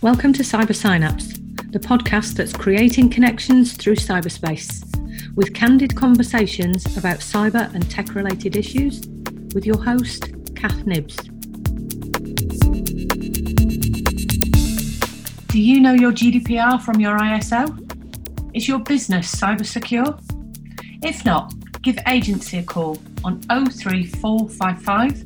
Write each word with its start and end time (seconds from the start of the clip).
Welcome 0.00 0.32
to 0.34 0.44
Cyber 0.44 0.76
Synapse, 0.76 1.26
the 1.70 1.80
podcast 1.80 2.34
that's 2.34 2.52
creating 2.52 3.10
connections 3.10 3.72
through 3.72 3.96
cyberspace, 3.96 4.84
with 5.34 5.52
candid 5.54 5.96
conversations 5.96 6.96
about 6.96 7.18
cyber 7.18 7.74
and 7.74 7.90
tech 7.90 8.14
related 8.14 8.54
issues, 8.54 9.08
with 9.56 9.66
your 9.66 9.82
host, 9.82 10.30
Kath 10.54 10.86
Nibbs. 10.86 11.16
Do 15.48 15.60
you 15.60 15.80
know 15.80 15.94
your 15.94 16.12
GDPR 16.12 16.80
from 16.80 17.00
your 17.00 17.18
ISO? 17.18 17.66
Is 18.54 18.68
your 18.68 18.78
business 18.78 19.34
cyber 19.34 19.66
secure? 19.66 20.16
If 21.02 21.24
not, 21.24 21.52
give 21.82 21.98
agency 22.06 22.58
a 22.58 22.62
call 22.62 22.98
on 23.24 23.40
03455 23.42 25.24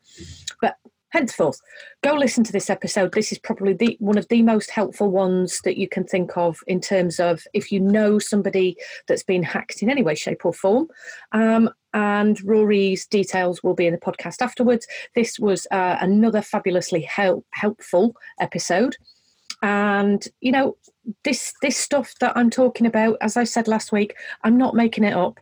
But 0.62 0.76
henceforth, 1.14 1.62
go 2.04 2.16
listen 2.16 2.44
to 2.44 2.52
this 2.52 2.70
episode. 2.70 3.14
This 3.14 3.32
is 3.32 3.38
probably 3.38 3.74
the, 3.74 3.96
one 4.00 4.18
of 4.18 4.28
the 4.30 4.42
most 4.42 4.72
helpful 4.72 5.10
ones 5.10 5.62
that 5.64 5.78
you 5.78 5.88
can 5.88 6.04
think 6.04 6.36
of 6.36 6.60
in 6.68 6.82
terms 6.82 7.20
of 7.20 7.44
if 7.54 7.72
you 7.72 7.80
know 7.80 8.18
somebody 8.20 8.76
that's 9.08 9.24
been 9.24 9.44
hacked 9.44 9.84
in 9.84 9.90
any 9.90 10.02
way, 10.02 10.16
shape, 10.16 10.44
or 10.44 10.54
form. 10.54 10.88
Um, 11.32 11.70
and 11.94 12.44
Rory's 12.44 13.06
details 13.06 13.62
will 13.62 13.76
be 13.76 13.86
in 13.86 13.94
the 13.94 14.00
podcast 14.00 14.42
afterwards. 14.42 14.88
This 15.14 15.40
was 15.40 15.68
uh, 15.70 15.98
another 16.02 16.42
fabulously 16.42 17.02
help, 17.04 17.46
helpful 17.52 18.16
episode. 18.40 18.98
And 19.62 20.28
you 20.42 20.52
know, 20.52 20.76
this 21.24 21.54
this 21.62 21.78
stuff 21.78 22.16
that 22.20 22.36
I'm 22.36 22.50
talking 22.50 22.88
about, 22.88 23.18
as 23.22 23.38
I 23.38 23.44
said 23.44 23.68
last 23.68 23.92
week, 23.92 24.16
I'm 24.44 24.58
not 24.58 24.76
making 24.76 25.04
it 25.04 25.14
up 25.14 25.40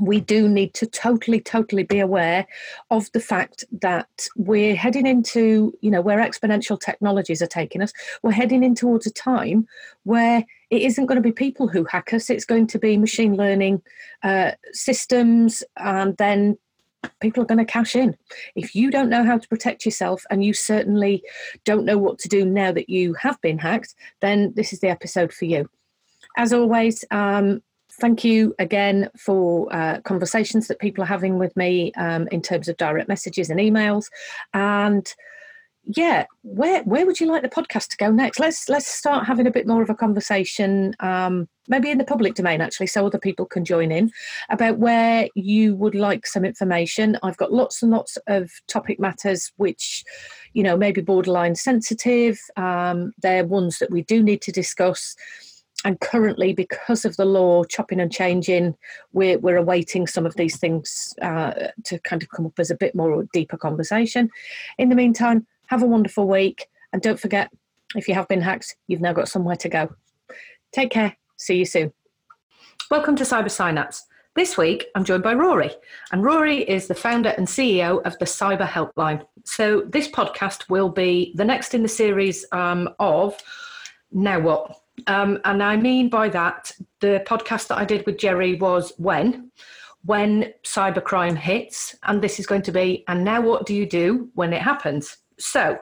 we 0.00 0.20
do 0.20 0.48
need 0.48 0.74
to 0.74 0.86
totally 0.86 1.40
totally 1.40 1.84
be 1.84 2.00
aware 2.00 2.46
of 2.90 3.10
the 3.12 3.20
fact 3.20 3.64
that 3.80 4.26
we're 4.36 4.74
heading 4.74 5.06
into 5.06 5.72
you 5.82 5.90
know 5.90 6.00
where 6.00 6.18
exponential 6.18 6.78
technologies 6.80 7.40
are 7.40 7.46
taking 7.46 7.80
us. 7.82 7.92
We're 8.22 8.32
heading 8.32 8.64
in 8.64 8.74
towards 8.74 9.06
a 9.06 9.12
time 9.12 9.66
where 10.02 10.44
it 10.70 10.82
isn't 10.82 11.06
going 11.06 11.16
to 11.16 11.22
be 11.22 11.32
people 11.32 11.68
who 11.68 11.84
hack 11.84 12.12
us. 12.12 12.28
It's 12.28 12.44
going 12.44 12.66
to 12.68 12.78
be 12.78 12.96
machine 12.96 13.36
learning 13.36 13.82
uh, 14.22 14.52
systems 14.72 15.62
and 15.76 16.16
then 16.16 16.58
people 17.20 17.42
are 17.42 17.46
going 17.46 17.58
to 17.58 17.64
cash 17.64 17.94
in. 17.94 18.16
If 18.56 18.74
you 18.74 18.90
don't 18.90 19.10
know 19.10 19.24
how 19.24 19.38
to 19.38 19.48
protect 19.48 19.84
yourself 19.84 20.24
and 20.30 20.42
you 20.44 20.54
certainly 20.54 21.22
don't 21.64 21.84
know 21.84 21.98
what 21.98 22.18
to 22.20 22.28
do 22.28 22.44
now 22.44 22.72
that 22.72 22.88
you 22.88 23.14
have 23.14 23.40
been 23.42 23.58
hacked 23.58 23.94
then 24.20 24.52
this 24.56 24.72
is 24.72 24.80
the 24.80 24.88
episode 24.88 25.32
for 25.32 25.44
you. 25.44 25.68
As 26.36 26.52
always 26.52 27.04
um, 27.12 27.62
thank 28.00 28.24
you 28.24 28.54
again 28.58 29.10
for 29.16 29.68
uh, 29.74 30.00
conversations 30.02 30.68
that 30.68 30.78
people 30.78 31.02
are 31.02 31.08
having 31.08 31.38
with 31.38 31.56
me 31.56 31.92
um, 31.92 32.28
in 32.28 32.42
terms 32.42 32.68
of 32.68 32.76
direct 32.76 33.08
messages 33.08 33.50
and 33.50 33.60
emails. 33.60 34.06
And 34.52 35.12
yeah 35.86 36.24
where 36.42 36.82
where 36.84 37.04
would 37.04 37.20
you 37.20 37.26
like 37.26 37.42
the 37.42 37.48
podcast 37.48 37.88
to 37.88 37.96
go 37.96 38.10
next? 38.10 38.40
Let's 38.40 38.68
let's 38.68 38.86
start 38.86 39.26
having 39.26 39.46
a 39.46 39.50
bit 39.50 39.66
more 39.66 39.82
of 39.82 39.90
a 39.90 39.94
conversation 39.94 40.94
um, 41.00 41.48
maybe 41.68 41.90
in 41.90 41.98
the 41.98 42.04
public 42.04 42.34
domain 42.34 42.60
actually 42.60 42.86
so 42.86 43.06
other 43.06 43.18
people 43.18 43.46
can 43.46 43.64
join 43.64 43.92
in 43.92 44.10
about 44.48 44.78
where 44.78 45.28
you 45.34 45.74
would 45.76 45.94
like 45.94 46.26
some 46.26 46.44
information. 46.44 47.18
I've 47.22 47.36
got 47.36 47.52
lots 47.52 47.82
and 47.82 47.90
lots 47.90 48.16
of 48.26 48.50
topic 48.66 48.98
matters 48.98 49.52
which 49.56 50.04
you 50.52 50.62
know 50.62 50.76
maybe 50.76 51.00
borderline 51.00 51.54
sensitive. 51.54 52.38
Um, 52.56 53.12
they're 53.22 53.44
ones 53.44 53.78
that 53.78 53.90
we 53.90 54.02
do 54.02 54.22
need 54.22 54.40
to 54.42 54.52
discuss 54.52 55.14
and 55.84 56.00
currently, 56.00 56.54
because 56.54 57.04
of 57.04 57.16
the 57.16 57.26
law 57.26 57.62
chopping 57.64 58.00
and 58.00 58.10
changing, 58.10 58.74
we're, 59.12 59.38
we're 59.38 59.58
awaiting 59.58 60.06
some 60.06 60.24
of 60.24 60.34
these 60.34 60.56
things 60.56 61.14
uh, 61.20 61.52
to 61.84 61.98
kind 62.00 62.22
of 62.22 62.30
come 62.30 62.46
up 62.46 62.58
as 62.58 62.70
a 62.70 62.76
bit 62.76 62.94
more 62.94 63.26
deeper 63.34 63.58
conversation. 63.58 64.30
In 64.78 64.88
the 64.88 64.94
meantime, 64.94 65.46
have 65.66 65.82
a 65.82 65.86
wonderful 65.86 66.26
week. 66.26 66.68
And 66.94 67.02
don't 67.02 67.20
forget, 67.20 67.50
if 67.96 68.08
you 68.08 68.14
have 68.14 68.28
been 68.28 68.40
hacked, 68.40 68.76
you've 68.88 69.02
now 69.02 69.12
got 69.12 69.28
somewhere 69.28 69.56
to 69.56 69.68
go. 69.68 69.94
Take 70.72 70.90
care. 70.90 71.16
See 71.36 71.56
you 71.58 71.66
soon. 71.66 71.92
Welcome 72.90 73.16
to 73.16 73.24
Cyber 73.24 73.50
Synapse. 73.50 74.06
This 74.36 74.56
week, 74.56 74.86
I'm 74.94 75.04
joined 75.04 75.22
by 75.22 75.34
Rory, 75.34 75.70
and 76.10 76.24
Rory 76.24 76.68
is 76.68 76.88
the 76.88 76.94
founder 76.94 77.28
and 77.30 77.46
CEO 77.46 78.02
of 78.04 78.18
the 78.18 78.24
Cyber 78.24 78.66
Helpline. 78.66 79.24
So, 79.44 79.82
this 79.82 80.08
podcast 80.08 80.68
will 80.68 80.88
be 80.88 81.32
the 81.36 81.44
next 81.44 81.72
in 81.72 81.82
the 81.82 81.88
series 81.88 82.44
um, 82.50 82.88
of 82.98 83.40
Now 84.10 84.40
What? 84.40 84.80
Um, 85.06 85.40
and 85.44 85.62
I 85.62 85.76
mean 85.76 86.08
by 86.08 86.28
that, 86.30 86.72
the 87.00 87.22
podcast 87.26 87.68
that 87.68 87.78
I 87.78 87.84
did 87.84 88.06
with 88.06 88.18
Jerry 88.18 88.54
was 88.54 88.92
when, 88.96 89.50
when 90.04 90.52
cybercrime 90.62 91.36
hits, 91.36 91.96
and 92.04 92.22
this 92.22 92.38
is 92.38 92.46
going 92.46 92.62
to 92.62 92.72
be, 92.72 93.04
and 93.08 93.24
now 93.24 93.40
what 93.40 93.66
do 93.66 93.74
you 93.74 93.86
do 93.86 94.30
when 94.34 94.52
it 94.52 94.62
happens? 94.62 95.16
So, 95.38 95.78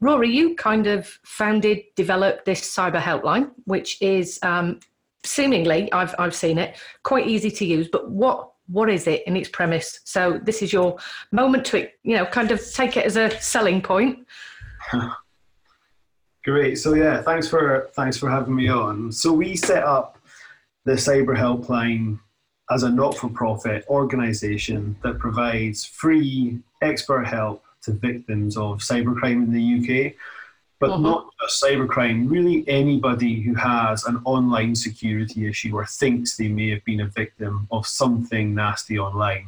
Rory, 0.00 0.30
you 0.30 0.54
kind 0.54 0.86
of 0.86 1.06
founded, 1.24 1.82
developed 1.94 2.44
this 2.44 2.62
cyber 2.62 3.00
helpline, 3.00 3.50
which 3.64 4.00
is 4.00 4.38
um, 4.42 4.80
seemingly, 5.24 5.92
I've 5.92 6.14
I've 6.18 6.34
seen 6.34 6.58
it, 6.58 6.76
quite 7.02 7.26
easy 7.26 7.50
to 7.50 7.64
use. 7.64 7.88
But 7.88 8.10
what 8.10 8.50
what 8.66 8.88
is 8.88 9.06
it 9.06 9.26
in 9.26 9.36
its 9.36 9.48
premise? 9.48 10.00
So 10.04 10.40
this 10.42 10.62
is 10.62 10.72
your 10.72 10.98
moment 11.32 11.66
to, 11.66 11.88
you 12.02 12.16
know, 12.16 12.24
kind 12.26 12.50
of 12.50 12.72
take 12.72 12.96
it 12.96 13.04
as 13.04 13.16
a 13.16 13.30
selling 13.40 13.82
point. 13.82 14.26
Great. 16.44 16.78
So 16.78 16.94
yeah, 16.94 17.22
thanks 17.22 17.48
for 17.48 17.90
thanks 17.94 18.18
for 18.18 18.28
having 18.28 18.54
me 18.54 18.68
on. 18.68 19.10
So 19.10 19.32
we 19.32 19.56
set 19.56 19.82
up 19.82 20.18
the 20.84 20.92
Cyber 20.92 21.36
Helpline 21.36 22.18
as 22.70 22.82
a 22.82 22.90
not-for-profit 22.90 23.84
organisation 23.88 24.96
that 25.02 25.18
provides 25.18 25.84
free 25.84 26.58
expert 26.82 27.24
help 27.24 27.64
to 27.82 27.92
victims 27.92 28.56
of 28.56 28.78
cybercrime 28.78 29.44
in 29.44 29.52
the 29.52 30.08
UK. 30.08 30.14
But 30.80 30.90
uh-huh. 30.90 31.00
not 31.00 31.30
just 31.40 31.62
cybercrime, 31.62 32.30
really 32.30 32.64
anybody 32.68 33.40
who 33.40 33.54
has 33.54 34.04
an 34.04 34.20
online 34.24 34.74
security 34.74 35.46
issue 35.48 35.74
or 35.74 35.86
thinks 35.86 36.36
they 36.36 36.48
may 36.48 36.70
have 36.70 36.84
been 36.84 37.00
a 37.00 37.06
victim 37.06 37.66
of 37.70 37.86
something 37.86 38.54
nasty 38.54 38.98
online. 38.98 39.46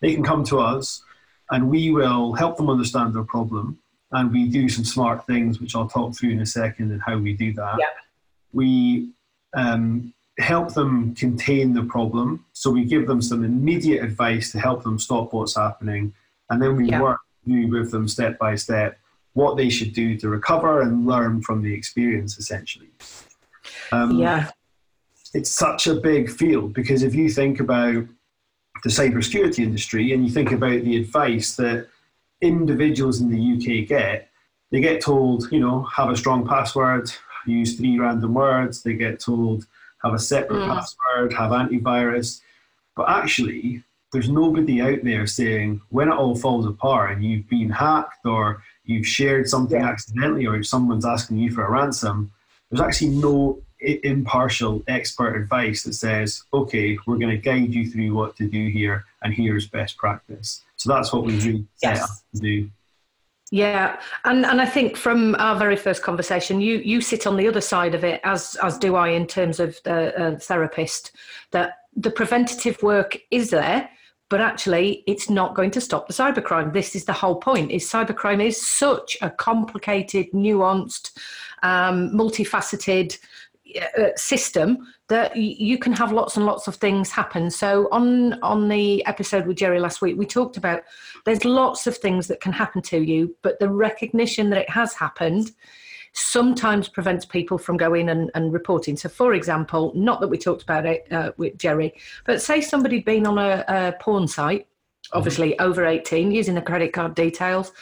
They 0.00 0.14
can 0.14 0.24
come 0.24 0.44
to 0.44 0.58
us 0.58 1.02
and 1.50 1.70
we 1.70 1.90
will 1.90 2.32
help 2.32 2.56
them 2.56 2.70
understand 2.70 3.14
their 3.14 3.22
problem. 3.22 3.78
And 4.16 4.32
we 4.32 4.48
do 4.48 4.66
some 4.70 4.84
smart 4.84 5.26
things, 5.26 5.60
which 5.60 5.76
I'll 5.76 5.88
talk 5.88 6.16
through 6.16 6.30
in 6.30 6.40
a 6.40 6.46
second, 6.46 6.90
and 6.90 7.02
how 7.02 7.18
we 7.18 7.34
do 7.34 7.52
that. 7.52 7.76
Yeah. 7.78 7.86
We 8.54 9.10
um, 9.54 10.14
help 10.38 10.72
them 10.72 11.14
contain 11.14 11.74
the 11.74 11.82
problem. 11.82 12.46
So 12.54 12.70
we 12.70 12.86
give 12.86 13.06
them 13.06 13.20
some 13.20 13.44
immediate 13.44 14.02
advice 14.02 14.50
to 14.52 14.58
help 14.58 14.82
them 14.84 14.98
stop 14.98 15.34
what's 15.34 15.54
happening. 15.56 16.14
And 16.48 16.62
then 16.62 16.76
we 16.76 16.88
Yeah. 16.88 17.02
work 17.02 17.20
through 17.44 17.68
with 17.68 17.90
them 17.90 18.08
step 18.08 18.38
by 18.38 18.54
step 18.54 18.98
what 19.34 19.58
they 19.58 19.68
should 19.68 19.92
do 19.92 20.16
to 20.16 20.30
recover 20.30 20.80
and 20.80 21.04
learn 21.04 21.42
from 21.42 21.60
the 21.62 21.74
experience, 21.74 22.38
essentially. 22.38 22.88
Um, 23.92 24.18
Yeah. 24.18 24.50
It's 25.34 25.50
such 25.50 25.86
a 25.86 25.94
big 25.94 26.30
field 26.30 26.72
because 26.72 27.02
if 27.02 27.14
you 27.14 27.28
think 27.28 27.60
about 27.60 28.06
the 28.82 28.88
cybersecurity 28.88 29.58
industry 29.58 30.14
and 30.14 30.24
you 30.24 30.32
think 30.32 30.52
about 30.52 30.82
the 30.84 30.96
advice 30.96 31.54
that 31.56 31.88
individuals 32.40 33.20
in 33.20 33.30
the 33.30 33.38
UK 33.82 33.88
get, 33.88 34.28
they 34.70 34.80
get 34.80 35.00
told, 35.00 35.50
you 35.52 35.60
know, 35.60 35.82
have 35.84 36.10
a 36.10 36.16
strong 36.16 36.46
password, 36.46 37.10
use 37.46 37.76
three 37.76 37.98
random 37.98 38.34
words. 38.34 38.82
They 38.82 38.94
get 38.94 39.20
told, 39.20 39.66
have 40.02 40.14
a 40.14 40.18
separate 40.18 40.62
Mm. 40.62 40.74
password, 40.74 41.32
have 41.32 41.52
antivirus. 41.52 42.40
But 42.96 43.08
actually, 43.08 43.82
there's 44.12 44.28
nobody 44.28 44.80
out 44.80 45.02
there 45.02 45.26
saying 45.26 45.80
when 45.90 46.08
it 46.08 46.14
all 46.14 46.36
falls 46.36 46.66
apart 46.66 47.12
and 47.12 47.24
you've 47.24 47.48
been 47.48 47.70
hacked 47.70 48.24
or 48.24 48.62
you've 48.84 49.06
shared 49.06 49.48
something 49.48 49.80
Yeah. 49.80 49.88
accidentally 49.88 50.46
or 50.46 50.56
if 50.56 50.66
someone's 50.66 51.04
asking 51.06 51.38
you 51.38 51.50
for 51.52 51.64
a 51.64 51.70
ransom, 51.70 52.30
there's 52.70 52.80
actually 52.80 53.10
no 53.10 53.60
impartial 53.86 54.82
expert 54.88 55.36
advice 55.36 55.82
that 55.84 55.94
says, 55.94 56.42
okay, 56.52 56.98
we're 57.06 57.18
going 57.18 57.30
to 57.30 57.36
guide 57.36 57.72
you 57.74 57.90
through 57.90 58.14
what 58.14 58.36
to 58.36 58.46
do 58.48 58.68
here 58.68 59.04
and 59.22 59.32
here's 59.32 59.66
best 59.68 59.96
practice. 59.96 60.62
So 60.76 60.92
that's 60.92 61.12
what 61.12 61.24
we 61.24 61.32
really 61.38 61.66
set 61.76 61.96
Yes. 61.96 62.02
up 62.02 62.10
to 62.34 62.40
do. 62.40 62.70
Yeah, 63.52 64.00
and 64.24 64.44
and 64.44 64.60
I 64.60 64.66
think 64.66 64.96
from 64.96 65.36
our 65.36 65.56
very 65.56 65.76
first 65.76 66.02
conversation, 66.02 66.60
you 66.60 66.78
you 66.78 67.00
sit 67.00 67.28
on 67.28 67.36
the 67.36 67.46
other 67.46 67.60
side 67.60 67.94
of 67.94 68.02
it, 68.02 68.20
as 68.24 68.56
as 68.60 68.76
do 68.76 68.96
I 68.96 69.10
in 69.10 69.26
terms 69.26 69.60
of 69.60 69.78
the 69.84 70.20
uh, 70.20 70.38
therapist. 70.38 71.12
That 71.52 71.74
the 71.94 72.10
preventative 72.10 72.82
work 72.82 73.16
is 73.30 73.50
there, 73.50 73.88
but 74.30 74.40
actually, 74.40 75.04
it's 75.06 75.30
not 75.30 75.54
going 75.54 75.70
to 75.70 75.80
stop 75.80 76.08
the 76.08 76.12
cybercrime. 76.12 76.72
This 76.72 76.96
is 76.96 77.04
the 77.04 77.12
whole 77.12 77.36
point: 77.36 77.70
is 77.70 77.88
cybercrime 77.88 78.44
is 78.44 78.60
such 78.60 79.16
a 79.22 79.30
complicated, 79.30 80.26
nuanced, 80.32 81.16
um, 81.62 82.10
multifaceted 82.10 83.16
system 84.16 84.78
that 85.08 85.36
you 85.36 85.78
can 85.78 85.92
have 85.92 86.12
lots 86.12 86.36
and 86.36 86.46
lots 86.46 86.66
of 86.66 86.76
things 86.76 87.10
happen. 87.10 87.50
So 87.50 87.88
on 87.92 88.40
on 88.42 88.68
the 88.68 89.04
episode 89.06 89.46
with 89.46 89.56
Jerry 89.56 89.80
last 89.80 90.00
week, 90.02 90.16
we 90.16 90.26
talked 90.26 90.56
about 90.56 90.82
there's 91.24 91.44
lots 91.44 91.86
of 91.86 91.96
things 91.96 92.28
that 92.28 92.40
can 92.40 92.52
happen 92.52 92.82
to 92.82 92.98
you, 92.98 93.36
but 93.42 93.58
the 93.58 93.68
recognition 93.68 94.50
that 94.50 94.60
it 94.60 94.70
has 94.70 94.94
happened 94.94 95.52
sometimes 96.16 96.88
prevents 96.88 97.26
people 97.26 97.58
from 97.58 97.76
going 97.76 98.08
and, 98.08 98.30
and 98.34 98.52
reporting. 98.52 98.96
So, 98.96 99.08
for 99.08 99.34
example, 99.34 99.92
not 99.94 100.20
that 100.20 100.28
we 100.28 100.38
talked 100.38 100.62
about 100.62 100.86
it 100.86 101.06
uh, 101.12 101.32
with 101.36 101.58
Jerry, 101.58 101.92
but 102.24 102.40
say 102.40 102.62
somebody'd 102.62 103.04
been 103.04 103.26
on 103.26 103.36
a, 103.36 103.64
a 103.68 103.94
porn 104.00 104.26
site, 104.26 104.66
obviously 105.12 105.58
over 105.58 105.84
18, 105.84 106.30
using 106.30 106.54
the 106.54 106.62
credit 106.62 106.94
card 106.94 107.14
details, 107.14 107.72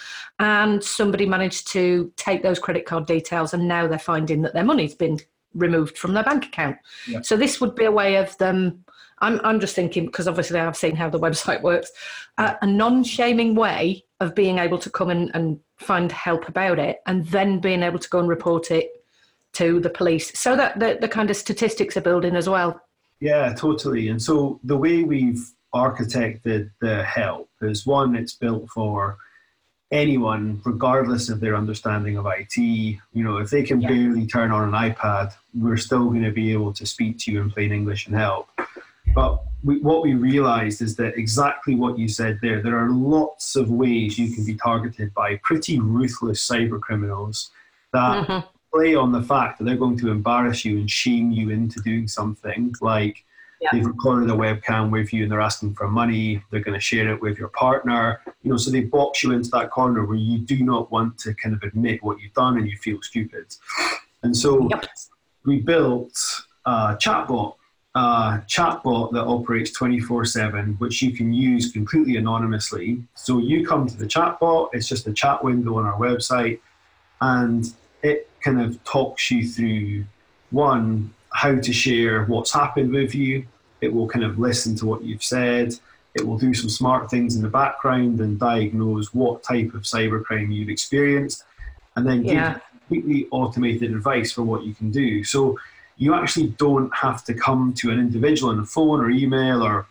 and 0.40 0.82
somebody 0.82 1.26
managed 1.26 1.68
to 1.68 2.12
take 2.16 2.42
those 2.42 2.58
credit 2.58 2.86
card 2.86 3.06
details, 3.06 3.54
and 3.54 3.68
now 3.68 3.86
they're 3.86 3.98
finding 4.00 4.42
that 4.42 4.52
their 4.52 4.64
money's 4.64 4.96
been 4.96 5.20
removed 5.54 5.98
from 5.98 6.14
their 6.14 6.24
bank 6.24 6.46
account. 6.46 6.76
Yeah. 7.08 7.20
So, 7.22 7.36
this 7.36 7.60
would 7.60 7.74
be 7.74 7.84
a 7.84 7.92
way 7.92 8.16
of 8.16 8.36
them. 8.38 8.84
I'm, 9.20 9.40
I'm 9.44 9.60
just 9.60 9.74
thinking 9.74 10.06
because 10.06 10.28
obviously 10.28 10.58
I've 10.58 10.76
seen 10.76 10.96
how 10.96 11.08
the 11.08 11.20
website 11.26 11.62
works, 11.62 11.90
uh, 12.38 12.54
a 12.60 12.66
non-shaming 12.66 13.54
way 13.54 14.04
of 14.20 14.34
being 14.34 14.58
able 14.58 14.78
to 14.78 14.90
come 14.90 15.10
and, 15.10 15.30
and 15.34 15.60
find 15.76 16.10
help 16.12 16.48
about 16.48 16.78
it, 16.78 16.98
and 17.06 17.26
then 17.26 17.60
being 17.60 17.82
able 17.82 17.98
to 17.98 18.08
go 18.08 18.18
and 18.18 18.28
report 18.28 18.70
it 18.70 18.90
to 19.54 19.78
the 19.80 19.90
police, 19.90 20.36
so 20.38 20.56
that 20.56 20.78
the, 20.80 20.98
the 21.00 21.08
kind 21.08 21.30
of 21.30 21.36
statistics 21.36 21.96
are 21.96 22.00
building 22.00 22.34
as 22.34 22.48
well. 22.48 22.80
Yeah, 23.20 23.54
totally. 23.54 24.08
And 24.08 24.20
so 24.20 24.60
the 24.64 24.76
way 24.76 25.04
we've 25.04 25.48
architected 25.74 26.70
the 26.80 27.02
help 27.04 27.48
is 27.62 27.86
one, 27.86 28.14
it's 28.14 28.34
built 28.34 28.68
for 28.70 29.18
anyone, 29.94 30.60
regardless 30.64 31.28
of 31.28 31.38
their 31.40 31.56
understanding 31.56 32.16
of 32.18 32.26
IT. 32.26 32.56
You 32.58 33.24
know, 33.24 33.36
if 33.38 33.48
they 33.50 33.62
can 33.62 33.80
Yeah. 33.80 33.88
barely 33.88 34.26
turn 34.26 34.50
on 34.50 34.62
an 34.68 34.74
iPad, 34.74 35.32
we're 35.54 35.76
still 35.76 36.06
going 36.10 36.24
to 36.24 36.32
be 36.32 36.52
able 36.52 36.72
to 36.72 36.84
speak 36.84 37.18
to 37.20 37.32
you 37.32 37.40
in 37.40 37.50
plain 37.50 37.70
English 37.72 38.06
and 38.08 38.16
help. 38.16 38.48
But 39.14 39.40
we, 39.62 39.78
what 39.78 40.02
we 40.02 40.14
realized 40.14 40.82
is 40.82 40.96
that 40.96 41.16
exactly 41.16 41.76
what 41.76 41.96
you 41.98 42.08
said 42.08 42.40
there, 42.42 42.60
there 42.60 42.76
are 42.76 42.90
lots 42.90 43.54
of 43.54 43.70
ways 43.70 44.18
you 44.18 44.34
can 44.34 44.44
be 44.44 44.56
targeted 44.56 45.14
by 45.14 45.36
pretty 45.44 45.78
ruthless 45.78 46.46
cyber 46.46 46.80
criminals 46.80 47.50
that 47.92 48.26
Mhm. 48.26 48.44
play 48.72 48.96
on 48.96 49.12
the 49.12 49.22
fact 49.22 49.58
that 49.58 49.64
they're 49.64 49.76
going 49.76 49.96
to 49.98 50.10
embarrass 50.10 50.64
you 50.64 50.78
and 50.78 50.90
shame 50.90 51.30
you 51.30 51.50
into 51.50 51.80
doing 51.80 52.08
something 52.08 52.74
like 52.80 53.24
Yeah. 53.64 53.70
they've 53.72 53.86
recorded 53.86 54.28
a 54.28 54.34
webcam 54.34 54.90
with 54.90 55.10
you 55.14 55.22
and 55.22 55.32
they're 55.32 55.40
asking 55.40 55.74
for 55.74 55.88
money 55.88 56.42
they're 56.50 56.60
going 56.60 56.78
to 56.78 56.80
share 56.80 57.08
it 57.14 57.20
with 57.22 57.38
your 57.38 57.48
partner 57.48 58.20
you 58.42 58.50
know 58.50 58.58
so 58.58 58.70
they 58.70 58.82
box 58.82 59.22
you 59.22 59.32
into 59.32 59.48
that 59.50 59.70
corner 59.70 60.04
where 60.04 60.18
you 60.18 60.38
do 60.38 60.62
not 60.62 60.90
want 60.92 61.16
to 61.18 61.32
kind 61.34 61.54
of 61.54 61.62
admit 61.62 62.02
what 62.02 62.20
you've 62.20 62.34
done 62.34 62.58
and 62.58 62.68
you 62.68 62.76
feel 62.76 63.00
stupid 63.00 63.46
and 64.22 64.36
so 64.36 64.68
Yep. 64.70 64.84
we 65.46 65.60
built 65.60 66.14
a 66.66 66.96
chatbot 67.04 67.54
a 67.94 68.42
chatbot 68.54 69.12
that 69.12 69.22
operates 69.24 69.70
24-7 69.78 70.78
which 70.78 71.00
you 71.00 71.12
can 71.12 71.32
use 71.32 71.72
completely 71.72 72.16
anonymously 72.18 73.02
so 73.14 73.38
you 73.38 73.66
come 73.66 73.86
to 73.86 73.96
the 73.96 74.06
chatbot 74.06 74.68
it's 74.74 74.88
just 74.88 75.06
a 75.06 75.12
chat 75.12 75.42
window 75.42 75.78
on 75.78 75.86
our 75.86 75.98
website 75.98 76.60
and 77.22 77.72
it 78.02 78.28
kind 78.42 78.60
of 78.60 78.82
talks 78.84 79.30
you 79.30 79.48
through 79.48 80.04
one 80.50 81.14
how 81.32 81.54
to 81.56 81.72
share 81.72 82.24
what's 82.26 82.52
happened 82.52 82.92
with 82.92 83.14
you 83.14 83.46
it 83.84 83.92
will 83.94 84.08
kind 84.14 84.24
of 84.24 84.38
listen 84.48 84.74
to 84.80 84.84
what 84.86 85.00
you've 85.06 85.22
said 85.36 85.68
it 86.14 86.24
will 86.26 86.38
do 86.38 86.52
some 86.54 86.70
smart 86.80 87.10
things 87.10 87.34
in 87.36 87.42
the 87.42 87.48
background 87.62 88.20
and 88.20 88.38
diagnose 88.38 89.06
what 89.12 89.42
type 89.42 89.70
of 89.74 89.82
cybercrime 89.82 90.48
you've 90.54 90.68
experienced 90.76 91.44
and 91.96 92.06
then 92.06 92.22
give 92.22 92.34
Yeah. 92.34 92.54
you 92.54 92.60
completely 92.78 93.20
automated 93.30 93.90
advice 93.92 94.30
for 94.32 94.42
what 94.50 94.60
you 94.66 94.74
can 94.74 94.90
do 94.90 95.08
so 95.24 95.58
you 95.96 96.14
actually 96.14 96.48
don't 96.66 96.92
have 97.06 97.24
to 97.28 97.32
come 97.34 97.72
to 97.80 97.90
an 97.92 97.98
individual 98.06 98.50
on 98.52 98.58
the 98.62 98.66
phone 98.76 98.98
or 99.00 99.10
email 99.10 99.62
or 99.62 99.86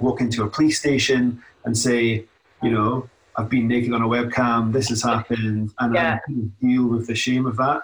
walk 0.00 0.20
into 0.20 0.42
a 0.42 0.48
police 0.48 0.78
station 0.84 1.42
and 1.64 1.76
say 1.86 2.24
you 2.62 2.70
know 2.70 3.08
I've 3.36 3.50
been 3.56 3.66
naked 3.66 3.92
on 3.92 4.00
a 4.00 4.06
webcam, 4.06 4.72
this 4.72 4.88
has 4.90 5.02
happened, 5.02 5.72
and 5.80 5.94
Yeah. 5.94 6.14
I 6.14 6.18
can 6.24 6.52
deal 6.60 6.84
with 6.86 7.08
the 7.08 7.16
shame 7.16 7.46
of 7.46 7.56
that. 7.56 7.80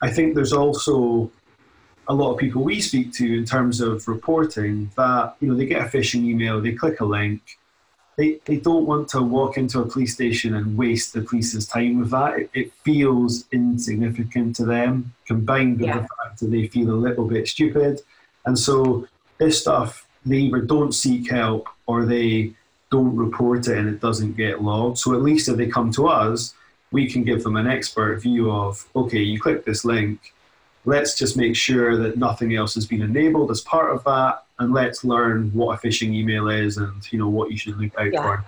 I 0.00 0.08
think 0.14 0.34
there's 0.34 0.54
also 0.54 1.30
a 2.10 2.14
lot 2.20 2.32
of 2.32 2.38
people 2.38 2.64
we 2.64 2.80
speak 2.80 3.12
to 3.12 3.38
in 3.38 3.44
terms 3.44 3.80
of 3.80 4.06
reporting 4.08 4.90
that, 4.96 5.36
you 5.40 5.46
know, 5.48 5.54
they 5.56 5.64
get 5.64 5.82
a 5.82 5.88
phishing 5.96 6.24
email, 6.24 6.60
they 6.60 6.72
click 6.72 6.98
a 7.00 7.04
link, 7.04 7.40
they, 8.16 8.40
they 8.46 8.56
don't 8.56 8.84
want 8.84 9.08
to 9.10 9.22
walk 9.22 9.56
into 9.56 9.80
a 9.80 9.86
police 9.86 10.14
station 10.14 10.56
and 10.56 10.76
waste 10.76 11.12
the 11.12 11.22
police's 11.22 11.68
time 11.68 12.00
with 12.00 12.10
that. 12.10 12.32
It, 12.40 12.50
it 12.52 12.72
feels 12.82 13.44
insignificant 13.52 14.56
to 14.56 14.64
them, 14.64 15.14
combined 15.24 15.78
with 15.78 15.86
Yeah. 15.86 16.00
the 16.00 16.08
fact 16.16 16.40
that 16.40 16.50
they 16.50 16.66
feel 16.66 16.90
a 16.90 16.98
little 17.06 17.26
bit 17.26 17.46
stupid. 17.46 18.00
And 18.44 18.58
so 18.58 19.06
this 19.38 19.60
stuff, 19.60 20.04
they 20.26 20.38
either 20.38 20.62
don't 20.62 20.92
seek 20.92 21.30
help 21.30 21.68
or 21.86 22.04
they 22.04 22.54
don't 22.90 23.14
report 23.14 23.68
it 23.68 23.78
and 23.78 23.88
it 23.88 24.00
doesn't 24.00 24.36
get 24.36 24.64
logged. 24.64 24.98
So 24.98 25.14
at 25.14 25.22
least 25.22 25.48
if 25.48 25.56
they 25.56 25.68
come 25.68 25.92
to 25.92 26.08
us, 26.08 26.54
we 26.90 27.08
can 27.08 27.22
give 27.22 27.44
them 27.44 27.54
an 27.54 27.68
expert 27.68 28.20
view 28.20 28.50
of, 28.50 28.84
okay, 28.96 29.22
you 29.22 29.40
click 29.40 29.64
this 29.64 29.84
link, 29.84 30.34
let's 30.84 31.16
just 31.16 31.36
make 31.36 31.56
sure 31.56 31.96
that 31.96 32.16
nothing 32.16 32.54
else 32.56 32.74
has 32.74 32.86
been 32.86 33.02
enabled 33.02 33.50
as 33.50 33.60
part 33.62 33.94
of 33.94 34.02
that, 34.04 34.44
and 34.58 34.72
let's 34.72 35.04
learn 35.04 35.50
what 35.52 35.78
a 35.78 35.86
phishing 35.86 36.14
email 36.14 36.48
is 36.48 36.76
and 36.76 37.12
you 37.12 37.18
know 37.18 37.28
what 37.28 37.50
you 37.50 37.56
should 37.58 37.78
look 37.78 37.92
out 37.98 38.12
Yeah. 38.12 38.22
for. 38.22 38.44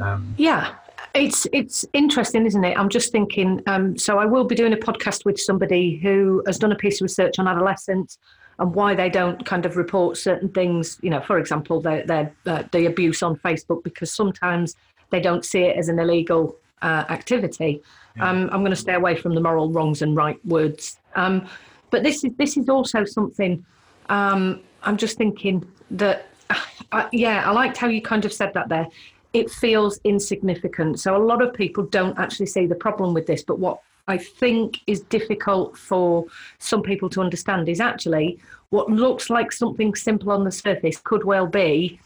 Um, 0.00 0.34
Yeah, 0.36 0.74
it's 1.14 1.46
it's 1.52 1.84
interesting, 1.92 2.46
isn't 2.46 2.64
it? 2.64 2.78
I'm 2.78 2.88
just 2.88 3.12
thinking. 3.12 3.62
Um, 3.66 3.96
so 3.98 4.18
I 4.18 4.26
will 4.26 4.44
be 4.44 4.54
doing 4.54 4.72
a 4.72 4.76
podcast 4.76 5.24
with 5.24 5.38
somebody 5.38 5.96
who 5.96 6.42
has 6.46 6.58
done 6.58 6.72
a 6.72 6.76
piece 6.76 7.00
of 7.00 7.04
research 7.04 7.38
on 7.38 7.48
adolescents 7.48 8.18
and 8.60 8.74
why 8.74 8.94
they 8.94 9.08
don't 9.08 9.44
kind 9.44 9.66
of 9.66 9.76
report 9.76 10.16
certain 10.16 10.48
things. 10.48 10.98
You 11.02 11.10
know, 11.10 11.20
for 11.20 11.38
example, 11.38 11.80
their 11.80 12.04
their 12.06 12.32
uh, 12.46 12.62
the 12.72 12.86
abuse 12.86 13.22
on 13.22 13.36
Facebook 13.36 13.82
because 13.82 14.12
sometimes 14.12 14.76
they 15.10 15.20
don't 15.20 15.44
see 15.44 15.62
it 15.62 15.76
as 15.76 15.88
an 15.88 15.98
illegal 15.98 16.56
uh, 16.82 17.04
activity. 17.08 17.82
Yeah. 18.18 18.28
Um, 18.28 18.50
I'm 18.52 18.60
going 18.60 18.70
to 18.70 18.76
stay 18.76 18.94
away 18.94 19.16
from 19.16 19.34
the 19.34 19.40
moral 19.40 19.70
wrongs 19.70 20.02
and 20.02 20.16
right 20.16 20.44
words. 20.44 20.98
Um, 21.14 21.48
but 21.90 22.02
this 22.02 22.24
is 22.24 22.32
this 22.36 22.56
is 22.56 22.68
also 22.68 23.04
something. 23.04 23.64
Um, 24.08 24.60
I'm 24.82 24.96
just 24.96 25.16
thinking 25.16 25.66
that, 25.92 26.26
uh, 26.92 27.08
yeah, 27.12 27.48
I 27.48 27.52
liked 27.52 27.76
how 27.76 27.88
you 27.88 28.02
kind 28.02 28.24
of 28.24 28.32
said 28.32 28.52
that 28.54 28.68
there. 28.68 28.88
It 29.32 29.50
feels 29.50 30.00
insignificant. 30.04 31.00
So 31.00 31.16
a 31.16 31.22
lot 31.22 31.42
of 31.42 31.52
people 31.52 31.84
don't 31.84 32.18
actually 32.18 32.46
see 32.46 32.66
the 32.66 32.74
problem 32.74 33.14
with 33.14 33.26
this. 33.26 33.42
But 33.42 33.58
what 33.58 33.80
I 34.06 34.16
think 34.16 34.80
is 34.86 35.00
difficult 35.00 35.76
for 35.76 36.26
some 36.58 36.82
people 36.82 37.10
to 37.10 37.20
understand 37.20 37.68
is 37.68 37.80
actually 37.80 38.38
what 38.70 38.90
looks 38.90 39.30
like 39.30 39.52
something 39.52 39.94
simple 39.94 40.32
on 40.32 40.44
the 40.44 40.50
surface 40.50 40.98
could 40.98 41.24
well 41.24 41.46
be 41.46 42.00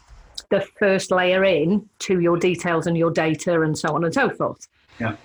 the 0.49 0.61
first 0.77 1.11
layer 1.11 1.43
in 1.43 1.87
to 1.99 2.19
your 2.19 2.37
details 2.37 2.87
and 2.87 2.97
your 2.97 3.11
data 3.11 3.61
and 3.61 3.77
so 3.77 3.95
on 3.95 4.03
and 4.03 4.13
so 4.13 4.29
forth. 4.29 4.67
Yeah, 4.99 5.15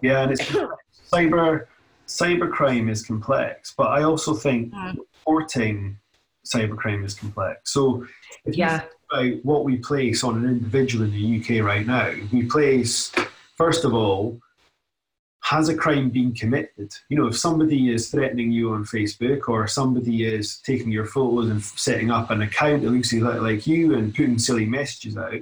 yeah, 0.00 0.22
and 0.22 0.32
it's 0.32 0.42
cyber 1.12 1.66
cybercrime 2.06 2.90
is 2.90 3.04
complex, 3.04 3.74
but 3.76 3.88
I 3.88 4.02
also 4.02 4.34
think 4.34 4.72
mm. 4.72 4.96
reporting 4.96 5.98
cybercrime 6.46 7.04
is 7.04 7.14
complex. 7.14 7.72
So 7.72 8.06
if 8.44 8.56
you 8.56 8.64
yeah. 8.64 8.80
think 8.80 8.92
about 9.10 9.44
what 9.44 9.64
we 9.64 9.76
place 9.76 10.24
on 10.24 10.36
an 10.36 10.48
individual 10.48 11.04
in 11.04 11.12
the 11.12 11.40
UK 11.40 11.64
right 11.64 11.86
now, 11.86 12.14
we 12.32 12.44
place 12.44 13.12
first 13.56 13.84
of 13.84 13.92
all 13.92 14.40
has 15.48 15.70
a 15.70 15.74
crime 15.74 16.10
been 16.10 16.34
committed? 16.34 16.92
You 17.08 17.16
know, 17.16 17.28
if 17.28 17.38
somebody 17.38 17.90
is 17.90 18.10
threatening 18.10 18.50
you 18.50 18.72
on 18.72 18.84
Facebook 18.84 19.48
or 19.48 19.66
somebody 19.66 20.26
is 20.26 20.58
taking 20.58 20.92
your 20.92 21.06
photos 21.06 21.48
and 21.48 21.62
setting 21.62 22.10
up 22.10 22.30
an 22.30 22.42
account 22.42 22.82
that 22.82 22.90
looks 22.90 23.14
like 23.14 23.66
you 23.66 23.94
and 23.94 24.14
putting 24.14 24.38
silly 24.38 24.66
messages 24.66 25.16
out, 25.16 25.40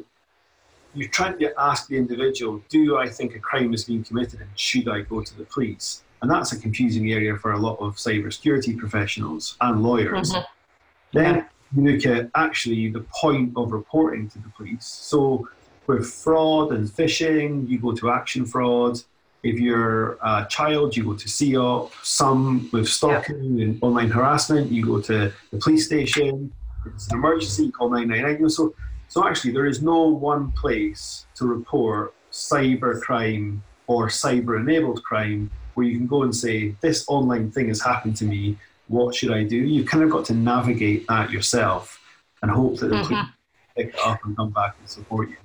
you're 0.97 1.09
trying 1.09 1.39
to 1.39 1.53
ask 1.59 1.89
the 1.89 1.97
individual, 1.97 2.63
do 2.69 2.97
I 2.97 3.09
think 3.09 3.35
a 3.37 3.39
crime 3.39 3.71
has 3.73 3.85
been 3.85 4.03
committed 4.03 4.41
and 4.41 4.51
should 4.57 4.89
I 4.89 5.03
go 5.03 5.21
to 5.21 5.39
the 5.39 5.45
police? 5.45 6.03
And 6.23 6.31
that's 6.31 6.53
a 6.53 6.59
confusing 6.59 7.13
area 7.13 7.37
for 7.37 7.53
a 7.53 7.59
lot 7.59 7.79
of 7.79 7.97
cybersecurity 7.97 8.77
professionals 8.79 9.57
and 9.61 9.83
lawyers. 9.83 10.33
Mm-hmm. 10.33 11.19
Then 11.19 11.47
you 11.75 11.93
look 11.93 12.07
at 12.07 12.31
actually 12.35 12.91
the 12.91 13.05
point 13.21 13.53
of 13.57 13.73
reporting 13.73 14.29
to 14.31 14.39
the 14.39 14.49
police. 14.57 14.87
So 14.87 15.49
with 15.87 16.07
fraud 16.07 16.73
and 16.73 16.89
phishing, 16.89 17.69
you 17.69 17.79
go 17.79 17.93
to 17.93 18.11
action 18.11 18.47
fraud 18.47 19.01
if 19.47 19.61
you're 19.61 20.19
a 20.23 20.47
child, 20.49 20.97
you 20.97 21.05
go 21.05 21.15
to 21.15 21.29
CEOP. 21.29 21.93
Some 22.03 22.69
with 22.73 22.89
stalking 22.89 23.61
and 23.61 23.79
online 23.81 24.11
harassment, 24.11 24.73
you 24.73 24.85
go 24.85 25.01
to 25.03 25.33
the 25.53 25.59
police 25.59 25.87
station. 25.87 26.53
If 26.85 26.95
it's 26.95 27.09
an 27.09 27.19
emergency, 27.19 27.67
you 27.67 27.73
call 27.73 27.91
999. 27.91 28.51
So, 28.51 28.75
so 29.09 29.27
actually, 29.27 29.53
there 29.53 29.67
is 29.67 29.83
no 29.83 30.05
one 30.09 30.53
place 30.53 31.27
to 31.37 31.47
report 31.47 32.15
cyber 32.33 33.01
crime 33.01 33.63
or 33.87 34.09
cyber 34.09 34.61
enabled 34.61 35.03
crime 35.05 35.51
where 35.75 35.87
you 35.87 35.97
can 35.97 36.07
go 36.07 36.23
and 36.23 36.35
say, 36.35 36.75
this 36.81 37.05
online 37.09 37.51
thing 37.51 37.69
has 37.69 37.81
happened 37.81 38.17
to 38.17 38.25
me. 38.25 38.57
What 38.89 39.15
should 39.15 39.33
I 39.33 39.45
do? 39.45 39.57
You've 39.57 39.87
kind 39.87 40.03
of 40.05 40.11
got 40.11 40.25
to 40.27 40.35
navigate 40.35 41.07
that 41.09 41.31
yourself 41.31 42.01
and 42.43 42.51
hope 42.51 42.79
that 42.79 42.89
the 42.89 42.97
mm-hmm. 42.97 43.31
pick 43.77 43.95
it 43.95 44.01
up 44.05 44.25
and 44.25 44.37
come 44.37 44.51
back 44.51 44.77
and 44.79 44.89
support 44.89 45.29
you. 45.31 45.37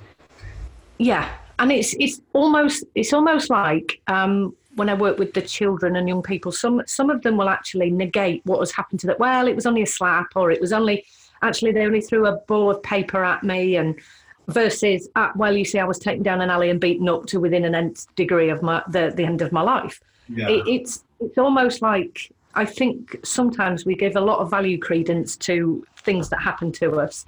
Yeah, 0.98 1.30
and 1.60 1.72
it's 1.72 1.96
it's 2.00 2.22
almost 2.34 2.84
it's 2.94 3.14
almost 3.14 3.50
like 3.50 4.00
um, 4.08 4.56
when 4.76 4.88
I 4.90 4.94
work 4.94 5.18
with 5.18 5.34
the 5.34 5.42
children 5.42 5.96
and 5.96 6.08
young 6.08 6.22
people, 6.22 6.52
some 6.52 6.82
some 6.86 7.10
of 7.10 7.24
them 7.24 7.38
will 7.38 7.50
actually 7.50 7.90
negate 7.90 8.42
what 8.46 8.60
has 8.60 8.72
happened 8.72 9.00
to 9.02 9.08
them. 9.08 9.16
Well, 9.20 9.48
it 9.48 9.56
was 9.56 9.66
only 9.66 9.82
a 9.82 9.88
slap, 9.88 10.28
or 10.36 10.52
it 10.52 10.62
was 10.62 10.72
only 10.72 11.06
actually 11.42 11.72
they 11.72 11.86
only 11.86 12.02
threw 12.02 12.28
a 12.28 12.38
ball 12.48 12.70
of 12.70 12.82
paper 12.84 13.24
at 13.24 13.44
me, 13.44 13.76
and 13.78 14.00
versus 14.48 15.10
uh, 15.16 15.30
well, 15.36 15.56
you 15.56 15.66
see, 15.66 15.80
I 15.80 15.86
was 15.86 16.00
taken 16.00 16.24
down 16.24 16.42
an 16.42 16.50
alley 16.50 16.70
and 16.70 16.80
beaten 16.80 17.08
up 17.10 17.26
to 17.28 17.40
within 17.40 17.66
an 17.66 17.76
nth 17.76 18.14
degree 18.16 18.50
of 18.50 18.62
my 18.62 18.84
the 18.90 19.12
the 19.16 19.24
end 19.26 19.42
of 19.42 19.52
my 19.52 19.62
life. 19.62 20.02
Yeah. 20.30 20.50
It, 20.50 20.68
it's 20.68 21.04
it's 21.20 21.38
almost 21.38 21.82
like 21.82 22.32
I 22.56 22.66
think 22.66 23.18
sometimes 23.24 23.86
we 23.86 23.96
give 23.96 24.16
a 24.16 24.22
lot 24.22 24.40
of 24.40 24.50
value 24.50 24.78
credence 24.78 25.38
to 25.38 25.86
things 25.98 26.30
that 26.30 26.42
happen 26.42 26.72
to 26.74 27.00
us, 27.00 27.26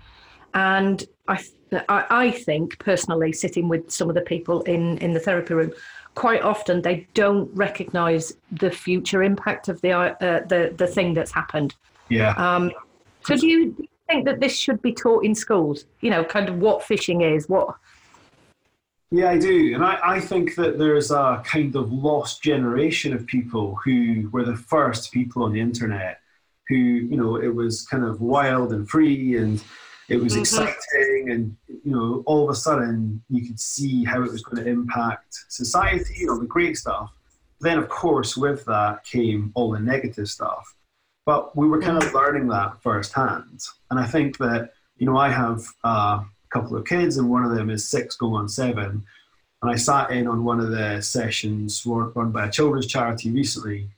and 0.53 1.03
I 1.27 1.43
I, 1.89 2.05
I 2.09 2.31
think 2.31 2.79
personally, 2.79 3.33
sitting 3.33 3.67
with 3.67 3.89
some 3.91 4.09
of 4.09 4.15
the 4.15 4.21
people 4.21 4.61
in, 4.63 4.97
in 4.99 5.13
the 5.13 5.19
therapy 5.19 5.53
room, 5.53 5.71
quite 6.15 6.41
often 6.41 6.81
they 6.81 7.07
don't 7.13 7.49
recognise 7.55 8.33
the 8.51 8.69
future 8.69 9.23
impact 9.23 9.67
of 9.69 9.81
the 9.81 9.91
uh, 9.91 10.45
the 10.47 10.73
the 10.75 10.87
thing 10.87 11.13
that's 11.13 11.31
happened. 11.31 11.75
Yeah. 12.09 12.33
Um, 12.33 12.71
so 13.25 13.37
do 13.37 13.47
you 13.47 13.87
think 14.13 14.25
that 14.25 14.39
this 14.39 14.57
should 14.57 14.81
be 14.81 14.93
taught 14.93 15.25
in 15.25 15.33
schools? 15.35 15.85
You 16.01 16.11
know, 16.11 16.23
kind 16.23 16.49
of 16.49 16.59
what 16.59 16.81
phishing 16.81 17.35
is, 17.35 17.49
what. 17.49 17.75
Yeah, 19.11 19.29
I 19.29 19.37
do, 19.37 19.75
and 19.75 19.85
I, 19.85 19.99
I 20.03 20.19
think 20.19 20.55
that 20.55 20.79
there's 20.79 21.11
a 21.11 21.43
kind 21.45 21.75
of 21.75 21.91
lost 21.91 22.41
generation 22.41 23.13
of 23.13 23.27
people 23.27 23.75
who 23.83 24.27
were 24.31 24.43
the 24.43 24.55
first 24.55 25.11
people 25.11 25.43
on 25.43 25.53
the 25.53 25.59
internet, 25.59 26.19
who 26.67 26.75
you 26.75 27.17
know 27.17 27.35
it 27.35 27.53
was 27.53 27.85
kind 27.85 28.03
of 28.03 28.21
wild 28.21 28.73
and 28.73 28.89
free 28.89 29.37
and 29.37 29.63
it 30.09 30.17
was 30.17 30.33
mm-hmm. 30.33 30.41
exciting 30.41 31.29
and 31.29 31.55
you 31.67 31.91
know 31.91 32.23
all 32.25 32.43
of 32.43 32.49
a 32.49 32.55
sudden 32.55 33.21
you 33.29 33.45
could 33.45 33.59
see 33.59 34.03
how 34.03 34.21
it 34.23 34.31
was 34.31 34.43
going 34.43 34.63
to 34.63 34.69
impact 34.69 35.45
society 35.49 36.13
you 36.17 36.27
know 36.27 36.39
the 36.39 36.45
great 36.45 36.77
stuff 36.77 37.11
then 37.61 37.77
of 37.77 37.87
course 37.89 38.35
with 38.35 38.63
that 38.65 39.03
came 39.03 39.51
all 39.55 39.71
the 39.71 39.79
negative 39.79 40.27
stuff 40.27 40.75
but 41.25 41.55
we 41.55 41.67
were 41.67 41.81
kind 41.81 42.01
of 42.01 42.13
learning 42.13 42.47
that 42.47 42.81
firsthand 42.81 43.59
and 43.91 43.99
i 43.99 44.05
think 44.05 44.37
that 44.37 44.73
you 44.97 45.05
know 45.05 45.17
i 45.17 45.29
have 45.29 45.63
a 45.83 46.21
couple 46.49 46.75
of 46.77 46.85
kids 46.85 47.17
and 47.17 47.29
one 47.29 47.43
of 47.43 47.55
them 47.55 47.69
is 47.69 47.87
six 47.87 48.15
going 48.15 48.35
on 48.35 48.49
seven 48.49 49.03
and 49.61 49.71
i 49.71 49.75
sat 49.75 50.11
in 50.11 50.27
on 50.27 50.43
one 50.43 50.59
of 50.59 50.71
the 50.71 51.01
sessions 51.01 51.83
run 51.85 52.31
by 52.31 52.47
a 52.47 52.51
children's 52.51 52.87
charity 52.87 53.31
recently 53.31 53.89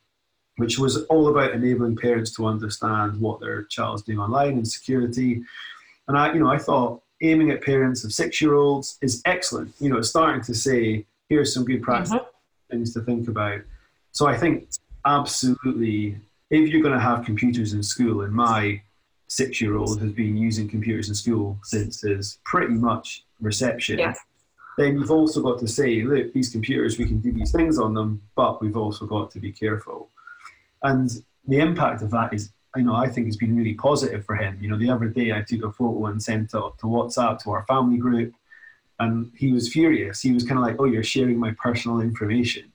which 0.58 0.80
was 0.80 1.04
all 1.06 1.28
about 1.28 1.52
enabling 1.52 1.98
parents 1.98 2.34
to 2.34 2.46
understand 2.46 3.20
what 3.20 3.42
their 3.42 3.64
child's 3.64 4.04
doing 4.04 4.20
online 4.20 4.54
and 4.54 4.68
security 4.68 5.44
and 6.08 6.18
I, 6.18 6.34
you 6.34 6.40
know, 6.40 6.48
I 6.50 6.58
thought 6.58 7.02
aiming 7.22 7.52
at 7.52 7.64
parents 7.64 8.04
of 8.04 8.14
six-year-olds 8.14 8.98
is 9.02 9.22
excellent. 9.26 9.74
You 9.80 9.90
know, 9.90 10.02
starting 10.02 10.42
to 10.44 10.54
say, 10.54 11.06
here's 11.30 11.54
some 11.54 11.66
good 11.66 11.82
practice 11.82 12.12
mm-hmm. 12.12 12.26
things 12.70 12.94
to 12.94 13.02
think 13.02 13.28
about. 13.28 13.62
So 14.12 14.28
I 14.28 14.38
think 14.38 14.70
absolutely, 15.06 16.18
if 16.50 16.70
you're 16.70 16.82
going 16.82 16.94
to 16.94 17.00
have 17.00 17.26
computers 17.26 17.74
in 17.74 17.84
school, 17.84 18.22
and 18.22 18.34
my 18.34 18.82
six-year-old 19.28 20.02
has 20.02 20.12
been 20.12 20.38
using 20.38 20.68
computers 20.68 21.10
in 21.10 21.16
school 21.16 21.58
since 21.64 22.02
his 22.02 22.40
pretty 22.46 22.74
much 22.74 23.26
reception. 23.42 24.00
Yes. 24.00 24.20
Then 24.78 24.98
you've 24.98 25.12
also 25.12 25.42
got 25.42 25.60
to 25.60 25.68
say, 25.68 26.02
look, 26.04 26.34
these 26.34 26.50
computers, 26.50 27.00
we 27.00 27.06
can 27.06 27.20
do 27.20 27.32
these 27.32 27.52
things 27.52 27.80
on 27.80 27.94
them, 27.94 28.22
but 28.36 28.62
we've 28.62 28.78
also 28.78 29.06
got 29.06 29.32
to 29.32 29.40
be 29.40 29.52
careful. 29.52 30.10
And 30.84 31.10
the 31.48 31.60
impact 31.60 32.02
of 32.02 32.12
that 32.12 32.34
is 32.34 32.52
you 32.76 32.84
know, 32.84 32.96
I 32.96 33.08
think 33.08 33.28
it's 33.28 33.38
been 33.38 33.56
really 33.56 33.74
positive 33.74 34.26
for 34.26 34.36
him. 34.36 34.58
You 34.62 34.70
know, 34.70 34.78
the 34.78 34.90
other 34.90 35.08
day 35.08 35.32
I 35.32 35.42
took 35.42 35.64
a 35.64 35.72
photo 35.72 36.08
and 36.08 36.22
sent 36.22 36.46
it 36.46 36.50
to 36.52 36.86
WhatsApp 36.86 37.40
to 37.44 37.52
our 37.52 37.66
family 37.66 37.98
group, 37.98 38.34
and 39.00 39.32
he 39.36 39.52
was 39.52 39.72
furious. 39.72 40.22
He 40.22 40.34
was 40.34 40.44
kind 40.44 40.60
of 40.60 40.66
like, 40.66 40.76
"Oh, 40.80 40.86
you're 40.86 41.04
sharing 41.04 41.40
my 41.40 41.52
personal 41.52 42.02
information," 42.02 42.72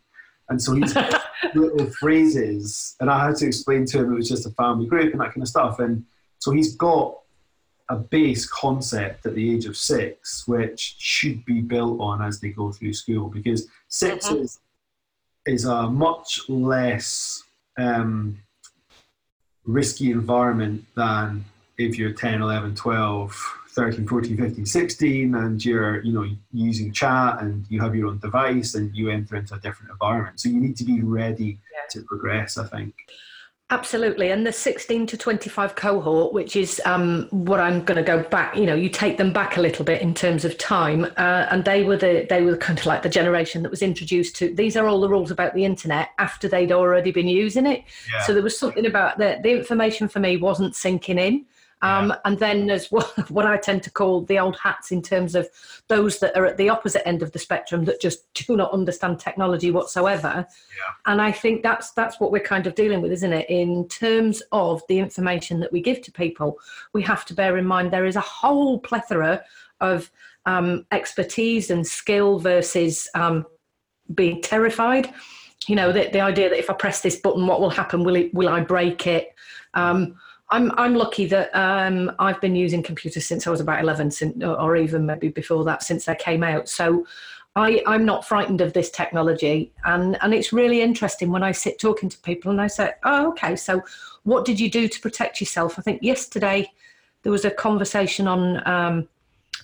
and 0.49 0.61
so 0.61 0.75
he's 0.75 0.95
little 1.55 1.87
phrases, 2.01 2.97
and 3.01 3.11
I 3.11 3.27
had 3.27 3.37
to 3.37 3.47
explain 3.47 3.85
to 3.87 3.99
him 3.99 4.13
it 4.13 4.17
was 4.17 4.29
just 4.29 4.47
a 4.47 4.51
family 4.51 4.87
group 4.87 5.13
and 5.13 5.21
that 5.21 5.33
kind 5.33 5.43
of 5.43 5.49
stuff. 5.49 5.79
And 5.79 6.05
so 6.39 6.51
he's 6.51 6.77
got 6.77 7.19
a 7.89 7.97
base 7.97 8.49
concept 8.49 9.27
at 9.27 9.35
the 9.35 9.55
age 9.55 9.67
of 9.67 9.77
six, 9.77 10.47
which 10.47 10.95
should 10.99 11.45
be 11.45 11.61
built 11.61 12.01
on 12.01 12.23
as 12.23 12.41
they 12.41 12.51
go 12.51 12.71
through 12.71 12.93
school, 12.93 13.29
because 13.29 13.67
6 13.89 14.27
mm-hmm. 14.27 14.43
is 14.43 14.59
is 15.47 15.65
a 15.65 15.89
much 15.89 16.49
less 16.49 17.43
um, 17.79 18.39
risky 19.65 20.11
environment 20.11 20.85
than 20.95 21.45
if 21.87 21.99
you're 21.99 22.13
10, 22.13 22.43
11, 22.43 22.75
12, 22.75 23.59
13, 23.71 24.07
14, 24.07 24.37
15, 24.37 24.67
16, 24.67 25.35
and 25.35 25.65
you're, 25.65 26.03
you 26.03 26.13
know, 26.13 26.27
using 26.53 26.93
chat 26.93 27.41
and 27.41 27.65
you 27.69 27.81
have 27.81 27.95
your 27.95 28.09
own 28.09 28.19
device 28.19 28.75
and 28.75 28.95
you 28.95 29.11
enter 29.11 29.37
into 29.37 29.55
a 29.55 29.59
different 29.59 29.91
environment. 29.91 30.41
So 30.41 30.49
you 30.49 30.61
need 30.61 30.77
to 30.77 30.85
be 30.85 31.01
ready 31.03 31.59
yeah. 31.73 31.89
to 31.91 32.03
progress, 32.03 32.59
I 32.59 32.67
think. 32.67 32.95
Absolutely, 33.73 34.33
and 34.33 34.45
the 34.45 34.53
16 34.53 35.07
to 35.07 35.17
25 35.17 35.77
cohort, 35.77 36.33
which 36.33 36.57
is 36.57 36.83
um, 36.85 37.29
what 37.31 37.61
I'm 37.61 37.85
going 37.85 37.99
to 37.99 38.03
go 38.03 38.21
back. 38.25 38.57
You 38.57 38.67
know, 38.67 38.75
you 38.75 38.89
take 38.89 39.17
them 39.17 39.33
back 39.33 39.57
a 39.57 39.61
little 39.61 39.85
bit 39.85 40.03
in 40.03 40.13
terms 40.13 40.45
of 40.45 40.59
time, 40.59 41.05
uh, 41.17 41.47
and 41.53 41.65
they 41.65 41.85
were 41.85 41.97
the 41.97 42.27
they 42.29 42.43
were 42.43 42.57
kind 42.57 42.81
of 42.81 42.85
like 42.85 43.03
the 43.03 43.09
generation 43.09 43.63
that 43.63 43.71
was 43.71 43.81
introduced 43.81 44.35
to. 44.37 44.53
These 44.53 44.77
are 44.77 44.89
all 44.89 45.01
the 45.01 45.09
rules 45.09 45.31
about 45.31 45.55
the 45.55 45.65
internet 45.65 46.09
after 46.19 46.49
they'd 46.49 46.73
already 46.73 47.13
been 47.13 47.29
using 47.29 47.65
it. 47.65 47.85
Yeah. 48.13 48.23
So 48.23 48.35
there 48.35 48.43
was 48.43 48.59
something 48.59 48.87
about 48.87 49.19
the 49.19 49.39
the 49.41 49.53
information 49.53 50.09
for 50.09 50.19
me 50.19 50.37
wasn't 50.37 50.75
sinking 50.75 51.19
in. 51.19 51.47
Um, 51.83 52.11
yeah. 52.11 52.17
And 52.25 52.39
then 52.39 52.67
there's 52.67 52.91
what, 52.91 53.07
what 53.31 53.47
I 53.47 53.57
tend 53.57 53.83
to 53.85 53.91
call 53.91 54.23
the 54.23 54.39
old 54.39 54.57
hats 54.59 54.91
in 54.91 55.03
terms 55.03 55.35
of 55.35 55.49
those 55.89 56.19
that 56.21 56.37
are 56.37 56.47
at 56.47 56.57
the 56.57 56.69
opposite 56.69 57.07
end 57.07 57.23
of 57.23 57.33
the 57.33 57.39
spectrum 57.39 57.85
that 57.85 58.01
just 58.01 58.33
do 58.47 58.57
not 58.57 58.73
understand 58.73 59.19
technology 59.19 59.71
whatsoever. 59.71 60.47
Yeah. 60.47 60.93
And 61.07 61.21
I 61.21 61.33
think 61.33 61.63
that's 61.63 61.93
that's 61.93 62.21
what 62.21 62.33
we're 62.33 62.41
kind 62.41 62.67
of 62.67 62.75
dealing 62.75 63.01
with, 63.01 63.13
isn't 63.13 63.33
it? 63.33 63.49
In 63.49 63.89
terms 63.89 64.43
of 64.53 64.83
the 64.89 64.99
information 64.99 65.61
that 65.61 65.73
we 65.73 65.81
give 65.81 66.03
to 66.03 66.13
people, 66.13 66.59
we 66.93 67.03
have 67.03 67.25
to 67.27 67.35
bear 67.35 67.57
in 67.57 67.67
mind 67.67 67.93
there 67.93 68.07
is 68.07 68.17
a 68.17 68.21
whole 68.21 68.79
plethora 68.79 69.43
of 69.81 70.11
um, 70.47 70.87
expertise 70.93 71.71
and 71.71 71.87
skill 71.87 72.39
versus 72.39 73.09
um, 73.15 73.47
being 74.15 74.41
terrified. 74.43 75.13
You 75.67 75.77
know, 75.77 75.93
the, 75.93 76.09
the 76.13 76.21
idea 76.21 76.49
that 76.49 76.59
if 76.59 76.71
I 76.71 76.75
press 76.75 77.03
this 77.03 77.17
button, 77.17 77.47
what 77.47 77.61
will 77.61 77.71
happen? 77.71 78.03
Will 78.03 78.17
it? 78.17 78.33
Will 78.35 78.49
I 78.49 78.61
break 78.61 79.07
it? 79.07 79.35
Um, 79.75 80.17
I'm 80.51 80.73
I'm 80.77 80.95
lucky 80.95 81.27
that 81.27 81.55
um, 81.55 82.11
I've 82.19 82.41
been 82.41 82.57
using 82.57 82.83
computers 82.83 83.27
since 83.27 83.47
I 83.47 83.51
was 83.51 83.61
about 83.61 83.83
11, 83.83 84.43
or 84.43 84.77
even 84.77 85.07
maybe 85.07 85.29
before 85.29 85.65
that, 85.65 85.83
since 85.83 86.05
they 86.05 86.17
came 86.17 86.43
out. 86.43 86.69
So 86.69 87.07
I, 87.57 87.83
I'm 87.87 88.05
not 88.05 88.27
frightened 88.27 88.61
of 88.61 88.73
this 88.73 88.91
technology, 88.91 89.73
and 89.85 90.19
and 90.23 90.35
it's 90.35 90.53
really 90.53 90.83
interesting 90.83 91.31
when 91.31 91.43
I 91.43 91.53
sit 91.53 91.79
talking 91.79 92.09
to 92.09 92.19
people 92.19 92.51
and 92.51 92.61
I 92.61 92.67
say, 92.67 92.93
oh, 93.05 93.29
okay, 93.29 93.57
so 93.57 93.83
what 94.25 94.45
did 94.45 94.61
you 94.61 94.71
do 94.71 94.89
to 94.89 95.01
protect 95.01 95.41
yourself? 95.41 95.79
I 95.79 95.83
think 95.83 96.03
yesterday 96.03 96.71
there 97.23 97.33
was 97.33 97.45
a 97.45 97.51
conversation 97.51 98.27
on 98.27 98.69
um, 98.69 99.09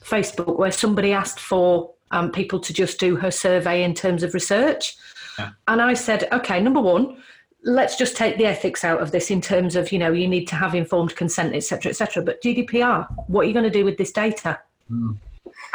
Facebook 0.02 0.58
where 0.58 0.72
somebody 0.72 1.12
asked 1.12 1.40
for 1.40 1.92
um, 2.10 2.30
people 2.30 2.60
to 2.60 2.72
just 2.72 3.00
do 3.00 3.16
her 3.16 3.30
survey 3.30 3.82
in 3.82 3.94
terms 3.94 4.22
of 4.22 4.34
research. 4.34 4.96
Yeah. 5.38 5.50
And 5.68 5.82
I 5.82 5.94
said, 5.94 6.28
okay, 6.32 6.60
number 6.60 6.80
one, 6.80 7.22
let's 7.66 7.96
just 7.96 8.16
take 8.16 8.38
the 8.38 8.46
ethics 8.46 8.84
out 8.84 9.02
of 9.02 9.10
this 9.10 9.30
in 9.30 9.40
terms 9.40 9.74
of, 9.74 9.90
you 9.90 9.98
know, 9.98 10.12
you 10.12 10.28
need 10.28 10.46
to 10.46 10.54
have 10.54 10.74
informed 10.74 11.16
consent, 11.16 11.54
etc., 11.54 11.90
etc. 11.90 12.22
But 12.22 12.40
GDPR, 12.40 13.06
what 13.26 13.42
are 13.42 13.44
you 13.48 13.52
going 13.52 13.64
to 13.64 13.70
do 13.70 13.84
with 13.84 13.98
this 13.98 14.12
data? 14.12 14.60
Mm. 14.90 15.18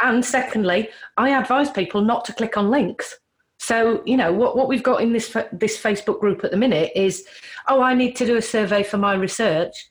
And 0.02 0.24
secondly, 0.24 0.88
I 1.18 1.38
advise 1.38 1.70
people 1.70 2.00
not 2.00 2.24
to 2.24 2.32
click 2.32 2.56
on 2.56 2.70
links. 2.70 3.18
So, 3.58 4.02
you 4.06 4.16
know, 4.16 4.32
what, 4.32 4.56
what 4.56 4.68
we've 4.68 4.82
got 4.82 5.02
in 5.02 5.12
this, 5.12 5.36
this 5.52 5.80
Facebook 5.80 6.18
group 6.18 6.42
at 6.44 6.50
the 6.50 6.56
minute 6.56 6.92
is, 6.96 7.26
oh, 7.68 7.82
I 7.82 7.94
need 7.94 8.16
to 8.16 8.26
do 8.26 8.36
a 8.36 8.42
survey 8.42 8.82
for 8.82 8.96
my 8.96 9.14
research. 9.14 9.90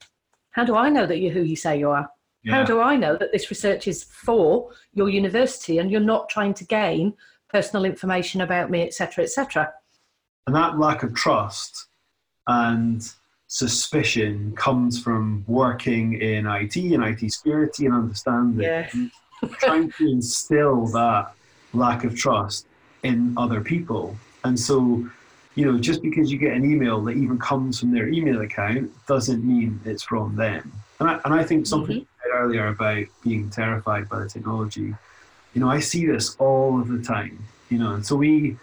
How 0.49 0.65
do 0.65 0.75
I 0.75 0.89
know 0.89 1.05
that 1.05 1.19
you're 1.19 1.31
who 1.31 1.43
you 1.43 1.55
say 1.55 1.77
you 1.77 1.91
are? 1.91 2.09
Yeah. 2.43 2.55
How 2.55 2.63
do 2.63 2.81
I 2.81 2.97
know 2.97 3.15
that 3.15 3.31
this 3.31 3.51
research 3.51 3.87
is 3.87 4.03
for 4.03 4.71
your 4.93 5.07
university 5.07 5.77
and 5.77 5.91
you're 5.91 6.01
not 6.01 6.29
trying 6.29 6.55
to 6.55 6.65
gain 6.65 7.13
personal 7.49 7.85
information 7.85 8.41
about 8.41 8.71
me, 8.71 8.81
etc., 8.81 9.23
etc.? 9.23 9.71
And 10.47 10.55
that 10.55 10.79
lack 10.79 11.03
of 11.03 11.13
trust 11.13 11.87
and 12.47 13.07
suspicion 13.47 14.53
comes 14.55 15.01
from 15.01 15.43
working 15.47 16.13
in 16.21 16.47
IT 16.47 16.75
and 16.75 17.03
IT 17.03 17.31
security 17.31 17.85
and 17.85 17.93
understanding. 17.95 18.61
Yeah. 18.61 18.89
trying 19.59 19.91
to 19.91 20.07
instill 20.07 20.85
that 20.87 21.33
lack 21.73 22.03
of 22.03 22.15
trust 22.15 22.67
in 23.03 23.33
other 23.37 23.61
people. 23.61 24.15
And 24.43 24.59
so, 24.59 25.05
you 25.55 25.65
know, 25.65 25.77
just 25.79 26.01
because 26.01 26.31
you 26.31 26.37
get 26.37 26.53
an 26.53 26.63
email 26.63 27.01
that 27.03 27.11
even 27.11 27.37
comes 27.39 27.79
from 27.79 27.91
their 27.91 28.07
email 28.07 28.41
account 28.41 28.91
doesn't 29.07 29.43
mean 29.43 29.79
it's 29.85 30.03
from 30.03 30.35
them. 30.35 30.71
And 30.99 31.09
I, 31.09 31.19
and 31.25 31.33
I 31.33 31.43
think 31.43 31.65
something 31.65 31.97
mm-hmm. 31.97 32.23
you 32.23 32.31
said 32.31 32.39
earlier 32.39 32.67
about 32.67 33.05
being 33.23 33.49
terrified 33.49 34.07
by 34.07 34.19
the 34.19 34.29
technology, 34.29 34.93
you 35.53 35.61
know, 35.61 35.69
I 35.69 35.79
see 35.79 36.05
this 36.05 36.35
all 36.37 36.79
of 36.79 36.87
the 36.87 37.01
time, 37.01 37.43
you 37.69 37.79
know, 37.79 37.93
and 37.93 38.05
so 38.05 38.15
we, 38.15 38.57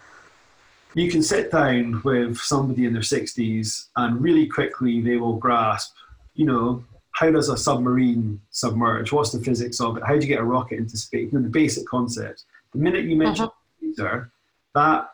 you 0.94 1.10
can 1.10 1.22
sit 1.22 1.50
down 1.50 2.00
with 2.04 2.38
somebody 2.38 2.86
in 2.86 2.92
their 2.92 3.02
60s 3.02 3.88
and 3.96 4.20
really 4.20 4.46
quickly 4.46 5.00
they 5.00 5.16
will 5.16 5.36
grasp, 5.36 5.94
you 6.34 6.46
know, 6.46 6.84
how 7.12 7.30
does 7.30 7.48
a 7.48 7.56
submarine 7.56 8.40
submerge? 8.50 9.12
What's 9.12 9.32
the 9.32 9.40
physics 9.40 9.80
of 9.80 9.96
it? 9.96 10.04
How 10.04 10.14
do 10.14 10.20
you 10.20 10.28
get 10.28 10.40
a 10.40 10.44
rocket 10.44 10.78
into 10.78 10.96
space? 10.96 11.32
You 11.32 11.38
know, 11.38 11.44
the 11.44 11.50
basic 11.50 11.86
concepts. 11.86 12.44
The 12.72 12.78
minute 12.78 13.04
you 13.04 13.16
mention 13.16 13.46
uh-huh. 13.46 13.54
computer, 13.80 14.30
that 14.74 15.10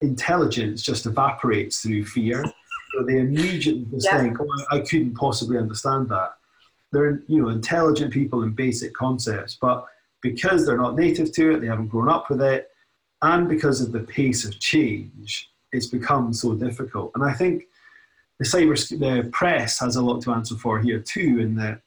intelligence 0.00 0.82
just 0.82 1.06
evaporates 1.06 1.82
through 1.82 2.06
fear. 2.06 2.44
So 2.94 3.04
they 3.04 3.18
immediately 3.18 3.86
just 3.90 4.06
yeah. 4.06 4.18
think, 4.22 4.40
oh, 4.40 4.64
I 4.70 4.80
couldn't 4.80 5.14
possibly 5.14 5.58
understand 5.58 6.08
that. 6.08 6.34
They're, 6.92 7.22
you 7.26 7.42
know, 7.42 7.50
intelligent 7.50 8.12
people 8.12 8.42
in 8.42 8.52
basic 8.52 8.94
concepts, 8.94 9.58
but 9.60 9.84
because 10.22 10.64
they're 10.64 10.78
not 10.78 10.96
native 10.96 11.32
to 11.32 11.52
it, 11.52 11.60
they 11.60 11.66
haven't 11.66 11.88
grown 11.88 12.08
up 12.08 12.30
with 12.30 12.40
it, 12.40 12.67
and 13.22 13.48
because 13.48 13.80
of 13.80 13.92
the 13.92 14.00
pace 14.00 14.44
of 14.44 14.58
change, 14.60 15.50
it's 15.72 15.86
become 15.86 16.32
so 16.32 16.54
difficult. 16.54 17.12
And 17.14 17.24
I 17.24 17.32
think 17.32 17.64
the 18.38 18.44
cyber 18.44 18.76
the 18.98 19.28
press 19.30 19.80
has 19.80 19.96
a 19.96 20.02
lot 20.02 20.22
to 20.22 20.32
answer 20.32 20.54
for 20.54 20.78
here 20.78 21.00
too, 21.00 21.40
in 21.40 21.56
that 21.56 21.80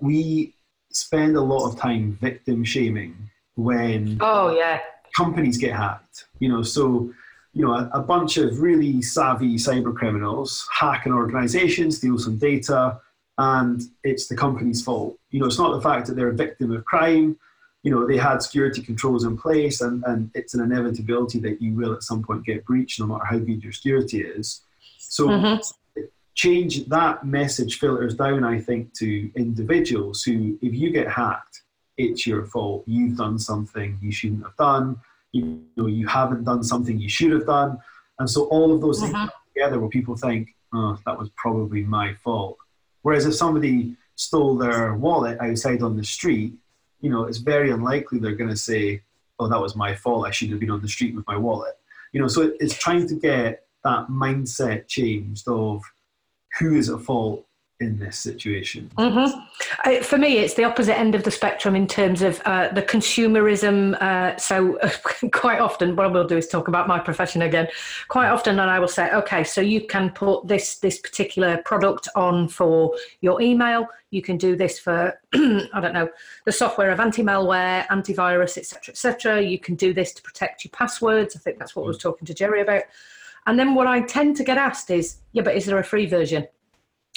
we 0.00 0.54
spend 0.90 1.36
a 1.36 1.40
lot 1.40 1.68
of 1.68 1.78
time 1.78 2.18
victim 2.20 2.64
shaming 2.64 3.16
when 3.54 4.18
oh 4.20 4.54
yeah 4.54 4.80
companies 5.16 5.58
get 5.58 5.76
hacked. 5.76 6.26
You 6.40 6.48
know, 6.48 6.62
so 6.62 7.12
you 7.52 7.64
know 7.64 7.74
a, 7.74 7.90
a 7.94 8.00
bunch 8.00 8.36
of 8.36 8.60
really 8.60 9.00
savvy 9.02 9.54
cyber 9.54 9.94
criminals 9.94 10.66
hack 10.72 11.06
an 11.06 11.12
organization, 11.12 11.92
steal 11.92 12.18
some 12.18 12.38
data, 12.38 13.00
and 13.38 13.82
it's 14.02 14.26
the 14.26 14.36
company's 14.36 14.82
fault. 14.82 15.16
You 15.30 15.40
know, 15.40 15.46
it's 15.46 15.58
not 15.58 15.72
the 15.72 15.80
fact 15.80 16.08
that 16.08 16.16
they're 16.16 16.28
a 16.28 16.34
victim 16.34 16.72
of 16.72 16.84
crime 16.84 17.38
you 17.82 17.90
know, 17.90 18.06
they 18.06 18.16
had 18.16 18.42
security 18.42 18.80
controls 18.80 19.24
in 19.24 19.36
place, 19.36 19.80
and, 19.80 20.04
and 20.06 20.30
it's 20.34 20.54
an 20.54 20.62
inevitability 20.62 21.40
that 21.40 21.60
you 21.60 21.74
will 21.74 21.92
at 21.92 22.04
some 22.04 22.22
point 22.22 22.44
get 22.44 22.64
breached, 22.64 23.00
no 23.00 23.06
matter 23.06 23.24
how 23.24 23.38
good 23.38 23.62
your 23.62 23.72
security 23.72 24.20
is. 24.20 24.62
So, 24.98 25.28
mm-hmm. 25.28 26.02
change 26.34 26.86
that 26.86 27.26
message 27.26 27.80
filters 27.80 28.14
down, 28.14 28.44
I 28.44 28.60
think, 28.60 28.92
to 28.94 29.30
individuals 29.34 30.22
who, 30.22 30.58
if 30.62 30.74
you 30.74 30.90
get 30.90 31.08
hacked, 31.08 31.62
it's 31.98 32.26
your 32.26 32.46
fault. 32.46 32.84
You've 32.86 33.16
done 33.16 33.38
something 33.38 33.98
you 34.00 34.12
shouldn't 34.12 34.44
have 34.44 34.56
done. 34.56 35.00
You 35.32 35.62
know, 35.76 35.86
you 35.86 36.06
haven't 36.06 36.44
done 36.44 36.62
something 36.62 36.98
you 36.98 37.08
should 37.08 37.32
have 37.32 37.46
done, 37.46 37.78
and 38.18 38.30
so 38.30 38.44
all 38.44 38.72
of 38.72 38.80
those 38.80 39.02
mm-hmm. 39.02 39.12
things 39.12 39.30
together, 39.54 39.80
where 39.80 39.88
people 39.88 40.16
think, 40.16 40.54
"Oh, 40.72 40.98
that 41.04 41.18
was 41.18 41.30
probably 41.36 41.82
my 41.82 42.14
fault." 42.22 42.58
Whereas 43.02 43.26
if 43.26 43.34
somebody 43.34 43.96
stole 44.14 44.56
their 44.56 44.94
wallet 44.94 45.40
outside 45.40 45.82
on 45.82 45.96
the 45.96 46.04
street 46.04 46.54
you 47.02 47.10
know, 47.10 47.24
it's 47.24 47.38
very 47.38 47.70
unlikely 47.70 48.18
they're 48.18 48.34
going 48.34 48.50
to 48.50 48.56
say, 48.56 49.02
"Oh, 49.38 49.48
that 49.48 49.60
was 49.60 49.76
my 49.76 49.94
fault. 49.94 50.26
I 50.26 50.30
shouldn't 50.30 50.54
have 50.54 50.60
been 50.60 50.70
on 50.70 50.80
the 50.80 50.88
street 50.88 51.14
with 51.14 51.26
my 51.26 51.36
wallet." 51.36 51.74
You 52.12 52.20
know, 52.20 52.28
so 52.28 52.52
it's 52.60 52.78
trying 52.78 53.06
to 53.08 53.14
get 53.14 53.66
that 53.84 54.08
mindset 54.08 54.88
changed 54.88 55.46
of 55.48 55.82
who 56.58 56.76
is 56.76 56.88
at 56.88 57.00
fault 57.00 57.46
in 57.82 57.98
this 57.98 58.18
situation? 58.18 58.90
Mm-hmm. 58.96 59.40
I, 59.84 60.00
for 60.00 60.16
me, 60.16 60.38
it's 60.38 60.54
the 60.54 60.64
opposite 60.64 60.98
end 60.98 61.14
of 61.14 61.24
the 61.24 61.30
spectrum 61.30 61.76
in 61.76 61.86
terms 61.86 62.22
of 62.22 62.40
uh, 62.44 62.68
the 62.68 62.82
consumerism. 62.82 64.00
Uh, 64.00 64.36
so, 64.38 64.78
quite 65.32 65.60
often, 65.60 65.96
what 65.96 66.06
I 66.06 66.08
will 66.08 66.26
do 66.26 66.36
is 66.36 66.48
talk 66.48 66.68
about 66.68 66.88
my 66.88 66.98
profession 66.98 67.42
again. 67.42 67.68
Quite 68.08 68.28
often, 68.28 68.58
and 68.58 68.70
I 68.70 68.78
will 68.78 68.88
say, 68.88 69.12
okay, 69.12 69.44
so 69.44 69.60
you 69.60 69.86
can 69.86 70.10
put 70.10 70.46
this 70.46 70.78
this 70.78 70.98
particular 70.98 71.58
product 71.64 72.08
on 72.14 72.48
for 72.48 72.94
your 73.20 73.40
email. 73.40 73.86
You 74.10 74.22
can 74.22 74.36
do 74.36 74.56
this 74.56 74.78
for, 74.78 75.18
I 75.34 75.80
don't 75.80 75.94
know, 75.94 76.08
the 76.44 76.52
software 76.52 76.90
of 76.90 77.00
anti-malware, 77.00 77.86
antivirus, 77.88 78.58
etc., 78.58 78.92
etc. 78.92 79.40
You 79.42 79.58
can 79.58 79.74
do 79.74 79.94
this 79.94 80.12
to 80.12 80.22
protect 80.22 80.64
your 80.64 80.70
passwords. 80.70 81.34
I 81.34 81.38
think 81.38 81.58
that's 81.58 81.74
what 81.74 81.84
I 81.84 81.86
was 81.86 81.98
talking 81.98 82.26
to 82.26 82.34
Jerry 82.34 82.60
about. 82.60 82.82
And 83.46 83.58
then 83.58 83.74
what 83.74 83.86
I 83.86 84.00
tend 84.02 84.36
to 84.36 84.44
get 84.44 84.58
asked 84.58 84.90
is, 84.90 85.16
yeah, 85.32 85.42
but 85.42 85.56
is 85.56 85.66
there 85.66 85.78
a 85.78 85.84
free 85.84 86.06
version? 86.06 86.46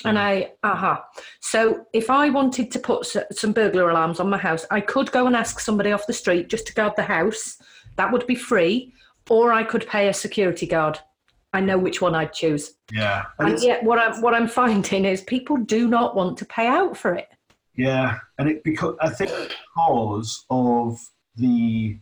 And 0.03 0.19
I, 0.19 0.51
aha. 0.63 0.93
Uh-huh. 0.93 1.21
So 1.39 1.85
if 1.93 2.09
I 2.09 2.29
wanted 2.29 2.69
to 2.71 2.79
put 2.79 3.07
some 3.31 3.53
burglar 3.53 3.89
alarms 3.89 4.19
on 4.19 4.29
my 4.29 4.37
house, 4.37 4.65
I 4.69 4.81
could 4.81 5.11
go 5.11 5.25
and 5.25 5.35
ask 5.35 5.59
somebody 5.59 5.91
off 5.91 6.07
the 6.07 6.13
street 6.13 6.49
just 6.49 6.67
to 6.67 6.73
guard 6.73 6.93
the 6.97 7.03
house. 7.03 7.57
That 7.95 8.11
would 8.11 8.27
be 8.27 8.35
free. 8.35 8.93
Or 9.29 9.53
I 9.53 9.63
could 9.63 9.87
pay 9.87 10.09
a 10.09 10.13
security 10.13 10.67
guard. 10.67 10.99
I 11.53 11.61
know 11.61 11.77
which 11.77 12.01
one 12.01 12.13
I'd 12.13 12.33
choose. 12.33 12.73
Yeah. 12.91 13.25
And, 13.39 13.53
and 13.53 13.63
yet 13.63 13.83
what 13.83 13.97
I'm, 13.97 14.21
what 14.21 14.33
I'm 14.33 14.47
finding 14.63 15.05
is 15.05 15.21
people 15.21 15.57
do 15.57 15.87
not 15.87 16.15
want 16.15 16.37
to 16.39 16.45
pay 16.45 16.67
out 16.67 16.97
for 16.97 17.15
it. 17.15 17.29
Yeah. 17.75 18.19
And 18.37 18.49
it 18.49 18.63
because 18.63 18.95
I 19.01 19.09
think 19.09 19.31
because 19.31 20.45
of 20.49 20.99
the 21.37 21.97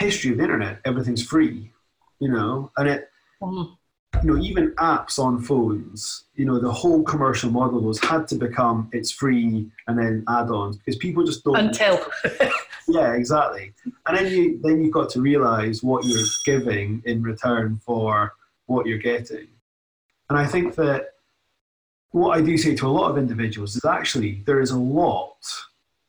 history 0.00 0.32
of 0.32 0.38
the 0.38 0.44
internet, 0.44 0.80
everything's 0.84 1.22
free, 1.22 1.72
you 2.18 2.30
know, 2.30 2.70
and 2.76 2.88
it, 2.88 3.08
mm 3.40 3.77
you 4.22 4.34
know, 4.34 4.42
even 4.42 4.72
apps 4.72 5.18
on 5.18 5.40
phones, 5.40 6.24
you 6.34 6.44
know, 6.44 6.58
the 6.58 6.72
whole 6.72 7.02
commercial 7.02 7.50
model 7.50 7.80
was 7.80 8.00
had 8.00 8.26
to 8.28 8.34
become 8.34 8.88
it's 8.92 9.10
free 9.10 9.70
and 9.86 9.98
then 9.98 10.24
add-ons 10.28 10.76
because 10.76 10.96
people 10.96 11.24
just 11.24 11.44
don't 11.44 11.56
until 11.56 12.04
yeah, 12.88 13.12
exactly. 13.14 13.72
And 14.06 14.16
then 14.16 14.32
you 14.32 14.60
then 14.62 14.82
you've 14.82 14.92
got 14.92 15.10
to 15.10 15.20
realize 15.20 15.82
what 15.82 16.04
you're 16.04 16.26
giving 16.44 17.02
in 17.04 17.22
return 17.22 17.80
for 17.84 18.32
what 18.66 18.86
you're 18.86 18.98
getting. 18.98 19.48
And 20.30 20.38
I 20.38 20.46
think 20.46 20.74
that 20.76 21.14
what 22.10 22.36
I 22.36 22.40
do 22.40 22.56
say 22.56 22.74
to 22.74 22.86
a 22.86 22.88
lot 22.88 23.10
of 23.10 23.18
individuals 23.18 23.76
is 23.76 23.84
actually 23.84 24.42
there 24.46 24.60
is 24.60 24.70
a 24.70 24.78
lot 24.78 25.36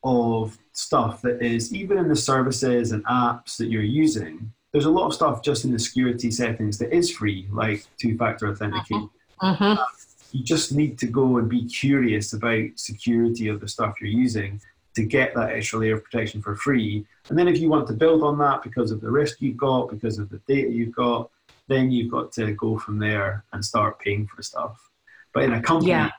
of 0.02 0.58
stuff 0.72 1.20
that 1.22 1.42
is 1.42 1.74
even 1.74 1.98
in 1.98 2.08
the 2.08 2.16
services 2.16 2.92
and 2.92 3.04
apps 3.04 3.56
that 3.58 3.66
you're 3.66 3.82
using 3.82 4.52
there's 4.72 4.84
a 4.84 4.90
lot 4.90 5.06
of 5.06 5.14
stuff 5.14 5.42
just 5.42 5.64
in 5.64 5.72
the 5.72 5.78
security 5.78 6.30
settings 6.30 6.78
that 6.78 6.94
is 6.94 7.10
free, 7.10 7.48
like 7.50 7.84
two-factor 7.98 8.48
authentication. 8.48 9.10
Uh-huh. 9.40 9.64
Uh-huh. 9.64 9.86
You 10.32 10.44
just 10.44 10.72
need 10.72 10.98
to 10.98 11.06
go 11.06 11.38
and 11.38 11.48
be 11.48 11.64
curious 11.66 12.32
about 12.32 12.68
security 12.76 13.48
of 13.48 13.60
the 13.60 13.66
stuff 13.66 14.00
you're 14.00 14.10
using 14.10 14.60
to 14.94 15.02
get 15.04 15.34
that 15.34 15.50
extra 15.50 15.80
layer 15.80 15.96
of 15.96 16.04
protection 16.04 16.40
for 16.40 16.54
free. 16.56 17.04
And 17.28 17.38
then 17.38 17.48
if 17.48 17.58
you 17.58 17.68
want 17.68 17.86
to 17.88 17.94
build 17.94 18.22
on 18.22 18.38
that 18.38 18.62
because 18.62 18.90
of 18.90 19.00
the 19.00 19.10
risk 19.10 19.40
you've 19.40 19.56
got, 19.56 19.90
because 19.90 20.18
of 20.18 20.28
the 20.28 20.40
data 20.46 20.70
you've 20.70 20.94
got, 20.94 21.30
then 21.68 21.90
you've 21.90 22.10
got 22.10 22.32
to 22.32 22.52
go 22.52 22.78
from 22.78 22.98
there 22.98 23.44
and 23.52 23.64
start 23.64 23.98
paying 23.98 24.26
for 24.26 24.42
stuff. 24.42 24.90
But 25.32 25.44
in 25.44 25.52
a 25.52 25.62
company, 25.62 25.90
yeah. 25.90 26.10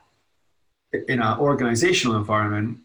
in 1.08 1.20
an 1.20 1.38
organizational 1.38 2.16
environment, 2.16 2.78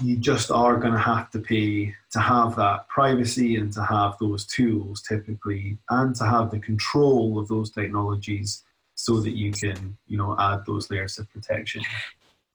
you 0.00 0.16
just 0.16 0.50
are 0.50 0.76
going 0.76 0.92
to 0.92 0.98
have 0.98 1.30
to 1.30 1.38
pay 1.38 1.94
to 2.10 2.20
have 2.20 2.56
that 2.56 2.88
privacy 2.88 3.56
and 3.56 3.72
to 3.72 3.84
have 3.84 4.16
those 4.18 4.46
tools 4.46 5.02
typically 5.02 5.78
and 5.90 6.14
to 6.16 6.24
have 6.24 6.50
the 6.50 6.58
control 6.58 7.38
of 7.38 7.46
those 7.48 7.70
technologies 7.70 8.64
so 8.94 9.20
that 9.20 9.36
you 9.36 9.52
can 9.52 9.96
you 10.06 10.16
know 10.16 10.34
add 10.38 10.64
those 10.66 10.90
layers 10.90 11.18
of 11.18 11.30
protection 11.30 11.82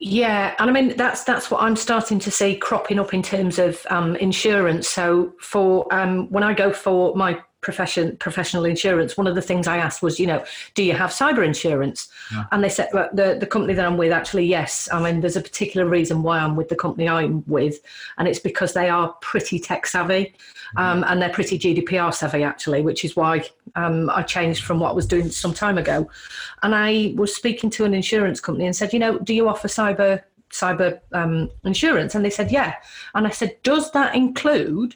yeah, 0.00 0.54
and 0.60 0.70
I 0.70 0.72
mean 0.72 0.96
that's 0.96 1.24
that's 1.24 1.50
what 1.50 1.60
I'm 1.60 1.74
starting 1.74 2.20
to 2.20 2.30
see 2.30 2.54
cropping 2.54 3.00
up 3.00 3.12
in 3.12 3.20
terms 3.20 3.58
of 3.58 3.84
um, 3.90 4.14
insurance. 4.16 4.88
So 4.88 5.34
for 5.40 5.92
um, 5.92 6.30
when 6.30 6.44
I 6.44 6.54
go 6.54 6.72
for 6.72 7.16
my 7.16 7.40
profession 7.60 8.16
professional 8.18 8.64
insurance, 8.64 9.16
one 9.16 9.26
of 9.26 9.34
the 9.34 9.42
things 9.42 9.66
I 9.66 9.78
asked 9.78 10.02
was, 10.02 10.20
you 10.20 10.26
know, 10.26 10.44
do 10.74 10.82
you 10.82 10.92
have 10.92 11.10
cyber 11.10 11.44
insurance? 11.44 12.08
Yeah. 12.32 12.44
And 12.52 12.62
they 12.62 12.68
said, 12.68 12.88
well, 12.92 13.08
the 13.12 13.36
the 13.38 13.46
company 13.46 13.74
that 13.74 13.84
I'm 13.84 13.96
with, 13.96 14.12
actually, 14.12 14.46
yes. 14.46 14.88
I 14.92 15.02
mean, 15.02 15.20
there's 15.20 15.36
a 15.36 15.40
particular 15.40 15.86
reason 15.86 16.22
why 16.22 16.38
I'm 16.38 16.56
with 16.56 16.68
the 16.68 16.76
company 16.76 17.08
I'm 17.08 17.44
with, 17.46 17.80
and 18.16 18.28
it's 18.28 18.38
because 18.38 18.74
they 18.74 18.88
are 18.88 19.08
pretty 19.20 19.58
tech 19.58 19.86
savvy, 19.86 20.24
mm-hmm. 20.24 20.78
um, 20.78 21.04
and 21.08 21.20
they're 21.20 21.30
pretty 21.30 21.58
GDPR 21.58 22.14
savvy 22.14 22.42
actually, 22.44 22.82
which 22.82 23.04
is 23.04 23.16
why 23.16 23.44
um, 23.74 24.08
I 24.10 24.22
changed 24.22 24.64
from 24.64 24.78
what 24.78 24.90
I 24.90 24.94
was 24.94 25.06
doing 25.06 25.30
some 25.30 25.54
time 25.54 25.78
ago. 25.78 26.08
And 26.62 26.74
I 26.74 27.14
was 27.16 27.34
speaking 27.34 27.70
to 27.70 27.84
an 27.84 27.94
insurance 27.94 28.40
company 28.40 28.66
and 28.66 28.76
said, 28.76 28.92
you 28.92 28.98
know, 28.98 29.18
do 29.18 29.34
you 29.34 29.48
offer 29.48 29.68
cyber 29.68 30.22
cyber 30.50 31.00
um, 31.12 31.50
insurance? 31.64 32.14
And 32.14 32.24
they 32.24 32.30
said, 32.30 32.50
yeah. 32.50 32.76
And 33.14 33.26
I 33.26 33.30
said, 33.30 33.56
does 33.62 33.90
that 33.92 34.14
include 34.14 34.94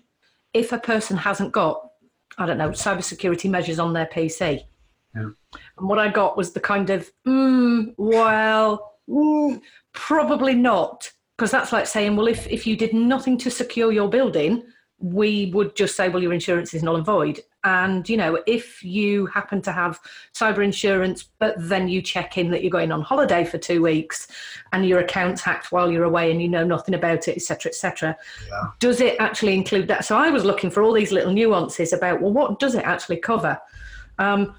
if 0.54 0.72
a 0.72 0.78
person 0.78 1.16
hasn't 1.16 1.52
got, 1.52 1.91
I 2.38 2.46
don't 2.46 2.58
know, 2.58 2.70
cybersecurity 2.70 3.50
measures 3.50 3.78
on 3.78 3.92
their 3.92 4.06
PC? 4.06 4.62
Yeah. 5.14 5.22
And 5.22 5.88
what 5.88 5.98
I 5.98 6.08
got 6.08 6.36
was 6.36 6.52
the 6.52 6.60
kind 6.60 6.90
of, 6.90 7.10
mm, 7.26 7.94
well, 7.96 8.94
mm, 9.08 9.60
probably 9.92 10.54
not. 10.54 11.10
Because 11.36 11.50
that's 11.50 11.72
like 11.72 11.86
saying, 11.86 12.16
well, 12.16 12.28
if, 12.28 12.46
if 12.46 12.66
you 12.66 12.76
did 12.76 12.92
nothing 12.92 13.36
to 13.38 13.50
secure 13.50 13.92
your 13.92 14.08
building, 14.08 14.64
we 14.98 15.50
would 15.54 15.74
just 15.74 15.96
say, 15.96 16.08
well, 16.08 16.22
your 16.22 16.32
insurance 16.32 16.72
is 16.74 16.82
null 16.82 16.96
and 16.96 17.06
void. 17.06 17.40
And, 17.64 18.08
you 18.08 18.16
know, 18.16 18.42
if 18.46 18.82
you 18.82 19.26
happen 19.26 19.62
to 19.62 19.72
have 19.72 20.00
cyber 20.34 20.64
insurance, 20.64 21.28
but 21.38 21.54
then 21.58 21.88
you 21.88 22.02
check 22.02 22.36
in 22.36 22.50
that 22.50 22.62
you're 22.62 22.70
going 22.70 22.90
on 22.90 23.02
holiday 23.02 23.44
for 23.44 23.58
two 23.58 23.82
weeks 23.82 24.26
and 24.72 24.86
your 24.86 24.98
account's 24.98 25.42
hacked 25.42 25.70
while 25.70 25.90
you're 25.90 26.04
away 26.04 26.32
and 26.32 26.42
you 26.42 26.48
know 26.48 26.64
nothing 26.64 26.94
about 26.94 27.28
it, 27.28 27.36
etc., 27.36 27.70
etc., 27.70 28.16
yeah. 28.48 28.70
does 28.80 29.00
it 29.00 29.16
actually 29.20 29.54
include 29.54 29.86
that? 29.88 30.04
So 30.04 30.16
I 30.16 30.30
was 30.30 30.44
looking 30.44 30.70
for 30.70 30.82
all 30.82 30.92
these 30.92 31.12
little 31.12 31.32
nuances 31.32 31.92
about, 31.92 32.20
well, 32.20 32.32
what 32.32 32.58
does 32.58 32.74
it 32.74 32.84
actually 32.84 33.18
cover? 33.18 33.60
Um, 34.18 34.54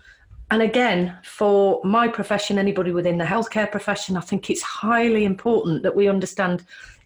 and 0.50 0.62
again, 0.62 1.18
for 1.24 1.82
my 1.84 2.08
profession, 2.08 2.60
anybody 2.60 2.92
within 2.92 3.18
the 3.18 3.26
healthcare 3.26 3.70
profession, 3.70 4.16
I 4.16 4.22
think 4.22 4.50
it's 4.50 4.62
highly 4.62 5.26
important 5.26 5.84
that 5.84 5.96
we 5.96 6.08
understand 6.08 6.64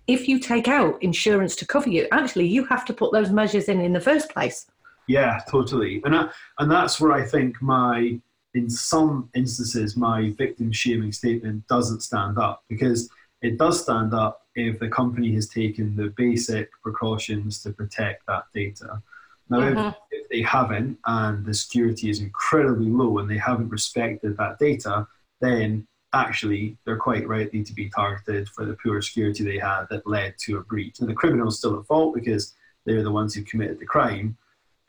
if 0.07 0.27
you 0.27 0.39
take 0.39 0.67
out 0.67 1.01
insurance 1.01 1.55
to 1.57 1.65
cover 1.65 1.89
you, 1.89 2.07
actually 2.11 2.47
you 2.47 2.65
have 2.65 2.85
to 2.85 2.93
put 2.93 3.11
those 3.11 3.29
measures 3.29 3.67
in 3.67 3.81
in 3.81 3.93
the 3.93 3.99
first 3.99 4.29
place. 4.29 4.67
Yeah, 5.07 5.41
totally. 5.49 6.01
And 6.03 6.15
I, 6.15 6.29
and 6.59 6.69
that's 6.69 6.99
where 6.99 7.13
I 7.13 7.23
think 7.23 7.61
my 7.61 8.19
in 8.53 8.69
some 8.69 9.29
instances 9.35 9.95
my 9.95 10.31
victim 10.37 10.71
shaming 10.71 11.11
statement 11.11 11.67
doesn't 11.67 12.01
stand 12.01 12.39
up 12.39 12.63
because 12.69 13.09
it 13.41 13.57
does 13.57 13.81
stand 13.81 14.13
up 14.13 14.47
if 14.55 14.79
the 14.79 14.89
company 14.89 15.33
has 15.35 15.47
taken 15.47 15.95
the 15.95 16.13
basic 16.17 16.69
precautions 16.81 17.61
to 17.61 17.71
protect 17.71 18.25
that 18.25 18.45
data. 18.53 19.01
Now, 19.49 19.59
mm-hmm. 19.59 19.87
if, 19.87 19.95
if, 20.11 20.29
they 20.29 20.41
haven't 20.41 20.97
and 21.05 21.45
the 21.45 21.53
security 21.53 22.09
is 22.09 22.19
incredibly 22.19 22.89
low 22.89 23.19
and 23.19 23.29
they 23.29 23.37
haven't 23.37 23.69
respected 23.69 24.35
that 24.37 24.59
data, 24.59 25.07
then 25.39 25.87
actually 26.13 26.77
they're 26.83 26.97
quite 26.97 27.27
rightly 27.27 27.63
to 27.63 27.73
be 27.73 27.89
targeted 27.89 28.49
for 28.49 28.65
the 28.65 28.77
poor 28.83 29.01
security 29.01 29.43
they 29.43 29.59
had 29.59 29.85
that 29.89 30.07
led 30.07 30.37
to 30.39 30.57
a 30.57 30.63
breach. 30.63 30.99
And 30.99 31.07
the 31.07 31.13
criminal's 31.13 31.59
still 31.59 31.79
at 31.79 31.85
fault 31.85 32.15
because 32.15 32.55
they're 32.85 33.03
the 33.03 33.11
ones 33.11 33.33
who 33.33 33.43
committed 33.43 33.79
the 33.79 33.85
crime, 33.85 34.35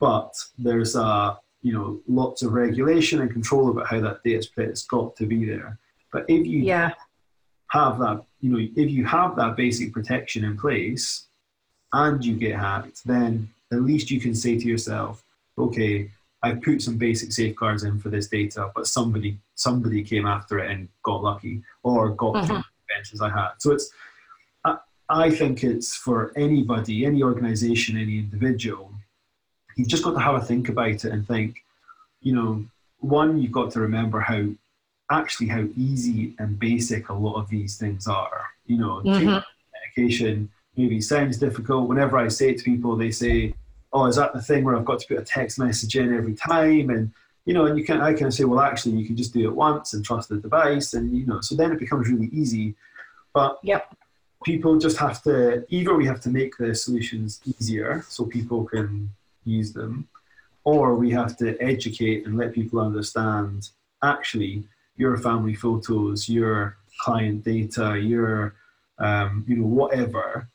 but 0.00 0.34
there's 0.58 0.96
uh, 0.96 1.36
you 1.62 1.72
know 1.72 2.00
lots 2.08 2.42
of 2.42 2.52
regulation 2.52 3.20
and 3.20 3.30
control 3.30 3.70
about 3.70 3.86
how 3.86 4.00
that 4.00 4.22
data 4.22 4.42
split 4.42 4.68
has 4.68 4.84
got 4.84 5.16
to 5.16 5.26
be 5.26 5.44
there. 5.44 5.78
But 6.12 6.24
if 6.28 6.46
you 6.46 6.60
yeah. 6.60 6.92
have 7.68 7.98
that, 7.98 8.24
you 8.40 8.50
know, 8.50 8.58
if 8.58 8.90
you 8.90 9.04
have 9.04 9.36
that 9.36 9.56
basic 9.56 9.92
protection 9.92 10.44
in 10.44 10.56
place 10.56 11.26
and 11.92 12.24
you 12.24 12.36
get 12.36 12.58
hacked, 12.58 13.04
then 13.04 13.48
at 13.72 13.82
least 13.82 14.10
you 14.10 14.20
can 14.20 14.34
say 14.34 14.58
to 14.58 14.66
yourself, 14.66 15.22
okay, 15.58 16.10
I 16.42 16.52
put 16.52 16.82
some 16.82 16.96
basic 16.96 17.32
safeguards 17.32 17.82
in 17.82 17.98
for 17.98 18.10
this 18.10 18.28
data, 18.28 18.70
but 18.74 18.86
somebody 18.86 19.38
somebody 19.54 20.02
came 20.04 20.26
after 20.26 20.60
it 20.60 20.70
and 20.70 20.88
got 21.02 21.22
lucky 21.22 21.62
or 21.82 22.10
got 22.10 22.34
mm-hmm. 22.34 22.54
the 22.54 22.64
benches 22.94 23.20
I 23.20 23.30
had. 23.30 23.50
So 23.58 23.72
it's 23.72 23.90
I, 24.64 24.76
I 25.08 25.30
think 25.30 25.64
it's 25.64 25.96
for 25.96 26.32
anybody, 26.36 27.04
any 27.04 27.22
organization, 27.22 27.98
any 27.98 28.18
individual, 28.18 28.92
you've 29.78 29.88
just 29.88 30.02
got 30.02 30.12
to 30.12 30.20
have 30.20 30.34
a 30.34 30.40
think 30.40 30.68
about 30.68 30.88
it 30.88 31.04
and 31.04 31.26
think, 31.26 31.64
you 32.20 32.34
know, 32.34 32.64
one, 32.98 33.40
you've 33.40 33.52
got 33.52 33.70
to 33.70 33.80
remember 33.80 34.18
how 34.18 34.44
actually 35.10 35.46
how 35.46 35.64
easy 35.76 36.34
and 36.40 36.58
basic 36.58 37.08
a 37.08 37.14
lot 37.14 37.36
of 37.36 37.48
these 37.48 37.78
things 37.78 38.08
are. 38.08 38.42
You 38.66 38.78
know, 38.78 39.02
mm-hmm. 39.04 39.28
authentication 39.28 40.50
maybe 40.76 41.00
sounds 41.00 41.38
difficult. 41.38 41.88
Whenever 41.88 42.18
I 42.18 42.26
say 42.26 42.50
it 42.50 42.58
to 42.58 42.64
people, 42.64 42.96
they 42.96 43.12
say, 43.12 43.54
oh, 43.92 44.06
is 44.06 44.16
that 44.16 44.34
the 44.34 44.42
thing 44.42 44.64
where 44.64 44.76
I've 44.76 44.84
got 44.84 44.98
to 44.98 45.06
put 45.06 45.18
a 45.18 45.24
text 45.24 45.60
message 45.60 45.96
in 45.96 46.12
every 46.12 46.34
time? 46.34 46.90
And, 46.90 47.12
you 47.44 47.54
know, 47.54 47.66
and 47.66 47.78
you 47.78 47.84
can, 47.84 48.00
I 48.00 48.12
can 48.14 48.32
say, 48.32 48.44
well, 48.44 48.60
actually, 48.60 48.96
you 48.96 49.06
can 49.06 49.16
just 49.16 49.32
do 49.32 49.48
it 49.48 49.54
once 49.54 49.94
and 49.94 50.04
trust 50.04 50.28
the 50.28 50.36
device. 50.38 50.92
And, 50.92 51.16
you 51.16 51.24
know, 51.24 51.40
so 51.40 51.54
then 51.54 51.70
it 51.70 51.78
becomes 51.78 52.08
really 52.08 52.28
easy. 52.32 52.74
But 53.32 53.60
yep. 53.62 53.94
people 54.44 54.76
just 54.78 54.98
have 54.98 55.22
to, 55.22 55.64
either 55.68 55.94
we 55.94 56.04
have 56.06 56.20
to 56.22 56.30
make 56.30 56.56
the 56.56 56.74
solutions 56.74 57.40
easier 57.46 58.04
so 58.08 58.24
people 58.24 58.64
can 58.64 59.10
use 59.48 59.72
them, 59.72 60.08
or 60.64 60.94
we 60.94 61.10
have 61.10 61.36
to 61.38 61.56
educate 61.60 62.26
and 62.26 62.36
let 62.36 62.52
people 62.52 62.80
understand 62.80 63.70
actually 64.02 64.64
your 64.96 65.16
family 65.16 65.54
photos, 65.54 66.28
your 66.28 66.76
client 67.00 67.44
data, 67.44 67.98
your, 67.98 68.54
um, 68.98 69.44
you 69.48 69.56
know, 69.56 69.66
whatever 69.66 70.48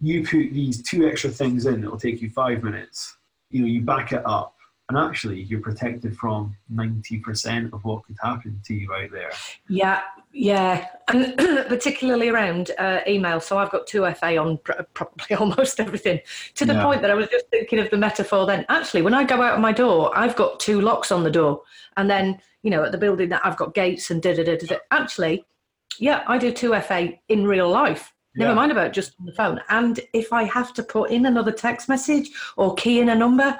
you 0.00 0.22
put 0.22 0.52
these 0.52 0.82
two 0.82 1.08
extra 1.08 1.30
things 1.30 1.66
in, 1.66 1.82
it'll 1.82 1.98
take 1.98 2.20
you 2.20 2.30
five 2.30 2.62
minutes. 2.62 3.16
You 3.50 3.62
know, 3.62 3.66
you 3.66 3.80
back 3.80 4.12
it 4.12 4.22
up, 4.26 4.54
and 4.88 4.98
actually, 4.98 5.42
you're 5.42 5.60
protected 5.60 6.16
from 6.16 6.56
90% 6.72 7.72
of 7.72 7.84
what 7.84 8.04
could 8.04 8.16
happen 8.22 8.60
to 8.66 8.74
you 8.74 8.92
out 8.92 9.10
there. 9.10 9.32
Yeah, 9.68 10.02
yeah, 10.36 10.88
and 11.06 11.36
particularly 11.68 12.28
around 12.28 12.72
uh, 12.76 13.00
email. 13.06 13.40
So 13.40 13.56
I've 13.56 13.70
got 13.70 13.86
2FA 13.86 14.42
on 14.42 14.58
pr- 14.58 14.82
probably 14.92 15.36
almost 15.38 15.78
everything 15.78 16.20
to 16.56 16.64
the 16.64 16.74
yeah. 16.74 16.82
point 16.82 17.02
that 17.02 17.10
I 17.10 17.14
was 17.14 17.28
just 17.28 17.46
thinking 17.50 17.78
of 17.78 17.88
the 17.90 17.96
metaphor 17.96 18.44
then. 18.44 18.66
Actually, 18.68 19.02
when 19.02 19.14
I 19.14 19.22
go 19.22 19.40
out 19.40 19.54
of 19.54 19.60
my 19.60 19.70
door, 19.70 20.10
I've 20.18 20.34
got 20.34 20.58
two 20.58 20.80
locks 20.80 21.12
on 21.12 21.22
the 21.22 21.30
door. 21.30 21.62
And 21.96 22.10
then, 22.10 22.40
you 22.64 22.70
know, 22.70 22.82
at 22.82 22.90
the 22.90 22.98
building 22.98 23.28
that 23.28 23.42
I've 23.44 23.56
got 23.56 23.74
gates 23.74 24.10
and 24.10 24.20
da 24.20 24.34
da 24.34 24.42
da 24.42 24.56
da. 24.56 24.76
Actually, 24.90 25.44
yeah, 26.00 26.24
I 26.26 26.36
do 26.36 26.52
2FA 26.52 27.16
in 27.28 27.46
real 27.46 27.70
life. 27.70 28.12
Never 28.34 28.50
yeah. 28.50 28.56
mind 28.56 28.72
about 28.72 28.92
just 28.92 29.14
on 29.20 29.26
the 29.26 29.34
phone. 29.34 29.60
And 29.68 30.00
if 30.12 30.32
I 30.32 30.42
have 30.42 30.74
to 30.74 30.82
put 30.82 31.12
in 31.12 31.26
another 31.26 31.52
text 31.52 31.88
message 31.88 32.30
or 32.56 32.74
key 32.74 32.98
in 32.98 33.10
a 33.10 33.14
number, 33.14 33.56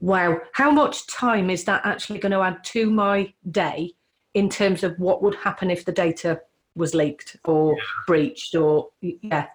wow, 0.00 0.40
how 0.52 0.72
much 0.72 1.06
time 1.06 1.48
is 1.48 1.62
that 1.64 1.82
actually 1.84 2.18
going 2.18 2.32
to 2.32 2.40
add 2.40 2.64
to 2.64 2.90
my 2.90 3.32
day 3.52 3.94
in 4.34 4.48
terms 4.48 4.82
of 4.84 4.98
what 4.98 5.22
would 5.22 5.34
happen 5.34 5.70
if 5.70 5.84
the 5.84 5.92
data 5.92 6.40
was 6.74 6.94
leaked 6.94 7.36
or 7.44 7.74
yeah. 7.74 7.82
breached 8.06 8.54
or 8.54 8.88
yeah. 9.00 9.46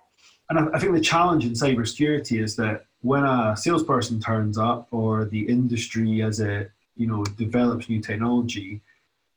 And 0.49 0.69
I 0.75 0.79
think 0.79 0.93
the 0.93 1.01
challenge 1.01 1.45
in 1.45 1.51
cybersecurity 1.51 2.41
is 2.43 2.55
that 2.57 2.85
when 3.01 3.23
a 3.23 3.55
salesperson 3.57 4.19
turns 4.19 4.57
up 4.57 4.87
or 4.91 5.25
the 5.25 5.41
industry 5.47 6.21
as 6.21 6.39
it 6.39 6.71
you 6.95 7.07
know 7.07 7.23
develops 7.37 7.89
new 7.89 8.01
technology, 8.01 8.81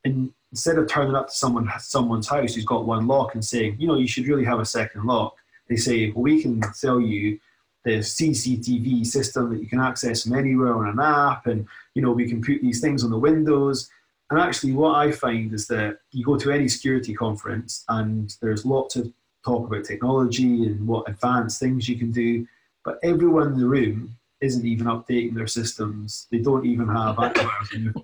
and 0.04 0.32
instead 0.52 0.78
of 0.78 0.88
turning 0.88 1.14
up 1.14 1.28
to 1.28 1.34
someone 1.34 1.70
someone's 1.78 2.28
house 2.28 2.54
who's 2.54 2.64
got 2.64 2.86
one 2.86 3.06
lock 3.06 3.34
and 3.34 3.44
saying, 3.44 3.76
you 3.78 3.86
know, 3.86 3.96
you 3.96 4.08
should 4.08 4.26
really 4.26 4.44
have 4.44 4.60
a 4.60 4.64
second 4.64 5.04
lock, 5.04 5.36
they 5.68 5.76
say, 5.76 6.10
well, 6.10 6.22
we 6.22 6.42
can 6.42 6.62
sell 6.74 7.00
you 7.00 7.38
the 7.84 7.98
CCTV 7.98 9.06
system 9.06 9.50
that 9.50 9.60
you 9.60 9.68
can 9.68 9.80
access 9.80 10.24
from 10.24 10.34
anywhere 10.36 10.74
on 10.74 10.88
an 10.88 11.00
app, 11.00 11.46
and 11.46 11.66
you 11.94 12.02
know, 12.02 12.12
we 12.12 12.28
can 12.28 12.42
put 12.42 12.60
these 12.60 12.80
things 12.80 13.04
on 13.04 13.10
the 13.10 13.18
windows. 13.18 13.88
And 14.30 14.40
actually, 14.40 14.72
what 14.72 14.96
I 14.96 15.12
find 15.12 15.52
is 15.52 15.66
that 15.68 15.98
you 16.10 16.24
go 16.24 16.36
to 16.36 16.50
any 16.50 16.68
security 16.68 17.14
conference, 17.14 17.84
and 17.88 18.34
there's 18.42 18.66
lots 18.66 18.96
of 18.96 19.12
talk 19.44 19.66
about 19.68 19.84
technology 19.84 20.66
and 20.66 20.86
what 20.86 21.08
advanced 21.08 21.60
things 21.60 21.88
you 21.88 21.96
can 21.96 22.10
do, 22.10 22.46
but 22.84 22.98
everyone 23.02 23.52
in 23.52 23.58
the 23.58 23.66
room 23.66 24.16
isn't 24.40 24.66
even 24.66 24.86
updating 24.86 25.34
their 25.34 25.46
systems. 25.46 26.26
They 26.30 26.38
don't 26.38 26.66
even 26.66 26.88
have 26.88 27.16
antivirus. 27.16 28.00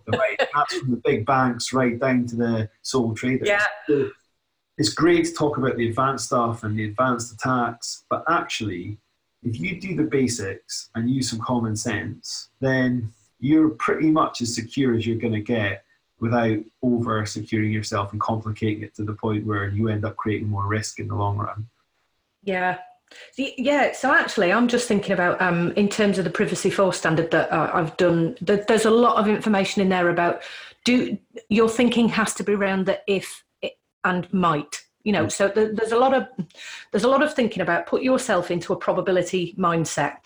That's 0.54 0.76
from 0.76 0.90
the 0.90 1.02
big 1.04 1.26
banks 1.26 1.72
right 1.72 1.98
down 1.98 2.26
to 2.28 2.36
the 2.36 2.70
sole 2.82 3.14
traders. 3.14 3.48
Yeah. 3.48 3.66
So 3.86 4.10
it's 4.78 4.94
great 4.94 5.26
to 5.26 5.32
talk 5.32 5.58
about 5.58 5.76
the 5.76 5.88
advanced 5.88 6.26
stuff 6.26 6.64
and 6.64 6.78
the 6.78 6.84
advanced 6.84 7.32
attacks, 7.32 8.04
but 8.08 8.24
actually, 8.28 8.98
if 9.42 9.58
you 9.58 9.80
do 9.80 9.96
the 9.96 10.04
basics 10.04 10.88
and 10.94 11.10
use 11.10 11.28
some 11.30 11.40
common 11.40 11.74
sense, 11.76 12.48
then 12.60 13.12
you're 13.40 13.70
pretty 13.70 14.10
much 14.10 14.40
as 14.40 14.54
secure 14.54 14.94
as 14.94 15.06
you're 15.06 15.18
going 15.18 15.32
to 15.32 15.40
get 15.40 15.84
without 16.22 16.58
over 16.82 17.26
securing 17.26 17.72
yourself 17.72 18.12
and 18.12 18.20
complicating 18.20 18.84
it 18.84 18.94
to 18.94 19.04
the 19.04 19.12
point 19.12 19.44
where 19.44 19.68
you 19.68 19.88
end 19.88 20.04
up 20.04 20.16
creating 20.16 20.48
more 20.48 20.66
risk 20.66 21.00
in 21.00 21.08
the 21.08 21.14
long 21.14 21.36
run. 21.36 21.68
Yeah, 22.44 22.78
yeah, 23.36 23.92
so 23.92 24.14
actually, 24.14 24.52
I'm 24.52 24.68
just 24.68 24.88
thinking 24.88 25.12
about 25.12 25.42
um, 25.42 25.72
in 25.72 25.88
terms 25.88 26.18
of 26.18 26.24
the 26.24 26.30
privacy 26.30 26.70
four 26.70 26.92
standard 26.92 27.30
that 27.32 27.52
uh, 27.52 27.70
I've 27.74 27.96
done. 27.96 28.36
there's 28.40 28.84
a 28.84 28.90
lot 28.90 29.16
of 29.16 29.28
information 29.28 29.82
in 29.82 29.88
there 29.88 30.08
about 30.08 30.42
do 30.84 31.18
your 31.48 31.68
thinking 31.68 32.08
has 32.08 32.34
to 32.34 32.44
be 32.44 32.54
around 32.54 32.86
the 32.86 33.00
if 33.06 33.44
and 34.04 34.32
might. 34.32 34.82
You 35.04 35.12
know, 35.12 35.28
so 35.28 35.48
there's 35.48 35.92
a 35.92 35.98
lot 35.98 36.14
of 36.14 36.28
there's 36.92 37.04
a 37.04 37.08
lot 37.08 37.22
of 37.22 37.34
thinking 37.34 37.62
about 37.62 37.86
put 37.86 38.02
yourself 38.02 38.50
into 38.50 38.72
a 38.72 38.76
probability 38.76 39.54
mindset. 39.58 40.18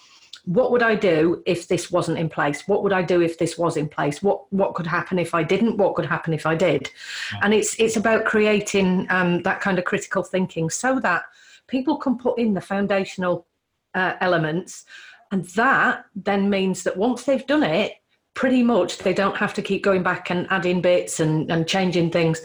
What 0.46 0.70
would 0.70 0.82
I 0.82 0.94
do 0.94 1.42
if 1.44 1.66
this 1.66 1.90
wasn't 1.90 2.18
in 2.18 2.28
place? 2.28 2.66
What 2.68 2.84
would 2.84 2.92
I 2.92 3.02
do 3.02 3.20
if 3.20 3.36
this 3.36 3.58
was 3.58 3.76
in 3.76 3.88
place? 3.88 4.22
What 4.22 4.50
what 4.52 4.74
could 4.74 4.86
happen 4.86 5.18
if 5.18 5.34
I 5.34 5.42
didn't? 5.42 5.76
What 5.76 5.96
could 5.96 6.06
happen 6.06 6.32
if 6.32 6.46
I 6.46 6.54
did? 6.54 6.88
Yeah. 7.32 7.40
And 7.42 7.52
it's 7.52 7.78
it's 7.80 7.96
about 7.96 8.24
creating 8.24 9.06
um, 9.10 9.42
that 9.42 9.60
kind 9.60 9.78
of 9.78 9.84
critical 9.84 10.22
thinking 10.22 10.70
so 10.70 11.00
that 11.00 11.24
people 11.66 11.96
can 11.96 12.16
put 12.16 12.38
in 12.38 12.54
the 12.54 12.60
foundational 12.60 13.46
uh, 13.94 14.14
elements, 14.20 14.84
and 15.32 15.44
that 15.56 16.04
then 16.14 16.48
means 16.48 16.84
that 16.84 16.96
once 16.96 17.24
they've 17.24 17.46
done 17.46 17.64
it, 17.64 17.94
pretty 18.34 18.62
much 18.62 18.98
they 18.98 19.14
don't 19.14 19.36
have 19.36 19.52
to 19.54 19.62
keep 19.62 19.82
going 19.82 20.04
back 20.04 20.30
and 20.30 20.46
adding 20.50 20.80
bits 20.80 21.18
and, 21.18 21.50
and 21.50 21.66
changing 21.66 22.10
things. 22.10 22.40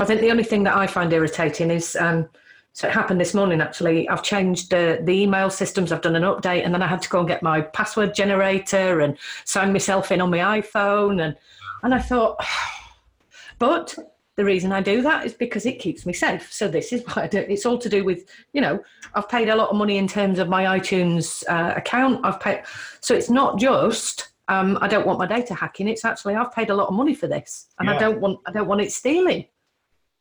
I 0.00 0.06
think 0.06 0.22
the 0.22 0.30
only 0.30 0.44
thing 0.44 0.62
that 0.62 0.76
I 0.76 0.86
find 0.86 1.12
irritating 1.12 1.70
is. 1.70 1.94
Um, 1.94 2.28
so 2.74 2.88
it 2.88 2.92
happened 2.92 3.20
this 3.20 3.34
morning 3.34 3.60
actually. 3.60 4.08
I've 4.08 4.24
changed 4.24 4.74
uh, 4.74 4.96
the 5.00 5.12
email 5.12 5.48
systems, 5.48 5.92
I've 5.92 6.00
done 6.00 6.16
an 6.16 6.24
update, 6.24 6.64
and 6.64 6.74
then 6.74 6.82
I 6.82 6.88
had 6.88 7.00
to 7.02 7.08
go 7.08 7.20
and 7.20 7.28
get 7.28 7.40
my 7.40 7.60
password 7.60 8.16
generator 8.16 9.00
and 9.00 9.16
sign 9.44 9.72
myself 9.72 10.10
in 10.10 10.20
on 10.20 10.28
my 10.28 10.60
iPhone. 10.60 11.22
And, 11.22 11.36
and 11.84 11.94
I 11.94 12.00
thought, 12.00 12.44
but 13.60 13.96
the 14.36 14.44
reason 14.44 14.72
I 14.72 14.80
do 14.80 15.02
that 15.02 15.24
is 15.24 15.34
because 15.34 15.66
it 15.66 15.78
keeps 15.78 16.04
me 16.04 16.12
safe. 16.12 16.52
So 16.52 16.66
this 16.66 16.92
is 16.92 17.02
what 17.06 17.18
I 17.18 17.28
do. 17.28 17.38
It's 17.38 17.64
all 17.64 17.78
to 17.78 17.88
do 17.88 18.02
with, 18.02 18.28
you 18.52 18.60
know, 18.60 18.82
I've 19.14 19.28
paid 19.28 19.50
a 19.50 19.54
lot 19.54 19.70
of 19.70 19.76
money 19.76 19.96
in 19.96 20.08
terms 20.08 20.40
of 20.40 20.48
my 20.48 20.76
iTunes 20.76 21.44
uh, 21.48 21.74
account. 21.76 22.26
I've 22.26 22.40
paid, 22.40 22.64
so 23.00 23.14
it's 23.14 23.30
not 23.30 23.56
just 23.56 24.32
um, 24.48 24.78
I 24.80 24.88
don't 24.88 25.06
want 25.06 25.20
my 25.20 25.26
data 25.28 25.54
hacking. 25.54 25.86
It's 25.86 26.04
actually 26.04 26.34
I've 26.34 26.52
paid 26.52 26.70
a 26.70 26.74
lot 26.74 26.88
of 26.88 26.94
money 26.94 27.14
for 27.14 27.28
this, 27.28 27.68
and 27.78 27.88
yeah. 27.88 27.94
I 27.94 27.98
don't 27.98 28.20
want 28.20 28.40
I 28.46 28.50
don't 28.52 28.66
want 28.66 28.80
it 28.80 28.90
stealing. 28.90 29.46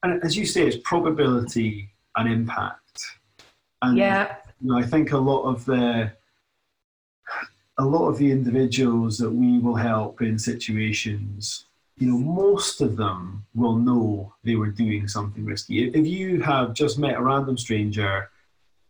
And 0.04 0.24
as 0.24 0.38
you 0.38 0.46
say, 0.46 0.68
it's 0.68 0.78
probability 0.84 1.93
an 2.16 2.28
impact. 2.28 3.02
And 3.82 3.98
yeah. 3.98 4.38
you 4.62 4.70
know, 4.70 4.78
I 4.78 4.84
think 4.84 5.12
a 5.12 5.18
lot 5.18 5.44
of 5.44 5.66
the 5.66 6.12
a 7.80 7.86
lot 7.86 8.08
of 8.08 8.18
the 8.18 8.32
individuals 8.32 9.18
that 9.18 9.32
we 9.32 9.58
will 9.58 9.76
help 9.76 10.22
in 10.22 10.38
situations, 10.38 11.66
you 11.98 12.08
know, 12.08 12.18
most 12.18 12.82
of 12.82 12.96
them 12.98 13.46
will 13.56 13.76
know 13.76 14.34
they 14.44 14.56
were 14.56 14.70
doing 14.70 15.08
something 15.08 15.44
risky. 15.44 15.90
If 15.90 16.06
you 16.06 16.40
have 16.42 16.74
just 16.74 17.00
met 17.00 17.16
a 17.16 17.22
random 17.22 17.58
stranger 17.58 18.30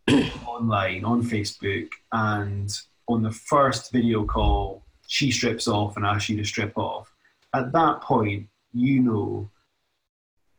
online 0.46 1.04
on 1.04 1.22
Facebook 1.22 1.88
and 2.12 2.78
on 3.08 3.22
the 3.22 3.30
first 3.30 3.90
video 3.90 4.24
call 4.24 4.82
she 5.06 5.30
strips 5.30 5.68
off 5.68 5.96
and 5.96 6.06
asks 6.06 6.30
you 6.30 6.36
to 6.38 6.44
strip 6.44 6.76
off, 6.76 7.12
at 7.54 7.72
that 7.72 8.00
point 8.00 8.48
you 8.74 9.00
know 9.00 9.48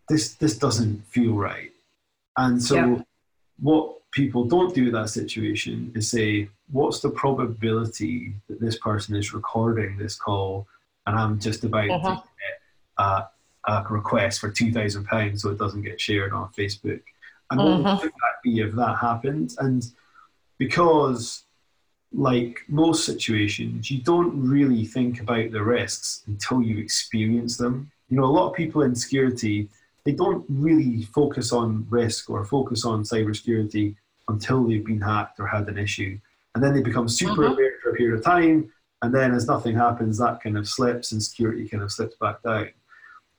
this 0.10 0.36
this 0.36 0.58
doesn't 0.58 1.06
feel 1.08 1.34
right 1.34 1.72
and 2.38 2.62
so, 2.62 2.76
yeah. 2.76 3.02
what 3.60 3.96
people 4.12 4.46
don't 4.46 4.74
do 4.74 4.88
in 4.88 4.94
that 4.94 5.10
situation 5.10 5.92
is 5.94 6.10
say, 6.10 6.50
what's 6.72 7.02
the 7.02 7.10
probability 7.10 8.34
that 8.48 8.60
this 8.60 8.78
person 8.78 9.16
is 9.16 9.34
recording 9.34 9.98
this 9.98 10.16
call 10.16 10.66
and 11.06 11.18
I'm 11.18 11.40
just 11.40 11.64
about 11.64 11.90
uh-huh. 11.90 12.16
to 12.16 12.22
get 12.22 12.60
a, 12.98 13.28
a, 13.68 13.86
request 13.90 14.40
for 14.40 14.50
£2,000 14.50 15.40
so 15.40 15.50
it 15.50 15.58
doesn't 15.58 15.84
get 15.84 16.00
shared 16.00 16.34
on 16.34 16.50
Facebook? 16.58 17.02
And 17.52 17.60
uh-huh. 17.60 17.82
what 17.82 18.04
would 18.04 18.12
that 18.12 18.42
be 18.44 18.62
if 18.62 18.74
that 18.76 18.98
happened? 19.00 19.54
And 19.60 19.86
because, 20.58 21.44
like 22.14 22.62
most 22.70 23.06
situations, 23.06 23.92
you 23.92 24.02
don't 24.02 24.50
really 24.50 24.86
think 24.86 25.20
about 25.20 25.52
the 25.52 25.62
risks 25.62 26.24
until 26.28 26.62
you 26.62 26.78
experience 26.78 27.58
them. 27.58 27.92
You 28.10 28.18
know, 28.18 28.24
a 28.24 28.28
lot 28.28 28.50
of 28.50 28.56
people 28.56 28.84
in 28.84 28.96
security 28.96 29.68
they 30.06 30.12
don't 30.12 30.46
really 30.48 31.04
focus 31.04 31.52
on 31.52 31.86
risk 31.90 32.30
or 32.30 32.46
focus 32.46 32.86
on 32.86 33.04
cybersecurity 33.04 33.96
until 34.28 34.64
they've 34.64 34.86
been 34.86 35.02
hacked 35.02 35.40
or 35.40 35.48
had 35.48 35.68
an 35.68 35.78
issue. 35.78 36.18
And 36.54 36.64
then 36.64 36.74
they 36.74 36.82
become 36.82 37.10
super 37.10 37.46
uh-huh. 37.46 37.54
aware 37.54 37.74
for 37.82 37.90
a 37.92 37.96
period 37.96 38.20
of 38.20 38.24
time. 38.24 38.72
And 39.02 39.14
then 39.14 39.34
as 39.34 39.48
nothing 39.48 39.76
happens, 39.76 40.18
that 40.20 40.42
kind 40.42 40.58
of 40.58 40.68
slips 40.68 41.12
and 41.12 41.22
security 41.22 41.68
kind 41.68 41.84
of 41.84 41.92
slips 41.92 42.16
back 42.16 42.42
down. 42.44 42.70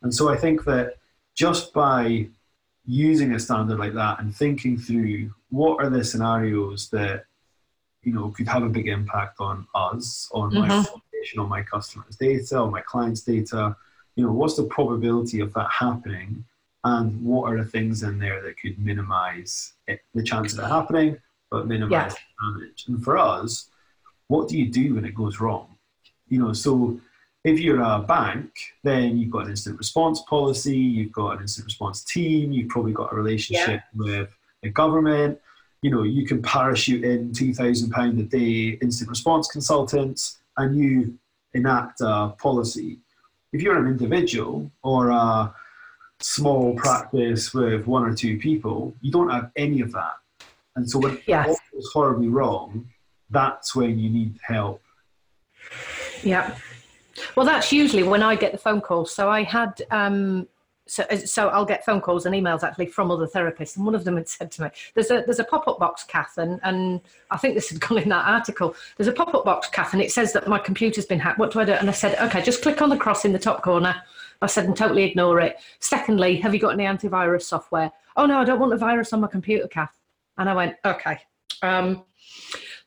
And 0.03 0.15
so 0.15 0.29
I 0.29 0.37
think 0.37 0.65
that 0.65 0.97
just 1.35 1.73
by 1.73 2.29
using 2.85 3.33
a 3.33 3.41
standard 3.41 3.79
like 3.79 3.95
that 3.95 4.21
and 4.21 4.35
thinking 4.35 4.79
through 4.79 5.31
what 5.51 5.83
are 5.83 5.91
the 5.91 6.05
scenarios 6.05 6.89
that 6.91 7.25
you 8.03 8.13
know 8.13 8.29
could 8.31 8.47
have 8.47 8.63
a 8.63 8.69
big 8.69 8.89
impact 8.89 9.41
on 9.41 9.67
us, 9.75 10.29
on 10.33 10.55
my 10.55 10.69
mm-hmm. 10.69 11.41
on 11.41 11.49
my 11.49 11.63
customers' 11.63 12.17
data, 12.17 12.59
on 12.59 12.71
my 12.71 12.81
clients' 12.83 13.23
data, 13.23 13.75
you 14.15 14.25
know, 14.25 14.33
what's 14.33 14.57
the 14.57 14.65
probability 14.65 15.41
of 15.41 15.53
that 15.55 15.71
happening? 15.71 16.45
And 16.91 17.07
what 17.31 17.45
are 17.49 17.59
the 17.63 17.71
things 17.75 17.97
in 18.09 18.15
there 18.25 18.41
that 18.45 18.61
could 18.61 18.77
minimize 18.79 19.53
it, 19.91 19.99
the 20.15 20.23
chance 20.31 20.53
of 20.53 20.61
it 20.65 20.69
happening, 20.79 21.11
but 21.51 21.67
minimize 21.67 22.15
yeah. 22.15 22.53
damage. 22.53 22.81
And 22.89 22.99
for 23.07 23.15
us, 23.19 23.51
what 24.29 24.45
do 24.49 24.55
you 24.61 24.69
do 24.81 24.87
when 24.95 25.05
it 25.11 25.15
goes 25.23 25.37
wrong? 25.43 25.67
You 26.33 26.39
know, 26.43 26.53
so 26.53 27.01
if 27.51 27.57
you're 27.63 27.83
a 27.83 27.99
bank, 27.99 28.51
then 28.89 29.17
you've 29.17 29.35
got 29.37 29.45
an 29.47 29.51
incident 29.51 29.79
response 29.79 30.19
policy, 30.29 30.79
you've 30.97 31.17
got 31.23 31.37
an 31.37 31.41
incident 31.43 31.67
response 31.73 32.05
team, 32.05 32.53
you've 32.53 32.73
probably 32.75 32.93
got 33.01 33.13
a 33.13 33.17
relationship 33.23 33.81
yeah. 33.83 34.05
with 34.05 34.31
the 34.63 34.71
government. 34.71 35.33
You 35.83 35.91
know, 35.93 36.05
you 36.17 36.25
can 36.31 36.41
parachute 36.43 37.05
in 37.05 37.33
two 37.33 37.53
thousand 37.61 37.91
pound 37.91 38.19
a 38.19 38.27
day 38.39 38.79
incident 38.85 39.11
response 39.17 39.45
consultants, 39.57 40.39
and 40.57 40.69
you 40.81 41.19
enact 41.53 42.01
a 42.01 42.35
policy. 42.47 42.91
If 43.53 43.59
you're 43.63 43.79
an 43.79 43.89
individual 43.97 44.71
or 44.83 45.11
a 45.11 45.55
small 46.21 46.75
practice 46.75 47.53
with 47.53 47.87
one 47.87 48.05
or 48.05 48.15
two 48.15 48.39
people, 48.39 48.95
you 49.01 49.11
don't 49.11 49.31
have 49.31 49.51
any 49.57 49.81
of 49.81 49.93
that. 49.93 50.15
And 50.77 50.89
so 50.89 50.99
when 50.99 51.19
yes. 51.27 51.49
all 51.49 51.57
goes 51.73 51.91
horribly 51.93 52.29
wrong, 52.29 52.89
that's 53.31 53.75
when 53.75 53.99
you 53.99 54.11
need 54.11 54.39
help. 54.43 54.83
Yeah. 56.23 56.55
Well, 57.35 57.47
that's 57.47 57.73
usually 57.73 58.03
when 58.03 58.23
I 58.23 58.37
get 58.37 58.53
the 58.53 58.59
phone 58.59 58.81
calls. 58.81 59.15
So 59.15 59.31
I 59.31 59.43
had, 59.43 59.81
um, 59.91 60.47
so, 60.87 61.05
so 61.25 61.49
I'll 61.49 61.65
get 61.65 61.85
phone 61.85 62.01
calls 62.01 62.27
and 62.27 62.35
emails 62.35 62.63
actually 62.63 62.87
from 62.87 63.11
other 63.11 63.27
therapists, 63.27 63.77
and 63.77 63.85
one 63.85 63.95
of 63.95 64.05
them 64.05 64.17
had 64.17 64.29
said 64.29 64.53
to 64.53 64.63
me, 64.63 64.69
"There's 64.95 65.11
a 65.11 65.23
there's 65.27 65.41
a 65.41 65.45
pop 65.45 65.67
up 65.67 65.81
box, 65.81 66.05
Kath, 66.05 66.39
and, 66.39 66.61
and 66.63 67.01
I 67.31 67.39
think 67.39 67.55
this 67.55 67.71
had 67.71 67.81
gone 67.89 67.99
in 67.99 68.09
that 68.11 68.25
article. 68.25 68.77
There's 68.97 69.09
a 69.09 69.13
pop 69.13 69.35
up 69.35 69.45
box, 69.45 69.69
Kath, 69.69 69.95
and 69.95 70.03
it 70.03 70.13
says 70.13 70.33
that 70.35 70.47
my 70.47 70.59
computer's 70.59 71.07
been 71.07 71.19
hacked. 71.19 71.39
What 71.39 71.51
do 71.51 71.61
I 71.61 71.65
do?" 71.65 71.73
And 71.73 71.89
I 71.89 71.93
said, 71.93 72.17
"Okay, 72.21 72.41
just 72.43 72.63
click 72.63 72.81
on 72.83 72.89
the 72.89 72.97
cross 72.97 73.25
in 73.25 73.33
the 73.33 73.39
top 73.39 73.63
corner." 73.63 74.01
I 74.43 74.47
said, 74.47 74.67
and 74.67 74.77
totally 74.77 75.05
ignore 75.05 75.41
it. 75.41 75.57
Secondly, 75.81 76.37
have 76.37 76.55
you 76.55 76.61
got 76.61 76.75
any 76.75 76.85
antivirus 76.85 77.43
software? 77.43 77.91
Oh 78.17 78.27
no, 78.27 78.39
I 78.39 78.45
don't 78.45 78.61
want 78.61 78.73
a 78.73 78.79
virus 78.79 79.13
on 79.13 79.21
my 79.21 79.29
computer, 79.29 79.69
Kath. 79.69 79.99
And 80.39 80.49
I 80.49 80.55
went, 80.55 80.77
okay. 80.85 81.19
Um, 81.63 82.05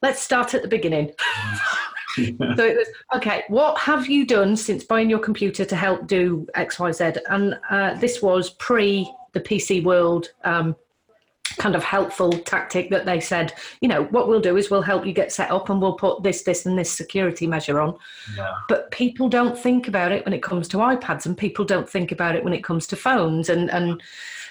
let's 0.01 0.21
start 0.21 0.53
at 0.53 0.61
the 0.61 0.67
beginning. 0.67 1.11
so 2.15 2.23
it 2.23 2.77
was 2.77 2.87
okay. 3.15 3.43
What 3.47 3.77
have 3.79 4.07
you 4.07 4.25
done 4.25 4.55
since 4.55 4.83
buying 4.83 5.09
your 5.09 5.19
computer 5.19 5.65
to 5.65 5.75
help 5.75 6.07
do 6.07 6.47
X, 6.55 6.79
Y, 6.79 6.91
Z? 6.91 7.13
And 7.29 7.59
uh, 7.69 7.95
this 7.95 8.21
was 8.21 8.51
pre 8.51 9.11
the 9.33 9.39
PC 9.39 9.83
world 9.83 10.29
um, 10.43 10.75
kind 11.57 11.75
of 11.75 11.83
helpful 11.83 12.31
tactic 12.31 12.89
that 12.89 13.05
they 13.05 13.19
said, 13.19 13.53
you 13.81 13.87
know, 13.87 14.05
what 14.05 14.27
we'll 14.27 14.39
do 14.39 14.57
is 14.57 14.69
we'll 14.69 14.81
help 14.81 15.05
you 15.05 15.13
get 15.13 15.31
set 15.31 15.51
up 15.51 15.69
and 15.69 15.81
we'll 15.81 15.93
put 15.93 16.23
this, 16.23 16.43
this, 16.43 16.65
and 16.65 16.77
this 16.77 16.91
security 16.91 17.47
measure 17.47 17.79
on. 17.79 17.97
Yeah. 18.35 18.53
But 18.67 18.91
people 18.91 19.29
don't 19.29 19.57
think 19.57 19.87
about 19.87 20.11
it 20.11 20.25
when 20.25 20.33
it 20.33 20.43
comes 20.43 20.67
to 20.69 20.77
iPads, 20.77 21.25
and 21.25 21.37
people 21.37 21.65
don't 21.65 21.89
think 21.89 22.11
about 22.11 22.35
it 22.35 22.43
when 22.43 22.53
it 22.53 22.63
comes 22.63 22.87
to 22.87 22.95
phones, 22.95 23.49
and 23.49 23.69
and 23.71 24.01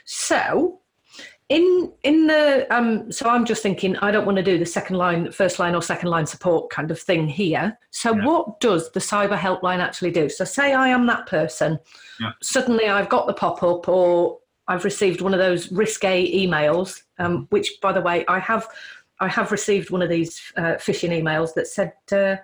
so. 0.05 0.81
In 1.51 1.91
in 2.03 2.27
the 2.27 2.67
um, 2.69 3.11
so 3.11 3.27
I'm 3.27 3.47
just 3.47 3.63
thinking 3.63 3.97
I 3.97 4.11
don't 4.11 4.27
want 4.27 4.37
to 4.37 4.43
do 4.43 4.59
the 4.59 4.67
second 4.67 4.97
line, 4.97 5.33
first 5.33 5.59
line, 5.59 5.75
or 5.75 5.81
second 5.81 6.11
line 6.11 6.27
support 6.27 6.69
kind 6.69 6.91
of 6.91 7.01
thing 7.01 7.27
here. 7.27 7.79
So 7.91 8.15
yeah. 8.15 8.27
what 8.27 8.61
does 8.61 8.93
the 8.93 9.01
cyber 9.01 9.39
helpline 9.39 9.79
actually 9.79 10.11
do? 10.11 10.29
So 10.29 10.45
say 10.45 10.75
I 10.75 10.89
am 10.89 11.07
that 11.07 11.27
person. 11.27 11.79
Yeah. 12.21 12.33
Suddenly 12.43 12.89
I've 12.89 13.09
got 13.09 13.27
the 13.27 13.33
pop 13.33 13.63
up, 13.63 13.89
or 13.89 14.41
I've 14.69 14.85
received 14.85 15.23
one 15.23 15.33
of 15.33 15.41
those 15.41 15.73
risque 15.73 16.47
emails, 16.47 17.03
um, 17.19 17.47
which, 17.51 17.81
by 17.81 17.93
the 17.93 18.03
way, 18.03 18.25
I 18.29 18.39
have. 18.39 18.69
I 19.21 19.27
have 19.27 19.51
received 19.51 19.91
one 19.91 20.01
of 20.01 20.09
these 20.09 20.41
uh, 20.57 20.77
phishing 20.77 21.11
emails 21.11 21.55
that 21.55 21.67
said. 21.67 21.93
Uh, 22.13 22.37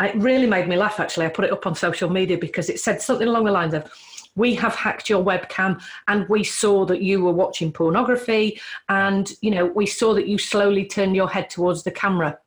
it 0.00 0.16
really 0.16 0.46
made 0.46 0.66
me 0.66 0.76
laugh. 0.76 0.98
Actually, 0.98 1.26
I 1.26 1.28
put 1.28 1.44
it 1.44 1.52
up 1.52 1.66
on 1.66 1.74
social 1.74 2.08
media 2.08 2.38
because 2.38 2.70
it 2.70 2.80
said 2.80 3.02
something 3.02 3.28
along 3.28 3.44
the 3.44 3.52
lines 3.52 3.74
of, 3.74 3.92
"We 4.34 4.54
have 4.54 4.74
hacked 4.74 5.10
your 5.10 5.22
webcam, 5.22 5.80
and 6.08 6.26
we 6.30 6.42
saw 6.42 6.86
that 6.86 7.02
you 7.02 7.22
were 7.22 7.32
watching 7.32 7.70
pornography, 7.70 8.58
and 8.88 9.30
you 9.42 9.50
know 9.50 9.66
we 9.66 9.86
saw 9.86 10.14
that 10.14 10.26
you 10.26 10.38
slowly 10.38 10.86
turned 10.86 11.14
your 11.14 11.28
head 11.28 11.50
towards 11.50 11.82
the 11.82 11.90
camera." 11.90 12.38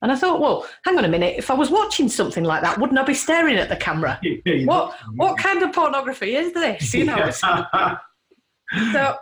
And 0.00 0.10
I 0.10 0.16
thought, 0.16 0.40
well, 0.40 0.66
hang 0.84 0.98
on 0.98 1.04
a 1.04 1.08
minute. 1.08 1.36
If 1.38 1.48
I 1.48 1.54
was 1.54 1.70
watching 1.70 2.08
something 2.08 2.42
like 2.42 2.60
that, 2.62 2.76
wouldn't 2.76 2.98
I 2.98 3.04
be 3.04 3.14
staring 3.14 3.56
at 3.56 3.68
the 3.68 3.76
camera? 3.76 4.20
what 4.64 4.94
what 5.14 5.38
kind 5.38 5.62
of 5.62 5.72
pornography 5.72 6.34
is 6.34 6.52
this? 6.52 6.92
You 6.92 7.04
know. 7.04 7.30
so 8.92 9.18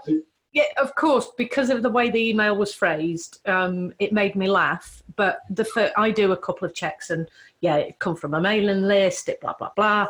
yeah, 0.52 0.64
of 0.78 0.94
course, 0.96 1.28
because 1.38 1.70
of 1.70 1.82
the 1.82 1.90
way 1.90 2.10
the 2.10 2.30
email 2.30 2.56
was 2.56 2.74
phrased, 2.74 3.46
um, 3.46 3.92
it 3.98 4.12
made 4.12 4.34
me 4.34 4.48
laugh. 4.48 5.02
But 5.14 5.40
the 5.48 5.64
fir- 5.64 5.92
I 5.96 6.10
do 6.10 6.32
a 6.32 6.36
couple 6.36 6.66
of 6.66 6.74
checks, 6.74 7.10
and 7.10 7.28
yeah, 7.60 7.76
it 7.76 7.98
come 8.00 8.16
from 8.16 8.34
a 8.34 8.40
mailing 8.40 8.82
list, 8.82 9.28
it 9.28 9.40
blah 9.40 9.54
blah 9.54 9.70
blah. 9.76 10.08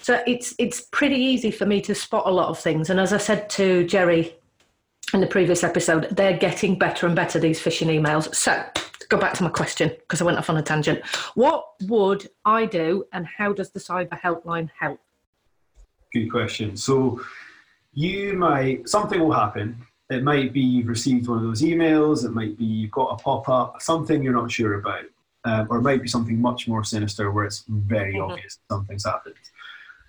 So 0.00 0.22
it's 0.26 0.54
it's 0.58 0.80
pretty 0.80 1.16
easy 1.16 1.50
for 1.50 1.66
me 1.66 1.80
to 1.82 1.94
spot 1.94 2.24
a 2.26 2.30
lot 2.30 2.48
of 2.48 2.58
things. 2.58 2.88
And 2.88 2.98
as 2.98 3.12
I 3.12 3.18
said 3.18 3.50
to 3.50 3.84
Jerry 3.86 4.34
in 5.12 5.20
the 5.20 5.26
previous 5.26 5.62
episode, 5.64 6.08
they're 6.12 6.36
getting 6.36 6.78
better 6.78 7.06
and 7.06 7.16
better 7.16 7.38
these 7.38 7.60
phishing 7.60 7.88
emails. 7.88 8.34
So 8.34 8.64
go 9.08 9.18
back 9.18 9.34
to 9.34 9.42
my 9.42 9.50
question 9.50 9.90
because 10.00 10.22
I 10.22 10.24
went 10.24 10.38
off 10.38 10.48
on 10.48 10.56
a 10.56 10.62
tangent. 10.62 11.04
What 11.34 11.66
would 11.82 12.30
I 12.46 12.64
do, 12.64 13.04
and 13.12 13.26
how 13.26 13.52
does 13.52 13.70
the 13.70 13.80
cyber 13.80 14.18
helpline 14.18 14.70
help? 14.78 15.00
Good 16.12 16.30
question. 16.30 16.74
So 16.76 17.20
you 17.98 18.34
might 18.34 18.88
something 18.88 19.18
will 19.18 19.32
happen. 19.32 19.76
It 20.08 20.22
might 20.22 20.52
be 20.52 20.60
you've 20.60 20.86
received 20.86 21.26
one 21.28 21.38
of 21.38 21.44
those 21.44 21.62
emails. 21.62 22.24
It 22.24 22.30
might 22.30 22.56
be 22.56 22.64
you've 22.64 22.92
got 22.92 23.08
a 23.08 23.16
pop 23.16 23.48
up, 23.48 23.82
something 23.82 24.22
you're 24.22 24.32
not 24.32 24.52
sure 24.52 24.74
about, 24.74 25.04
um, 25.44 25.66
or 25.68 25.78
it 25.78 25.82
might 25.82 26.00
be 26.00 26.08
something 26.08 26.40
much 26.40 26.68
more 26.68 26.84
sinister 26.84 27.32
where 27.32 27.44
it's 27.44 27.64
very 27.66 28.14
mm-hmm. 28.14 28.30
obvious 28.30 28.60
something's 28.70 29.04
happened. 29.04 29.34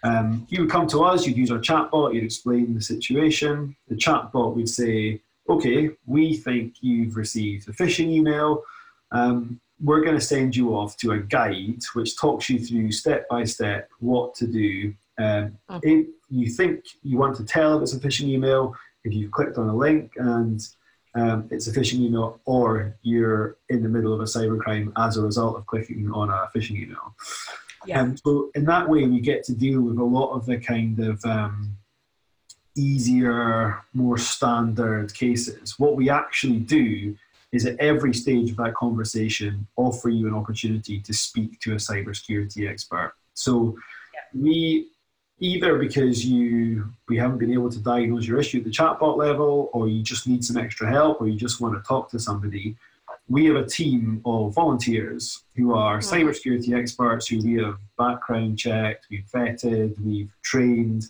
Um, 0.04 0.46
you 0.50 0.62
would 0.62 0.70
come 0.70 0.86
to 0.88 1.04
us, 1.04 1.26
you'd 1.26 1.36
use 1.36 1.50
our 1.50 1.58
chatbot, 1.58 2.14
you'd 2.14 2.24
explain 2.24 2.76
the 2.76 2.82
situation. 2.82 3.76
The 3.88 3.96
chatbot 3.96 4.56
would 4.56 4.70
say, 4.70 5.22
okay, 5.50 5.90
we 6.06 6.38
think 6.38 6.76
you've 6.82 7.18
received 7.18 7.68
a 7.70 7.74
phishing 7.74 8.10
email. 8.10 8.64
Um, 9.12 9.60
we're 9.82 10.04
going 10.04 10.16
to 10.16 10.22
send 10.22 10.56
you 10.56 10.76
off 10.76 10.96
to 10.98 11.14
a 11.14 11.18
guide 11.18 11.82
which 11.94 12.18
talks 12.18 12.50
you 12.50 12.60
through 12.60 12.92
step 12.92 13.28
by 13.30 13.46
step 13.46 13.90
what 14.00 14.36
to 14.36 14.46
do. 14.46 14.94
Um, 15.18 15.58
mm-hmm. 15.70 15.80
If 15.82 16.08
you 16.30 16.50
think 16.50 16.86
you 17.04 17.18
want 17.18 17.36
to 17.38 17.44
tell 17.44 17.78
if 17.78 17.84
it's 17.84 17.94
a 17.94 18.00
phishing 18.00 18.28
email, 18.28 18.76
if 19.04 19.14
you've 19.14 19.32
clicked 19.32 19.58
on 19.58 19.70
a 19.70 19.76
link 19.76 20.14
and 20.18 20.62
um, 21.16 21.48
it's 21.52 21.68
a 21.68 21.72
phishing 21.72 22.00
email, 22.00 22.40
or 22.46 22.96
you're 23.02 23.58
in 23.70 23.82
the 23.82 23.90
middle 23.90 24.14
of 24.14 24.20
a 24.20 24.26
cybercrime 24.26 24.92
as 24.98 25.18
a 25.18 25.22
result 25.22 25.58
of 25.58 25.66
clicking 25.66 26.12
on 26.12 26.30
a 26.30 26.50
phishing 26.56 26.82
email. 26.84 27.16
Yeah. 27.86 28.02
Um, 28.02 28.18
so 28.18 28.52
in 28.56 28.66
that 28.66 28.88
way, 28.88 29.06
we 29.06 29.20
get 29.20 29.44
to 29.46 29.54
deal 29.54 29.82
with 29.82 29.98
a 29.98 30.04
lot 30.04 30.34
of 30.34 30.46
the 30.46 30.58
kind 30.58 31.00
of 31.00 31.24
um, 31.26 31.78
easier, 32.76 33.82
more 33.94 34.18
standard 34.18 35.14
cases. 35.14 35.80
What 35.80 35.96
we 35.96 36.10
actually 36.10 36.60
do 36.60 37.16
is 37.52 37.66
at 37.66 37.80
every 37.80 38.14
stage 38.14 38.52
of 38.52 38.58
that 38.58 38.76
conversation 38.76 39.66
offer 39.76 40.10
you 40.10 40.28
an 40.28 40.36
opportunity 40.36 41.00
to 41.02 41.14
speak 41.14 41.60
to 41.62 41.74
a 41.74 41.78
cybersecurity 41.78 42.70
expert. 42.70 43.14
So 43.34 43.76
yeah. 44.14 44.40
we 44.40 44.90
either 45.40 45.78
because 45.78 46.26
you 46.26 46.92
we 47.08 47.18
haven't 47.18 47.38
been 47.38 47.54
able 47.54 47.70
to 47.70 47.80
diagnose 47.80 48.28
your 48.28 48.40
issue 48.40 48.60
at 48.60 48.64
the 48.64 48.70
chatbot 48.70 49.18
level 49.18 49.70
or 49.74 49.88
you 49.88 50.02
just 50.02 50.28
need 50.28 50.44
some 50.44 50.58
extra 50.58 50.90
help 50.90 51.22
or 51.22 51.28
you 51.28 51.38
just 51.38 51.62
want 51.62 51.74
to 51.74 51.88
talk 51.88 52.10
to 52.10 52.20
somebody 52.20 52.76
we 53.30 53.46
have 53.46 53.56
a 53.56 53.66
team 53.66 54.22
of 54.26 54.54
volunteers 54.54 55.44
who 55.56 55.74
are 55.74 56.00
mm-hmm. 56.00 56.28
cybersecurity 56.28 56.78
experts 56.78 57.28
who 57.28 57.40
we 57.40 57.64
have 57.64 57.78
background 57.98 58.58
checked, 58.58 59.06
we've 59.10 59.26
vetted, 59.34 59.96
we've 60.04 60.36
trained, 60.42 61.06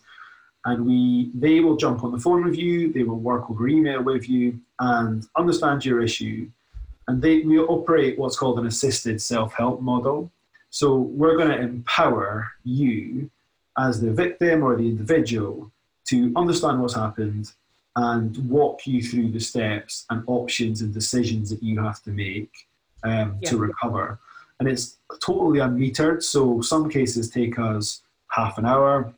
and 0.65 0.85
we 0.85 1.31
they 1.33 1.61
will 1.61 1.77
jump 1.77 2.03
on 2.03 2.11
the 2.11 2.19
phone 2.19 2.43
with 2.43 2.57
you, 2.57 2.91
they 2.91 3.03
will 3.03 3.19
work 3.19 3.49
over 3.49 3.67
email 3.67 4.03
with 4.03 4.29
you 4.29 4.59
and 4.79 5.25
understand 5.37 5.85
your 5.85 6.01
issue. 6.01 6.49
And 7.07 7.21
they 7.21 7.39
we 7.39 7.57
operate 7.57 8.19
what's 8.19 8.37
called 8.37 8.59
an 8.59 8.67
assisted 8.67 9.21
self-help 9.21 9.81
model. 9.81 10.29
So 10.69 10.97
we're 10.97 11.37
going 11.37 11.49
to 11.49 11.59
empower 11.59 12.51
you 12.63 13.31
as 13.79 14.01
the 14.01 14.11
victim 14.11 14.63
or 14.63 14.75
the 14.75 14.87
individual 14.87 15.71
to 16.09 16.31
understand 16.35 16.81
what's 16.81 16.95
happened, 16.95 17.51
and 17.95 18.37
walk 18.49 18.85
you 18.87 19.01
through 19.01 19.31
the 19.31 19.39
steps 19.39 20.05
and 20.09 20.23
options 20.27 20.81
and 20.81 20.93
decisions 20.93 21.49
that 21.49 21.61
you 21.61 21.79
have 21.79 22.01
to 22.03 22.11
make 22.11 22.51
um, 23.03 23.37
yeah. 23.41 23.49
to 23.49 23.57
recover. 23.57 24.19
And 24.59 24.67
it's 24.69 24.97
totally 25.23 25.59
unmetered. 25.59 26.21
So 26.23 26.61
some 26.61 26.89
cases 26.89 27.29
take 27.29 27.57
us 27.59 28.01
half 28.29 28.57
an 28.57 28.65
hour. 28.65 29.13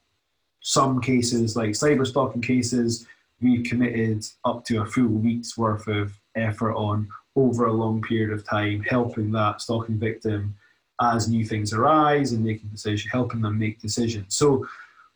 Some 0.62 1.02
cases, 1.02 1.56
like 1.56 1.72
cyber 1.72 2.08
stalking 2.08 2.42
cases, 2.42 3.08
we've 3.42 3.66
committed 3.66 4.26
up 4.46 4.64
to 4.66 4.82
a 4.82 4.86
full 4.86 5.08
week's 5.08 5.58
worth 5.58 5.88
of 5.88 6.14
effort 6.36 6.74
on 6.74 7.08
over 7.36 7.66
a 7.66 7.74
long 7.74 8.02
period 8.02 8.32
of 8.32 8.48
time, 8.48 8.84
helping 8.84 9.32
that 9.32 9.62
stalking 9.62 9.98
victim 9.98 10.56
as 11.02 11.28
new 11.28 11.44
things 11.44 11.74
arise 11.74 12.32
and 12.32 12.44
making 12.44 12.70
decisions, 12.70 13.12
helping 13.12 13.42
them 13.42 13.58
make 13.58 13.80
decisions. 13.80 14.36
So 14.36 14.66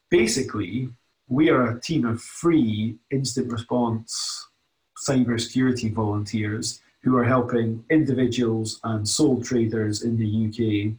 basically, 0.10 0.90
we 1.28 1.50
are 1.50 1.70
a 1.70 1.82
team 1.82 2.06
of 2.06 2.22
free 2.22 2.96
incident 3.12 3.52
response 3.52 4.48
cybersecurity 5.08 5.94
volunteers 5.94 6.82
who 7.04 7.18
are 7.18 7.24
helping 7.24 7.84
individuals 7.90 8.80
and 8.84 9.08
sole 9.08 9.42
traders 9.42 10.04
in 10.04 10.18
the 10.18 10.48
UK 10.48 10.96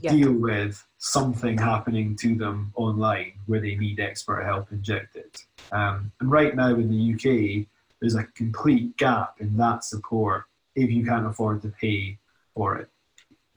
yeah. 0.00 0.10
deal 0.10 0.32
with 0.32 0.84
something 0.98 1.58
happening 1.58 2.16
to 2.16 2.34
them 2.34 2.72
online 2.74 3.32
where 3.46 3.60
they 3.60 3.76
need 3.76 4.00
expert 4.00 4.42
help 4.42 4.72
injected. 4.72 5.30
Um, 5.70 6.10
and 6.20 6.30
right 6.30 6.56
now 6.56 6.74
in 6.74 6.90
the 6.90 7.14
UK, 7.14 7.66
there's 8.00 8.16
a 8.16 8.24
complete 8.34 8.96
gap 8.96 9.36
in 9.38 9.56
that 9.58 9.84
support 9.84 10.44
if 10.74 10.90
you 10.90 11.04
can't 11.04 11.26
afford 11.26 11.62
to 11.62 11.68
pay 11.68 12.18
for 12.54 12.76
it. 12.76 12.88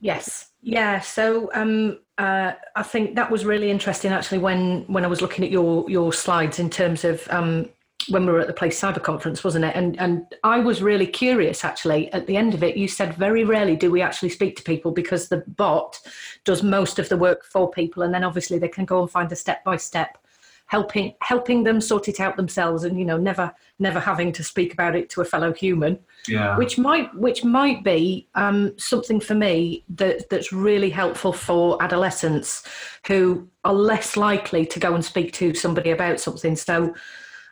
Yes. 0.00 0.50
Yeah. 0.60 1.00
So 1.00 1.50
um, 1.54 2.00
uh, 2.18 2.52
I 2.74 2.82
think 2.82 3.14
that 3.16 3.30
was 3.30 3.44
really 3.44 3.70
interesting 3.70 4.12
actually 4.12 4.38
when 4.38 4.82
when 4.88 5.04
I 5.04 5.08
was 5.08 5.22
looking 5.22 5.44
at 5.44 5.50
your 5.50 5.88
your 5.88 6.12
slides 6.12 6.58
in 6.58 6.70
terms 6.70 7.04
of 7.04 7.26
um, 7.30 7.68
when 8.08 8.26
we 8.26 8.32
were 8.32 8.40
at 8.40 8.46
the 8.46 8.52
Place 8.52 8.80
Cyber 8.80 9.02
Conference, 9.02 9.42
wasn't 9.42 9.64
it? 9.64 9.74
And 9.74 9.98
and 9.98 10.26
I 10.44 10.58
was 10.58 10.82
really 10.82 11.06
curious 11.06 11.64
actually. 11.64 12.12
At 12.12 12.26
the 12.26 12.36
end 12.36 12.54
of 12.54 12.62
it, 12.62 12.76
you 12.76 12.88
said 12.88 13.14
very 13.14 13.44
rarely 13.44 13.76
do 13.76 13.90
we 13.90 14.02
actually 14.02 14.28
speak 14.28 14.56
to 14.56 14.62
people 14.62 14.90
because 14.90 15.28
the 15.28 15.44
bot 15.46 15.98
does 16.44 16.62
most 16.62 16.98
of 16.98 17.08
the 17.08 17.16
work 17.16 17.44
for 17.44 17.70
people, 17.70 18.02
and 18.02 18.12
then 18.12 18.24
obviously 18.24 18.58
they 18.58 18.68
can 18.68 18.84
go 18.84 19.00
and 19.00 19.10
find 19.10 19.30
a 19.32 19.36
step 19.36 19.64
by 19.64 19.76
step 19.76 20.18
helping 20.66 21.14
helping 21.22 21.62
them 21.62 21.80
sort 21.80 22.08
it 22.08 22.20
out 22.20 22.36
themselves 22.36 22.84
and 22.84 22.98
you 22.98 23.04
know 23.04 23.16
never 23.16 23.52
never 23.78 24.00
having 24.00 24.32
to 24.32 24.42
speak 24.42 24.72
about 24.72 24.96
it 24.96 25.08
to 25.10 25.20
a 25.20 25.24
fellow 25.24 25.52
human. 25.52 25.98
Yeah. 26.28 26.56
which 26.56 26.76
might 26.76 27.14
which 27.14 27.44
might 27.44 27.84
be 27.84 28.26
um, 28.34 28.76
something 28.78 29.20
for 29.20 29.34
me 29.34 29.84
that 29.90 30.28
that's 30.28 30.52
really 30.52 30.90
helpful 30.90 31.32
for 31.32 31.80
adolescents 31.80 32.64
who 33.06 33.48
are 33.64 33.72
less 33.72 34.16
likely 34.16 34.66
to 34.66 34.80
go 34.80 34.94
and 34.94 35.04
speak 35.04 35.32
to 35.34 35.54
somebody 35.54 35.90
about 35.90 36.20
something. 36.20 36.56
So 36.56 36.94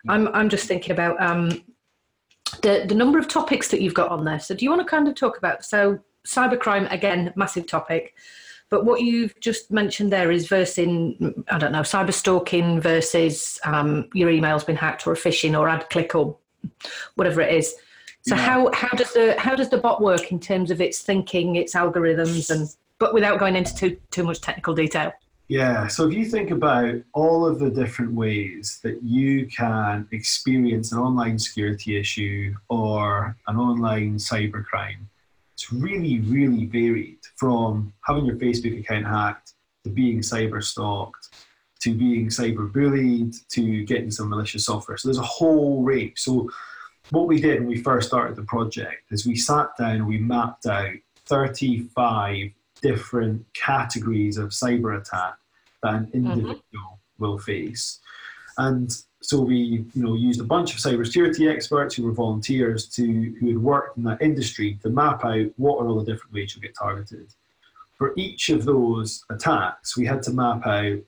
i'm 0.08 0.28
i'm 0.28 0.48
just 0.48 0.66
thinking 0.66 0.90
about 0.90 1.20
um, 1.22 1.62
the 2.62 2.84
the 2.88 2.94
number 2.94 3.18
of 3.18 3.28
topics 3.28 3.68
that 3.68 3.80
you've 3.80 3.94
got 3.94 4.10
on 4.10 4.24
there. 4.24 4.40
So 4.40 4.54
do 4.54 4.64
you 4.64 4.70
want 4.70 4.82
to 4.82 4.88
kind 4.88 5.06
of 5.06 5.14
talk 5.14 5.38
about 5.38 5.64
so 5.64 6.00
cybercrime 6.26 6.90
again 6.90 7.32
massive 7.36 7.66
topic 7.66 8.14
but 8.70 8.84
what 8.84 9.02
you've 9.02 9.38
just 9.40 9.70
mentioned 9.70 10.12
there 10.12 10.30
is 10.30 10.48
versing, 10.48 11.44
I 11.48 11.58
don't 11.58 11.72
know, 11.72 11.82
cyber 11.82 12.12
stalking 12.12 12.80
versus 12.80 13.58
um, 13.64 14.08
your 14.14 14.30
email's 14.30 14.64
been 14.64 14.76
hacked 14.76 15.06
or 15.06 15.12
a 15.12 15.16
phishing 15.16 15.58
or 15.58 15.68
ad 15.68 15.88
click 15.90 16.14
or 16.14 16.36
whatever 17.14 17.40
it 17.40 17.54
is. 17.54 17.74
So 18.22 18.34
yeah. 18.34 18.42
how, 18.42 18.70
how 18.72 18.88
does 18.88 19.12
the 19.12 19.34
how 19.38 19.54
does 19.54 19.68
the 19.68 19.76
bot 19.76 20.00
work 20.00 20.32
in 20.32 20.40
terms 20.40 20.70
of 20.70 20.80
its 20.80 21.02
thinking, 21.02 21.56
its 21.56 21.74
algorithms, 21.74 22.50
and 22.50 22.68
but 22.98 23.12
without 23.12 23.38
going 23.38 23.54
into 23.54 23.74
too 23.74 23.98
too 24.10 24.24
much 24.24 24.40
technical 24.40 24.74
detail? 24.74 25.12
Yeah, 25.48 25.88
so 25.88 26.08
if 26.08 26.14
you 26.14 26.24
think 26.24 26.50
about 26.50 26.94
all 27.12 27.44
of 27.44 27.58
the 27.58 27.68
different 27.68 28.12
ways 28.12 28.80
that 28.82 29.02
you 29.02 29.46
can 29.46 30.08
experience 30.10 30.90
an 30.90 30.98
online 30.98 31.38
security 31.38 31.98
issue 31.98 32.54
or 32.70 33.36
an 33.46 33.56
online 33.56 34.16
cybercrime, 34.16 35.04
it's 35.52 35.70
really, 35.70 36.20
really 36.20 36.64
varied 36.64 37.18
from 37.36 37.92
having 38.04 38.26
your 38.26 38.36
Facebook 38.36 38.78
account 38.78 39.06
hacked 39.06 39.52
to 39.84 39.90
being 39.90 40.20
cyber 40.20 40.62
stalked 40.62 41.28
to 41.84 41.94
being 41.94 42.28
cyber 42.28 42.72
bullied 42.72 43.34
to 43.50 43.84
getting 43.84 44.10
some 44.10 44.30
malicious 44.30 44.64
software. 44.64 44.96
So 44.96 45.08
there's 45.08 45.18
a 45.18 45.22
whole 45.22 45.82
range. 45.82 46.18
So 46.18 46.50
what 47.10 47.26
we 47.26 47.38
did 47.40 47.60
when 47.60 47.68
we 47.68 47.82
first 47.82 48.08
started 48.08 48.36
the 48.36 48.44
project 48.44 49.12
is 49.12 49.26
we 49.26 49.36
sat 49.36 49.76
down 49.78 49.96
and 49.96 50.06
we 50.06 50.16
mapped 50.16 50.64
out 50.64 50.94
35 51.26 52.50
different 52.80 53.44
categories 53.52 54.38
of 54.38 54.48
cyber 54.50 54.98
attack 54.98 55.34
that 55.82 55.94
an 55.94 56.06
mm-hmm. 56.06 56.16
individual 56.16 56.62
mm-hmm. 56.72 57.22
will 57.22 57.38
face. 57.38 58.00
And 58.56 58.90
so 59.24 59.40
we, 59.40 59.56
you 59.94 60.02
know, 60.02 60.14
used 60.14 60.40
a 60.40 60.44
bunch 60.44 60.74
of 60.74 60.80
cybersecurity 60.80 61.50
experts 61.50 61.94
who 61.94 62.02
were 62.02 62.12
volunteers 62.12 62.86
to 62.88 63.34
who 63.40 63.48
had 63.48 63.58
worked 63.58 63.96
in 63.96 64.04
that 64.04 64.20
industry 64.20 64.78
to 64.82 64.90
map 64.90 65.24
out 65.24 65.46
what 65.56 65.78
are 65.78 65.88
all 65.88 65.98
the 65.98 66.12
different 66.12 66.34
ways 66.34 66.54
you'll 66.54 66.62
get 66.62 66.74
targeted. 66.74 67.28
For 67.96 68.12
each 68.16 68.50
of 68.50 68.66
those 68.66 69.24
attacks, 69.30 69.96
we 69.96 70.04
had 70.04 70.22
to 70.24 70.32
map 70.32 70.66
out 70.66 70.98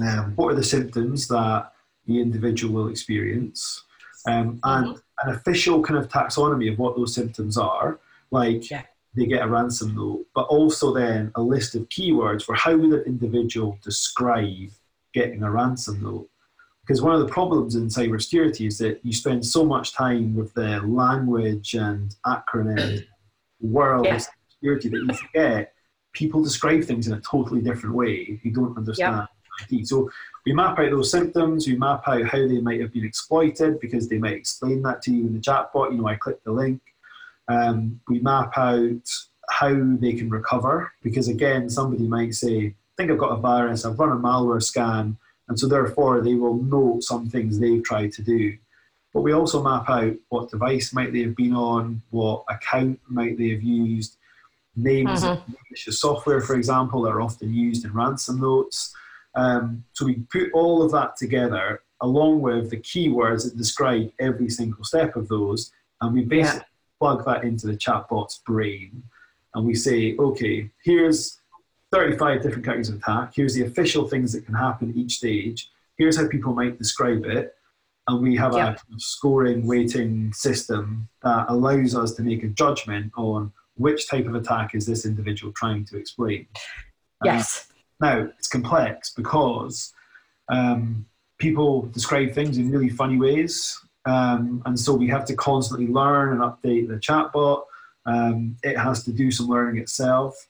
um, 0.00 0.32
what 0.36 0.52
are 0.52 0.54
the 0.54 0.62
symptoms 0.62 1.26
that 1.28 1.72
the 2.06 2.20
individual 2.20 2.74
will 2.74 2.88
experience, 2.88 3.82
um, 4.28 4.60
and 4.62 4.86
mm-hmm. 4.86 5.28
an 5.28 5.34
official 5.34 5.82
kind 5.82 5.98
of 5.98 6.08
taxonomy 6.08 6.70
of 6.70 6.78
what 6.78 6.96
those 6.96 7.14
symptoms 7.14 7.58
are, 7.58 7.98
like 8.30 8.70
yeah. 8.70 8.82
they 9.14 9.26
get 9.26 9.42
a 9.42 9.48
ransom 9.48 9.96
note, 9.96 10.24
but 10.32 10.42
also 10.42 10.94
then 10.94 11.32
a 11.34 11.42
list 11.42 11.74
of 11.74 11.88
keywords 11.88 12.44
for 12.44 12.54
how 12.54 12.76
would 12.76 12.92
an 12.92 13.02
individual 13.04 13.78
describe 13.82 14.70
getting 15.12 15.42
a 15.42 15.50
ransom 15.50 16.00
note. 16.02 16.28
Because 16.84 17.00
one 17.00 17.14
of 17.14 17.20
the 17.20 17.32
problems 17.32 17.76
in 17.76 17.86
cybersecurity 17.86 18.66
is 18.66 18.78
that 18.78 19.00
you 19.04 19.12
spend 19.12 19.46
so 19.46 19.64
much 19.64 19.94
time 19.94 20.34
with 20.34 20.52
the 20.54 20.80
language 20.80 21.74
and 21.74 22.14
acronyms, 22.26 23.04
world 23.60 24.06
yeah. 24.06 24.16
of 24.16 24.26
security 24.48 24.88
that 24.88 25.04
you 25.06 25.14
forget 25.14 25.72
people 26.12 26.42
describe 26.42 26.84
things 26.84 27.06
in 27.06 27.14
a 27.14 27.20
totally 27.20 27.60
different 27.60 27.94
way 27.94 28.38
You 28.42 28.50
don't 28.50 28.76
understand 28.76 29.28
yep. 29.70 29.86
So 29.86 30.10
we 30.46 30.52
map 30.52 30.78
out 30.78 30.90
those 30.90 31.10
symptoms, 31.10 31.66
we 31.66 31.76
map 31.76 32.02
out 32.06 32.24
how 32.24 32.38
they 32.38 32.60
might 32.60 32.80
have 32.80 32.92
been 32.92 33.04
exploited 33.04 33.80
because 33.80 34.08
they 34.08 34.18
might 34.18 34.34
explain 34.34 34.82
that 34.82 35.02
to 35.02 35.12
you 35.12 35.26
in 35.26 35.34
the 35.34 35.40
chatbot. 35.40 35.92
You 35.92 35.98
know, 35.98 36.08
I 36.08 36.16
click 36.16 36.42
the 36.42 36.52
link. 36.52 36.80
Um, 37.48 38.00
we 38.08 38.20
map 38.20 38.56
out 38.56 39.08
how 39.50 39.74
they 40.00 40.14
can 40.14 40.30
recover 40.30 40.90
because 41.02 41.28
again, 41.28 41.68
somebody 41.68 42.08
might 42.08 42.34
say, 42.34 42.66
"I 42.66 42.74
think 42.96 43.10
I've 43.10 43.18
got 43.18 43.38
a 43.38 43.40
virus. 43.40 43.84
I've 43.84 43.98
run 43.98 44.12
a 44.12 44.20
malware 44.20 44.62
scan." 44.62 45.18
And 45.48 45.58
so, 45.58 45.66
therefore, 45.66 46.20
they 46.20 46.34
will 46.34 46.56
know 46.56 46.98
some 47.00 47.28
things 47.28 47.58
they've 47.58 47.82
tried 47.82 48.12
to 48.12 48.22
do. 48.22 48.56
But 49.12 49.22
we 49.22 49.32
also 49.32 49.62
map 49.62 49.90
out 49.90 50.14
what 50.30 50.50
device 50.50 50.92
might 50.94 51.12
they 51.12 51.22
have 51.22 51.36
been 51.36 51.54
on, 51.54 52.02
what 52.10 52.44
account 52.48 52.98
might 53.08 53.36
they 53.36 53.50
have 53.50 53.62
used, 53.62 54.16
names 54.74 55.22
of 55.22 55.42
malicious 55.48 56.00
software, 56.00 56.40
for 56.40 56.56
example, 56.56 57.02
that 57.02 57.10
are 57.10 57.20
often 57.20 57.52
used 57.52 57.84
in 57.84 57.92
ransom 57.92 58.40
notes. 58.40 58.94
Um, 59.34 59.84
so 59.92 60.06
we 60.06 60.24
put 60.30 60.52
all 60.52 60.82
of 60.82 60.92
that 60.92 61.16
together 61.16 61.82
along 62.00 62.40
with 62.40 62.70
the 62.70 62.78
keywords 62.78 63.44
that 63.44 63.56
describe 63.56 64.10
every 64.18 64.48
single 64.50 64.84
step 64.84 65.14
of 65.16 65.28
those, 65.28 65.72
and 66.00 66.12
we 66.14 66.24
basically 66.24 66.60
yeah. 66.60 66.98
plug 66.98 67.24
that 67.24 67.44
into 67.44 67.66
the 67.66 67.76
chatbot's 67.76 68.38
brain. 68.38 69.02
And 69.54 69.66
we 69.66 69.74
say, 69.74 70.16
okay, 70.16 70.70
here's 70.82 71.38
35 71.92 72.42
different 72.42 72.64
categories 72.64 72.88
of 72.88 72.96
attack. 72.96 73.32
Here's 73.34 73.54
the 73.54 73.64
official 73.64 74.08
things 74.08 74.32
that 74.32 74.46
can 74.46 74.54
happen 74.54 74.90
at 74.90 74.96
each 74.96 75.16
stage. 75.16 75.70
Here's 75.98 76.16
how 76.16 76.26
people 76.26 76.54
might 76.54 76.78
describe 76.78 77.24
it. 77.24 77.54
And 78.08 78.20
we 78.20 78.34
have 78.36 78.54
yeah. 78.54 78.62
a 78.62 78.66
kind 78.66 78.94
of 78.94 79.02
scoring 79.02 79.66
weighting 79.66 80.32
system 80.32 81.08
that 81.22 81.46
allows 81.48 81.94
us 81.94 82.14
to 82.14 82.22
make 82.22 82.42
a 82.42 82.48
judgment 82.48 83.12
on 83.16 83.52
which 83.76 84.08
type 84.08 84.26
of 84.26 84.34
attack 84.34 84.74
is 84.74 84.86
this 84.86 85.06
individual 85.06 85.52
trying 85.52 85.84
to 85.86 85.96
explain? 85.98 86.46
Yes. 87.24 87.68
Uh, 87.70 88.06
now, 88.06 88.28
it's 88.38 88.48
complex 88.48 89.12
because 89.14 89.92
um, 90.48 91.06
people 91.38 91.82
describe 91.82 92.32
things 92.32 92.58
in 92.58 92.70
really 92.70 92.88
funny 92.88 93.18
ways. 93.18 93.78
Um, 94.04 94.62
and 94.66 94.78
so 94.78 94.94
we 94.94 95.08
have 95.08 95.24
to 95.26 95.34
constantly 95.36 95.86
learn 95.86 96.32
and 96.32 96.40
update 96.40 96.88
the 96.88 96.94
chatbot. 96.94 97.62
Um, 98.04 98.56
it 98.64 98.76
has 98.76 99.04
to 99.04 99.12
do 99.12 99.30
some 99.30 99.46
learning 99.46 99.80
itself, 99.80 100.48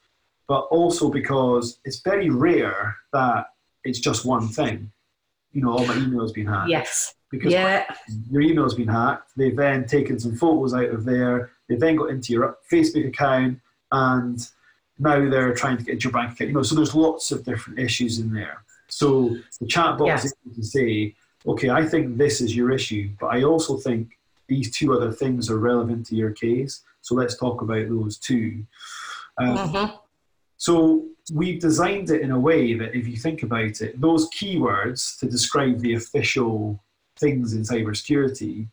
but 0.49 0.63
also 0.71 1.11
because 1.11 1.81
it's 1.85 2.01
very 2.01 2.31
rare 2.31 2.97
that 3.13 3.47
it's 3.85 4.01
just 4.01 4.25
one 4.25 4.49
thing. 4.49 4.91
You 5.53 5.63
know, 5.63 5.73
all 5.73 5.87
my 5.87 5.95
emails 5.95 6.35
been 6.35 6.47
hacked. 6.47 6.71
Yes. 6.71 7.15
Because 7.31 7.53
yeah. 7.53 7.85
your 8.31 8.43
email's 8.43 8.75
been 8.75 8.89
hacked. 8.89 9.31
They've 9.37 9.57
then 9.57 9.87
taken 9.87 10.19
some 10.19 10.37
photos 10.37 10.75
out 10.75 10.91
of 10.91 11.05
there. 11.05 11.51
They've 11.69 11.81
then 11.81 11.97
got 11.97 12.11
into 12.11 12.33
your 12.33 12.59
Facebook 12.71 13.09
account 13.09 13.61
and 13.91 14.47
now 14.99 15.29
they're 15.29 15.55
trying 15.55 15.79
to 15.79 15.85
get 15.85 15.95
into 15.95 16.05
your 16.05 16.13
bank 16.13 16.33
account. 16.33 16.49
You 16.49 16.55
know, 16.55 16.63
so 16.63 16.75
there's 16.75 16.95
lots 16.95 17.33
of 17.33 17.45
different 17.45 17.79
issues 17.79 18.19
in 18.19 18.33
there. 18.33 18.65
So 18.89 19.37
the 19.61 19.67
chatbot 19.67 20.07
yes. 20.07 20.27
is 20.27 20.35
able 20.45 20.57
to 20.57 20.63
say, 20.63 21.15
okay, 21.47 21.71
I 21.71 21.87
think 21.87 22.19
this 22.19 22.41
is 22.41 22.55
your 22.55 22.71
issue, 22.71 23.11
but 23.19 23.29
I 23.29 23.43
also 23.43 23.79
think 23.79 24.19
these 24.49 24.71
two 24.71 24.93
other 24.93 25.11
things 25.11 25.51
are 25.51 25.59
relevant 25.59 26.07
to 26.07 26.15
your 26.15 26.31
case. 26.31 26.83
So 27.01 27.15
let's 27.15 27.37
talk 27.37 27.63
about 27.63 27.89
those 27.89 28.19
two. 28.19 28.65
Um, 29.39 29.57
mm-hmm. 29.57 29.97
So 30.63 31.07
we've 31.33 31.61
designed 31.61 32.11
it 32.11 32.21
in 32.21 32.31
a 32.31 32.39
way 32.39 32.75
that 32.75 32.95
if 32.95 33.09
you 33.09 33.17
think 33.17 33.43
about 33.43 33.81
it, 33.81 34.01
those 34.01 34.31
keywords 34.31 35.19
to 35.19 35.27
describe 35.27 35.81
the 35.81 35.95
official 35.95 36.81
things 37.19 37.55
in 37.55 37.63
cybersecurity 37.63 38.69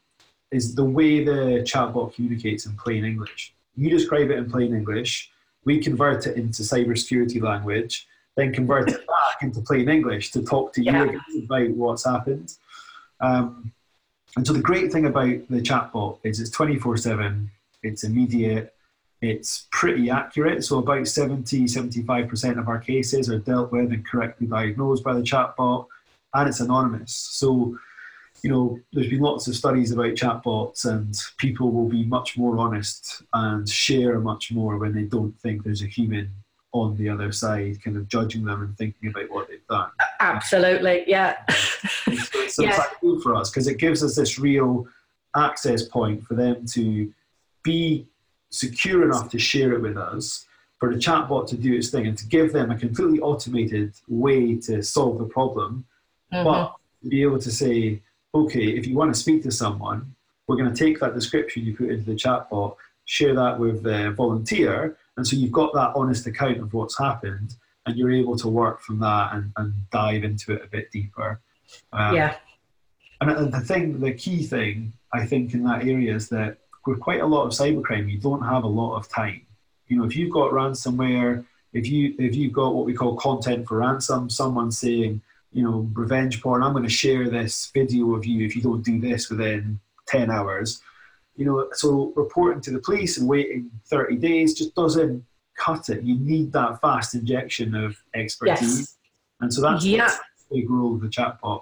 is 0.51 0.75
the 0.75 0.83
way 0.83 1.23
the 1.23 1.63
chatbot 1.63 2.13
communicates 2.13 2.67
in 2.67 2.77
plain 2.77 3.05
English. 3.05 3.55
You 3.75 3.89
describe 3.89 4.29
it 4.29 4.37
in 4.37 4.51
plain 4.51 4.75
English, 4.75 5.31
we 5.65 5.79
convert 5.79 6.27
it 6.27 6.37
into 6.37 6.61
cybersecurity 6.61 7.41
language, 7.41 8.07
then 8.35 8.53
convert 8.53 8.89
it 8.89 9.07
back 9.07 9.41
into 9.41 9.59
plain 9.61 9.89
English 9.89 10.29
to 10.33 10.43
talk 10.43 10.73
to 10.73 10.83
yeah. 10.83 11.05
you 11.05 11.43
about 11.45 11.71
what's 11.71 12.05
happened. 12.05 12.53
Um, 13.19 13.73
and 14.37 14.45
so 14.45 14.53
the 14.53 14.61
great 14.61 14.93
thing 14.93 15.07
about 15.07 15.39
the 15.49 15.59
chatbot 15.59 16.19
is 16.21 16.39
it's 16.39 16.51
24 16.51 16.97
7, 16.97 17.49
it's 17.81 18.03
immediate, 18.03 18.75
it's 19.21 19.67
pretty 19.71 20.09
accurate. 20.09 20.63
So 20.63 20.79
about 20.79 21.07
70, 21.07 21.65
75% 21.65 22.59
of 22.59 22.67
our 22.67 22.79
cases 22.79 23.29
are 23.29 23.39
dealt 23.39 23.71
with 23.71 23.91
and 23.91 24.07
correctly 24.07 24.47
diagnosed 24.47 25.03
by 25.03 25.13
the 25.13 25.21
chatbot, 25.21 25.87
and 26.33 26.47
it's 26.47 26.59
anonymous. 26.59 27.13
So 27.13 27.77
you 28.43 28.49
know, 28.49 28.79
there's 28.93 29.09
been 29.09 29.19
lots 29.19 29.47
of 29.47 29.55
studies 29.55 29.91
about 29.91 30.13
chatbots, 30.13 30.85
and 30.85 31.17
people 31.37 31.71
will 31.71 31.89
be 31.89 32.05
much 32.05 32.37
more 32.37 32.57
honest 32.57 33.21
and 33.33 33.67
share 33.67 34.19
much 34.19 34.51
more 34.51 34.77
when 34.77 34.93
they 34.93 35.03
don't 35.03 35.37
think 35.39 35.63
there's 35.63 35.81
a 35.81 35.87
human 35.87 36.31
on 36.71 36.95
the 36.97 37.09
other 37.09 37.31
side, 37.31 37.83
kind 37.83 37.97
of 37.97 38.07
judging 38.07 38.45
them 38.45 38.61
and 38.61 38.77
thinking 38.77 39.09
about 39.09 39.29
what 39.29 39.47
they've 39.47 39.65
done. 39.67 39.89
Absolutely, 40.19 41.03
yeah. 41.07 41.37
so, 41.49 42.13
so 42.47 42.63
yeah. 42.63 42.69
it's 42.69 42.95
good 43.01 43.21
for 43.21 43.35
us 43.35 43.49
because 43.49 43.67
it 43.67 43.77
gives 43.77 44.03
us 44.03 44.15
this 44.15 44.37
real 44.39 44.87
access 45.35 45.83
point 45.83 46.23
for 46.23 46.35
them 46.35 46.65
to 46.65 47.11
be 47.63 48.07
secure 48.49 49.03
enough 49.03 49.29
to 49.29 49.39
share 49.39 49.73
it 49.73 49.81
with 49.81 49.97
us, 49.97 50.45
for 50.79 50.93
the 50.93 50.99
chatbot 50.99 51.47
to 51.47 51.57
do 51.57 51.73
its 51.73 51.89
thing, 51.89 52.07
and 52.07 52.17
to 52.17 52.25
give 52.27 52.53
them 52.53 52.71
a 52.71 52.77
completely 52.77 53.19
automated 53.19 53.93
way 54.07 54.55
to 54.55 54.81
solve 54.81 55.17
the 55.17 55.25
problem, 55.25 55.85
mm-hmm. 56.33 56.43
but 56.43 56.75
be 57.07 57.21
able 57.21 57.39
to 57.39 57.51
say, 57.51 58.01
okay, 58.33 58.65
if 58.65 58.87
you 58.87 58.95
want 58.95 59.13
to 59.13 59.19
speak 59.19 59.43
to 59.43 59.51
someone, 59.51 60.15
we're 60.47 60.55
going 60.55 60.73
to 60.73 60.85
take 60.85 60.99
that 60.99 61.13
description 61.13 61.65
you 61.65 61.75
put 61.75 61.89
into 61.89 62.05
the 62.05 62.15
chatbot, 62.15 62.75
share 63.05 63.35
that 63.35 63.59
with 63.59 63.83
the 63.83 64.11
volunteer, 64.11 64.97
and 65.17 65.27
so 65.27 65.35
you've 65.35 65.51
got 65.51 65.73
that 65.73 65.91
honest 65.95 66.25
account 66.27 66.59
of 66.59 66.73
what's 66.73 66.97
happened, 66.97 67.55
and 67.85 67.97
you're 67.97 68.11
able 68.11 68.37
to 68.37 68.47
work 68.47 68.81
from 68.81 68.99
that 68.99 69.33
and, 69.33 69.51
and 69.57 69.73
dive 69.91 70.23
into 70.23 70.53
it 70.53 70.63
a 70.63 70.67
bit 70.67 70.91
deeper. 70.91 71.41
Um, 71.91 72.15
yeah. 72.15 72.35
And 73.21 73.51
the 73.51 73.59
thing, 73.59 73.99
the 73.99 74.13
key 74.13 74.43
thing, 74.43 74.93
I 75.13 75.25
think, 75.25 75.53
in 75.53 75.63
that 75.65 75.85
area 75.85 76.15
is 76.15 76.29
that 76.29 76.57
with 76.85 76.99
quite 76.99 77.21
a 77.21 77.25
lot 77.25 77.45
of 77.45 77.51
cybercrime, 77.51 78.09
you 78.09 78.17
don't 78.17 78.41
have 78.41 78.63
a 78.63 78.67
lot 78.67 78.95
of 78.95 79.07
time. 79.09 79.41
You 79.87 79.97
know, 79.97 80.05
if 80.05 80.15
you've 80.15 80.31
got 80.31 80.51
ransomware, 80.51 81.45
if 81.73 81.87
you 81.87 82.15
if 82.17 82.35
you've 82.35 82.53
got 82.53 82.73
what 82.73 82.85
we 82.85 82.93
call 82.93 83.15
content 83.15 83.67
for 83.67 83.77
ransom, 83.77 84.29
someone 84.29 84.71
saying, 84.71 85.21
you 85.51 85.63
know, 85.63 85.89
revenge 85.93 86.41
porn. 86.41 86.63
I'm 86.63 86.73
going 86.73 86.83
to 86.83 86.89
share 86.89 87.29
this 87.29 87.71
video 87.73 88.13
of 88.15 88.25
you 88.25 88.45
if 88.45 88.55
you 88.55 88.61
don't 88.61 88.83
do 88.83 88.99
this 88.99 89.29
within 89.29 89.79
10 90.07 90.31
hours. 90.31 90.81
You 91.35 91.45
know, 91.45 91.69
so 91.73 92.11
reporting 92.15 92.61
to 92.61 92.71
the 92.71 92.79
police 92.79 93.17
and 93.17 93.27
waiting 93.27 93.71
30 93.85 94.17
days 94.17 94.53
just 94.53 94.75
doesn't 94.75 95.23
cut 95.57 95.89
it. 95.89 96.03
You 96.03 96.15
need 96.19 96.51
that 96.53 96.81
fast 96.81 97.15
injection 97.15 97.75
of 97.75 97.95
expertise. 98.13 98.79
Yes. 98.79 98.95
And 99.41 99.53
so 99.53 99.61
that's 99.61 99.85
yeah. 99.85 100.15
the 100.49 100.57
big 100.57 100.69
role 100.69 100.95
of 100.95 101.01
the 101.01 101.07
chatbot. 101.07 101.61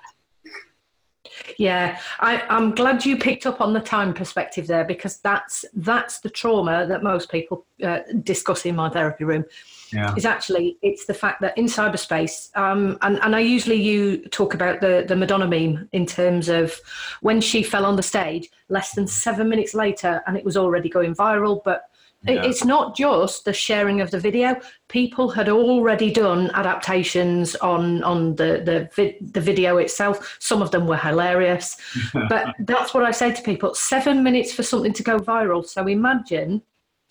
Yeah, 1.57 1.99
I, 2.19 2.43
am 2.49 2.75
glad 2.75 3.05
you 3.05 3.17
picked 3.17 3.45
up 3.45 3.61
on 3.61 3.73
the 3.73 3.79
time 3.79 4.13
perspective 4.13 4.67
there 4.67 4.85
because 4.85 5.17
that's 5.17 5.65
that's 5.73 6.19
the 6.19 6.29
trauma 6.29 6.85
that 6.87 7.03
most 7.03 7.31
people 7.31 7.65
uh, 7.83 7.99
discuss 8.23 8.65
in 8.65 8.75
my 8.75 8.89
therapy 8.89 9.23
room 9.23 9.45
yeah. 9.93 10.13
is 10.15 10.25
actually 10.25 10.77
it's 10.81 11.05
the 11.05 11.13
fact 11.13 11.41
that 11.41 11.57
in 11.57 11.65
cyberspace, 11.65 12.55
um, 12.57 12.97
and, 13.01 13.19
and 13.21 13.35
I 13.35 13.39
usually 13.39 13.75
you 13.75 14.17
talk 14.29 14.53
about 14.53 14.81
the, 14.81 15.05
the 15.07 15.15
Madonna 15.15 15.47
meme 15.47 15.87
in 15.91 16.05
terms 16.05 16.49
of 16.49 16.79
when 17.21 17.41
she 17.41 17.63
fell 17.63 17.85
on 17.85 17.95
the 17.95 18.03
stage, 18.03 18.49
less 18.69 18.93
than 18.93 19.07
seven 19.07 19.49
minutes 19.49 19.73
later, 19.73 20.21
and 20.27 20.37
it 20.37 20.43
was 20.43 20.57
already 20.57 20.89
going 20.89 21.15
viral. 21.15 21.61
But 21.63 21.89
yeah. 22.25 22.43
it's 22.43 22.65
not 22.65 22.95
just 22.95 23.45
the 23.45 23.53
sharing 23.53 24.01
of 24.01 24.11
the 24.11 24.19
video. 24.19 24.59
People 24.87 25.29
had 25.29 25.49
already 25.49 26.11
done 26.11 26.49
adaptations 26.51 27.55
on 27.57 28.03
on 28.03 28.35
the 28.35 28.89
the, 28.95 29.15
the 29.21 29.41
video 29.41 29.77
itself. 29.77 30.37
Some 30.39 30.61
of 30.61 30.71
them 30.71 30.87
were 30.87 30.97
hilarious, 30.97 31.77
but 32.13 32.55
that's 32.59 32.93
what 32.93 33.03
I 33.03 33.11
say 33.11 33.31
to 33.31 33.41
people: 33.41 33.75
seven 33.75 34.23
minutes 34.23 34.53
for 34.53 34.63
something 34.63 34.93
to 34.93 35.03
go 35.03 35.19
viral. 35.19 35.65
So 35.65 35.87
imagine 35.87 36.61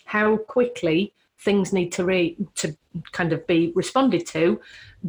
how 0.05 0.37
quickly 0.37 1.13
things 1.39 1.71
need 1.71 1.91
to 1.93 2.03
re 2.03 2.35
to 2.55 2.75
kind 3.11 3.31
of 3.31 3.45
be 3.47 3.71
responded 3.75 4.25
to, 4.27 4.59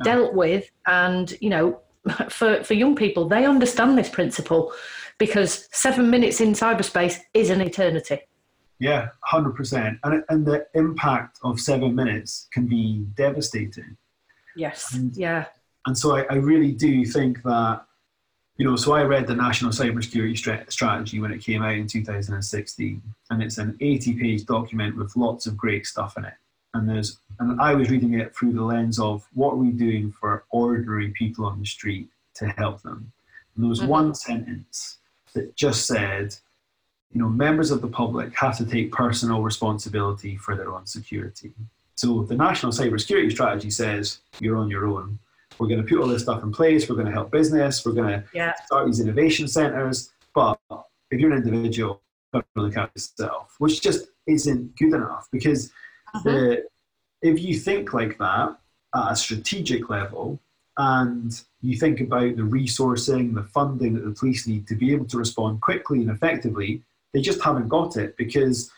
dealt 0.05 0.35
with, 0.35 0.71
and 0.87 1.37
you 1.41 1.51
know, 1.51 1.81
for 2.29 2.63
for 2.63 2.75
young 2.75 2.95
people, 2.95 3.29
they 3.29 3.45
understand 3.45 3.99
this 3.99 4.09
principle 4.09 4.73
because 5.19 5.69
seven 5.73 6.09
minutes 6.11 6.41
in 6.41 6.53
cyberspace 6.53 7.19
is 7.35 7.51
an 7.51 7.61
eternity. 7.61 8.21
Yeah, 8.81 9.09
hundred 9.21 9.57
percent, 9.57 9.99
and 10.05 10.23
and 10.29 10.47
the 10.47 10.67
impact 10.75 11.39
of 11.43 11.61
seven 11.61 11.95
minutes 11.95 12.49
can 12.53 12.67
be 12.67 13.05
devastating. 13.17 13.97
Yes. 14.55 14.95
And, 14.95 15.17
yeah. 15.17 15.47
And 15.87 15.97
so 15.97 16.17
I, 16.17 16.23
I 16.31 16.35
really 16.35 16.73
do 16.73 17.05
think 17.05 17.43
that 17.45 17.85
you 18.59 18.69
know, 18.69 18.75
so 18.75 18.93
I 18.93 19.05
read 19.05 19.29
the 19.29 19.37
National 19.37 19.71
Cybersecurity 19.71 20.71
Strategy 20.71 21.21
when 21.21 21.31
it 21.31 21.39
came 21.39 21.63
out 21.63 21.75
in 21.75 21.87
2016, 21.87 23.01
and 23.31 23.43
it's 23.43 23.59
an 23.59 23.79
80-page 23.81 24.47
document 24.47 24.97
with 24.97 25.17
lots 25.17 25.47
of 25.47 25.57
great 25.57 25.87
stuff 25.87 26.17
in 26.17 26.25
it. 26.25 26.35
And 26.75 26.89
there's, 26.89 27.19
and 27.39 27.61
I 27.61 27.75
was 27.75 27.89
reading 27.89 28.15
it 28.15 28.35
through 28.35 28.55
the 28.55 28.65
lens 28.65 28.99
of 28.99 29.25
what 29.33 29.53
are 29.53 29.59
we 29.59 29.71
doing 29.71 30.11
for 30.11 30.45
ordinary 30.51 31.11
people 31.11 31.47
on 31.47 31.61
the 31.61 31.67
street 31.67 32.09
to 32.35 32.49
help 32.49 32.83
them. 32.83 33.13
And 33.55 33.65
there 33.65 33.69
was 33.69 33.79
mm-hmm. 33.79 33.89
one 33.91 34.15
sentence 34.17 34.99
that 35.35 35.55
just 35.55 35.87
said, 35.87 36.35
you 37.13 37.21
know, 37.21 37.29
members 37.29 37.71
of 37.71 37.81
the 37.81 37.89
public 37.89 38.35
have 38.39 38.57
to 38.59 38.67
take 38.67 38.93
personal 38.93 39.43
responsibility 39.43 40.37
for 40.37 40.55
their 40.57 40.73
own 40.73 40.87
security. 40.87 41.53
So 41.97 42.23
the 42.23 42.37
National 42.37 42.71
Cybersecurity 42.71 43.33
Strategy 43.33 43.71
says 43.71 44.19
you're 44.41 44.57
on 44.57 44.71
your 44.71 44.87
own 44.87 45.19
we're 45.59 45.69
going 45.69 45.85
to 45.85 45.87
put 45.87 46.01
all 46.01 46.09
this 46.09 46.23
stuff 46.23 46.43
in 46.43 46.53
place. 46.53 46.89
We're 46.89 46.97
going 46.97 47.07
to 47.07 47.13
help 47.13 47.31
business. 47.31 47.85
We're 47.85 47.93
going 47.93 48.09
to 48.09 48.25
yeah. 48.33 48.55
start 48.67 48.87
these 48.87 49.01
innovation 49.01 49.49
centers. 49.49 50.11
But 50.35 50.59
if 51.11 51.21
you're 51.21 51.33
an 51.33 51.43
individual, 51.43 52.01
got 52.33 52.45
to 52.55 52.63
look 52.63 52.77
out 52.77 52.91
yourself, 52.95 53.55
which 53.59 53.83
just 53.83 54.09
isn't 54.27 54.77
good 54.77 54.95
enough 54.95 55.29
because 55.33 55.73
uh-huh. 56.15 56.23
the, 56.25 56.65
if 57.23 57.41
you 57.41 57.55
think 57.55 57.93
like 57.93 58.19
that 58.19 58.57
at 58.95 59.13
a 59.13 59.17
strategic 59.17 59.91
level 59.91 60.39
and 60.77 61.43
you 61.61 61.77
think 61.77 62.01
about 62.01 62.37
the 62.37 62.43
resourcing, 62.43 63.35
the 63.35 63.43
funding 63.43 63.95
that 63.95 64.05
the 64.05 64.13
police 64.13 64.47
need 64.47 64.67
to 64.69 64.77
be 64.77 64.93
able 64.93 65.07
to 65.07 65.19
respond 65.19 65.61
quickly 65.61 65.99
and 65.99 66.11
effectively, 66.11 66.83
they 67.19 67.23
just 67.23 67.43
haven't 67.43 67.67
got 67.67 67.97
it 67.97 68.17
because 68.17 68.71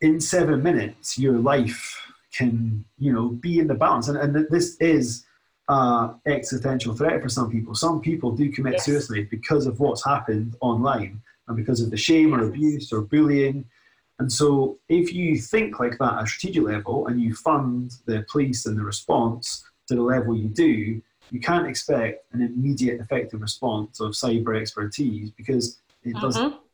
in 0.00 0.20
seven 0.20 0.62
minutes 0.62 1.18
your 1.18 1.36
life 1.36 2.00
can 2.32 2.84
you 2.96 3.12
know 3.12 3.28
be 3.28 3.58
in 3.58 3.66
the 3.66 3.74
balance 3.74 4.06
and, 4.06 4.16
and 4.18 4.46
this 4.50 4.76
is 4.76 5.24
uh, 5.68 6.14
existential 6.26 6.94
threat 6.94 7.20
for 7.20 7.28
some 7.28 7.50
people 7.50 7.74
some 7.74 8.00
people 8.00 8.30
do 8.30 8.52
commit 8.52 8.74
yes. 8.74 8.84
suicide 8.84 9.26
because 9.30 9.66
of 9.66 9.80
what's 9.80 10.04
happened 10.04 10.54
online 10.60 11.20
and 11.48 11.56
because 11.56 11.80
of 11.80 11.90
the 11.90 11.96
shame 11.96 12.32
or 12.32 12.44
abuse 12.46 12.92
or 12.92 13.00
bullying 13.00 13.64
and 14.20 14.32
so 14.32 14.78
if 14.88 15.12
you 15.12 15.36
think 15.36 15.80
like 15.80 15.98
that 15.98 16.18
at 16.18 16.24
a 16.24 16.26
strategic 16.28 16.62
level 16.62 17.08
and 17.08 17.20
you 17.20 17.34
fund 17.34 17.90
the 18.06 18.24
police 18.30 18.66
and 18.66 18.78
the 18.78 18.84
response 18.84 19.64
to 19.88 19.96
the 19.96 20.02
level 20.02 20.36
you 20.36 20.48
do 20.48 21.02
you 21.32 21.40
can't 21.40 21.66
expect 21.66 22.32
an 22.32 22.42
immediate 22.42 23.00
effective 23.00 23.40
response 23.40 23.98
of 23.98 24.12
cyber 24.12 24.60
expertise 24.60 25.32
because 25.32 25.80
it 26.04 26.14
doesn't 26.14 26.52
mm-hmm. 26.52 26.56
exist 26.56 26.69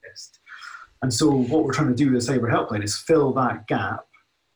and 1.07 1.15
so 1.15 1.31
what 1.31 1.63
we're 1.63 1.73
trying 1.73 1.87
to 1.87 1.95
do 1.95 2.11
with 2.11 2.27
the 2.27 2.33
cyber 2.33 2.51
helpline 2.51 2.83
is 2.83 2.99
fill 2.99 3.33
that 3.33 3.69
gap 3.69 4.09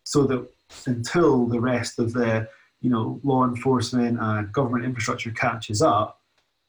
so 0.03 0.25
that 0.25 0.45
until 0.87 1.47
the 1.47 1.61
rest 1.61 2.01
of 2.01 2.13
the 2.13 2.49
you 2.81 2.91
know 2.91 3.21
law 3.23 3.45
enforcement 3.45 4.19
and 4.21 4.53
government 4.53 4.85
infrastructure 4.85 5.31
catches 5.31 5.81
up, 5.81 6.21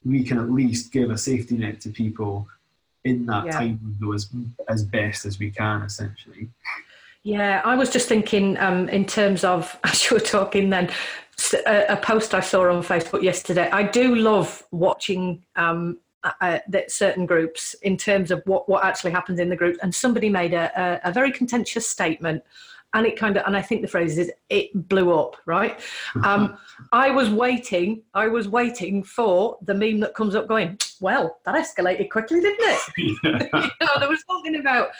we 0.04 0.22
can 0.22 0.38
at 0.38 0.52
least 0.52 0.92
give 0.92 1.10
a 1.10 1.18
safety 1.18 1.56
net 1.56 1.80
to 1.80 1.88
people 1.88 2.46
in 3.02 3.26
that 3.26 3.46
yeah. 3.46 3.58
time 3.58 3.80
window 3.82 4.12
as 4.12 4.30
as 4.68 4.84
best 4.84 5.26
as 5.26 5.40
we 5.40 5.50
can, 5.50 5.82
essentially. 5.82 6.48
Yeah, 7.24 7.60
I 7.64 7.74
was 7.74 7.90
just 7.90 8.08
thinking 8.08 8.56
um, 8.58 8.88
in 8.88 9.04
terms 9.04 9.42
of 9.42 9.76
as 9.84 10.08
you 10.08 10.14
were 10.14 10.20
talking 10.20 10.70
then. 10.70 10.90
A, 11.66 11.86
a, 11.88 11.96
post 11.96 12.34
I 12.34 12.40
saw 12.40 12.70
on 12.70 12.84
Facebook 12.84 13.22
yesterday. 13.22 13.68
I 13.70 13.82
do 13.82 14.14
love 14.14 14.62
watching 14.70 15.42
um, 15.56 15.98
uh, 16.40 16.58
that 16.68 16.90
certain 16.90 17.26
groups 17.26 17.74
in 17.82 17.96
terms 17.96 18.30
of 18.30 18.42
what, 18.46 18.68
what 18.68 18.84
actually 18.84 19.10
happens 19.10 19.38
in 19.38 19.48
the 19.48 19.56
group. 19.56 19.76
And 19.82 19.94
somebody 19.94 20.28
made 20.28 20.54
a, 20.54 20.70
a, 21.04 21.10
a, 21.10 21.12
very 21.12 21.32
contentious 21.32 21.88
statement. 21.88 22.42
And 22.94 23.06
it 23.06 23.18
kind 23.18 23.36
of, 23.36 23.46
and 23.46 23.56
I 23.56 23.62
think 23.62 23.82
the 23.82 23.88
phrase 23.88 24.18
is, 24.18 24.30
it 24.50 24.88
blew 24.88 25.12
up, 25.12 25.36
right? 25.46 25.80
Um, 26.24 26.58
I 26.92 27.10
was 27.10 27.30
waiting, 27.30 28.02
I 28.12 28.28
was 28.28 28.48
waiting 28.48 29.02
for 29.02 29.56
the 29.62 29.74
meme 29.74 30.00
that 30.00 30.14
comes 30.14 30.34
up 30.34 30.46
going, 30.46 30.78
well, 31.00 31.38
that 31.44 31.54
escalated 31.54 32.10
quickly, 32.10 32.40
didn't 32.40 32.60
it? 32.60 32.80
you 32.98 33.86
know, 33.86 33.98
there 33.98 34.08
was 34.08 34.22
something 34.28 34.56
about, 34.56 34.90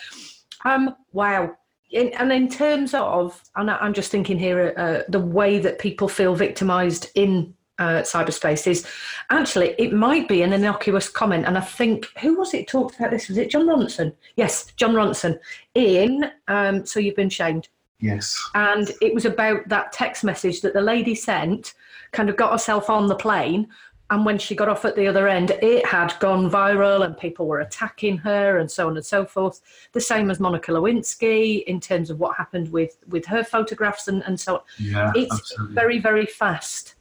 um, 0.64 0.96
wow, 1.12 1.54
in, 1.92 2.08
and 2.14 2.32
in 2.32 2.48
terms 2.48 2.94
of, 2.94 3.42
and 3.56 3.70
I'm 3.70 3.92
just 3.92 4.10
thinking 4.10 4.38
here, 4.38 4.72
uh, 4.76 5.10
the 5.10 5.20
way 5.20 5.58
that 5.58 5.78
people 5.78 6.08
feel 6.08 6.34
victimized 6.34 7.10
in 7.14 7.54
uh, 7.78 8.02
cyberspace 8.02 8.66
is. 8.66 8.86
Actually 9.30 9.74
it 9.78 9.92
might 9.92 10.28
be 10.28 10.42
an 10.42 10.52
innocuous 10.52 11.08
comment 11.08 11.46
and 11.46 11.56
i 11.56 11.60
think 11.60 12.06
who 12.20 12.38
was 12.38 12.54
it 12.54 12.68
talked 12.68 12.96
about 12.96 13.10
this? 13.10 13.28
Was 13.28 13.38
it 13.38 13.50
jon 13.50 13.66
ronson? 13.66 14.14
Yes 14.36 14.66
jon 14.76 14.94
ronson. 14.94 15.38
In 15.74 16.30
um, 16.48 16.84
so 16.84 17.00
you've 17.00 17.16
been 17.16 17.30
shamed. 17.30 17.68
Yes. 18.00 18.36
And 18.54 18.90
it 19.00 19.14
was 19.14 19.24
about 19.24 19.68
that 19.68 19.92
text 19.92 20.24
message 20.24 20.60
that 20.62 20.74
the 20.74 20.80
lady 20.80 21.14
sent 21.14 21.74
kind 22.10 22.28
of 22.28 22.36
got 22.36 22.50
herself 22.50 22.90
on 22.90 23.06
the 23.06 23.14
plane 23.14 23.68
and 24.10 24.26
when 24.26 24.38
she 24.38 24.54
got 24.54 24.68
off 24.68 24.84
at 24.84 24.96
the 24.96 25.06
other 25.06 25.26
end 25.28 25.52
it 25.62 25.86
had 25.86 26.12
gone 26.20 26.50
viral 26.50 27.04
and 27.04 27.16
people 27.16 27.46
were 27.46 27.60
attacking 27.60 28.18
her 28.18 28.58
and 28.58 28.70
so 28.70 28.88
on 28.88 28.96
and 28.96 29.06
so 29.06 29.24
forth. 29.24 29.60
The 29.92 30.00
same 30.00 30.30
as 30.30 30.40
monica 30.40 30.72
lewinsky 30.72 31.64
in 31.64 31.80
terms 31.80 32.10
of 32.10 32.18
what 32.18 32.36
happened 32.36 32.70
with 32.70 32.98
with 33.08 33.24
her 33.26 33.42
photographs 33.42 34.08
and, 34.08 34.22
and 34.24 34.38
so 34.38 34.56
on. 34.56 34.60
Yeah, 34.78 35.12
it's 35.14 35.32
absolutely. 35.32 35.74
very 35.74 35.98
very 35.98 36.26
fast 36.26 36.96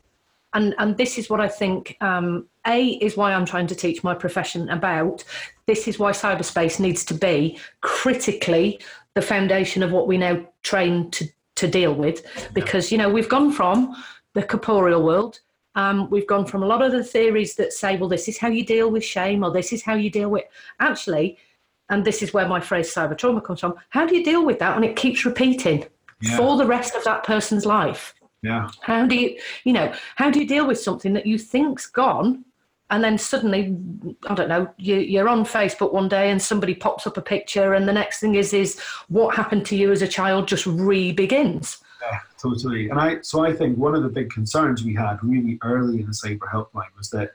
and 0.54 0.76
and 0.78 0.98
this 0.98 1.18
is 1.18 1.30
what 1.30 1.40
I 1.40 1.48
think. 1.48 1.98
Um, 2.02 2.48
a 2.68 2.90
is 3.02 3.18
why 3.18 3.34
I'm 3.34 3.46
trying 3.46 3.68
to 3.68 3.76
teach 3.76 4.04
my 4.04 4.14
profession 4.14 4.70
about. 4.70 5.24
This 5.66 5.88
is 5.88 5.98
why 5.98 6.12
cyberspace 6.12 6.80
needs 6.80 7.04
to 7.06 7.14
be 7.14 7.58
critically 7.82 8.80
the 9.14 9.22
foundation 9.22 9.84
of 9.84 9.92
what 9.92 10.08
we 10.08 10.18
now 10.18 10.46
train 10.64 11.10
to 11.12 11.28
to 11.56 11.68
deal 11.68 11.94
with, 11.94 12.26
because 12.54 12.92
you 12.92 12.98
know 12.98 13.10
we've 13.10 13.30
gone 13.30 13.52
from 13.52 13.96
the 14.34 14.44
corporeal 14.44 15.04
world. 15.04 15.40
Um, 15.76 16.10
we've 16.10 16.28
gone 16.28 16.46
from 16.46 16.64
a 16.64 16.66
lot 16.66 16.82
of 16.82 16.92
the 16.92 17.04
theories 17.04 17.56
that 17.56 17.72
say, 17.72 17.96
well, 17.96 18.10
this 18.10 18.28
is 18.28 18.38
how 18.38 18.50
you 18.50 18.66
deal 18.66 18.92
with 18.92 19.06
shame, 19.06 19.44
or 19.44 19.52
this 19.52 19.72
is 19.72 19.84
how 19.84 19.96
you 19.96 20.10
deal 20.10 20.30
with. 20.30 20.44
Actually, 20.80 21.38
and 21.90 22.04
this 22.04 22.22
is 22.22 22.34
where 22.34 22.48
my 22.48 22.60
phrase 22.60 22.94
cyber 22.94 23.18
trauma 23.18 23.42
comes 23.42 23.60
from. 23.60 23.76
How 23.90 24.06
do 24.06 24.16
you 24.16 24.24
deal 24.24 24.46
with 24.46 24.60
that? 24.60 24.76
And 24.76 24.84
it 24.84 24.96
keeps 24.96 25.26
repeating 25.26 25.86
yeah. 26.22 26.38
for 26.38 26.58
the 26.58 26.66
rest 26.66 26.96
of 26.96 27.04
that 27.04 27.24
person's 27.24 27.66
life. 27.66 28.14
Yeah. 28.44 28.70
How 28.82 29.06
do 29.06 29.16
you, 29.16 29.40
you 29.64 29.74
know, 29.74 29.94
how 30.16 30.32
do 30.32 30.40
you 30.40 30.48
deal 30.48 30.66
with 30.66 30.80
something 30.80 31.14
that 31.14 31.26
you 31.26 31.38
think's 31.38 31.86
gone, 31.86 32.44
and 32.90 33.04
then 33.04 33.18
suddenly, 33.18 33.78
I 34.28 34.34
don't 34.34 34.50
know, 34.50 34.70
you, 34.78 34.98
you're 34.98 35.30
on 35.30 35.46
Facebook 35.46 35.94
one 35.94 36.10
day 36.10 36.30
and 36.30 36.42
somebody 36.42 36.74
pops 36.74 37.08
up 37.08 37.18
a 37.18 37.22
picture, 37.22 37.74
and 37.74 37.88
the 37.88 37.94
next 37.94 38.20
thing 38.20 38.36
is 38.36 38.54
is 38.54 38.80
what 39.10 39.36
happened 39.36 39.66
to 39.68 39.76
you 39.76 39.92
as 39.92 40.02
a 40.02 40.08
child 40.08 40.48
just 40.48 40.66
re-begins. 40.66 41.78
Yeah, 42.02 42.20
totally. 42.42 42.90
And 42.90 43.00
I, 43.00 43.22
so 43.22 43.46
I 43.46 43.54
think 43.54 43.78
one 43.78 43.94
of 43.94 44.02
the 44.02 44.10
big 44.10 44.32
concerns 44.32 44.84
we 44.84 44.96
had 44.96 45.20
really 45.24 45.60
early 45.64 46.02
in 46.02 46.08
the 46.08 46.14
cyber 46.14 46.50
helpline 46.52 46.96
was 46.98 47.12
that 47.12 47.32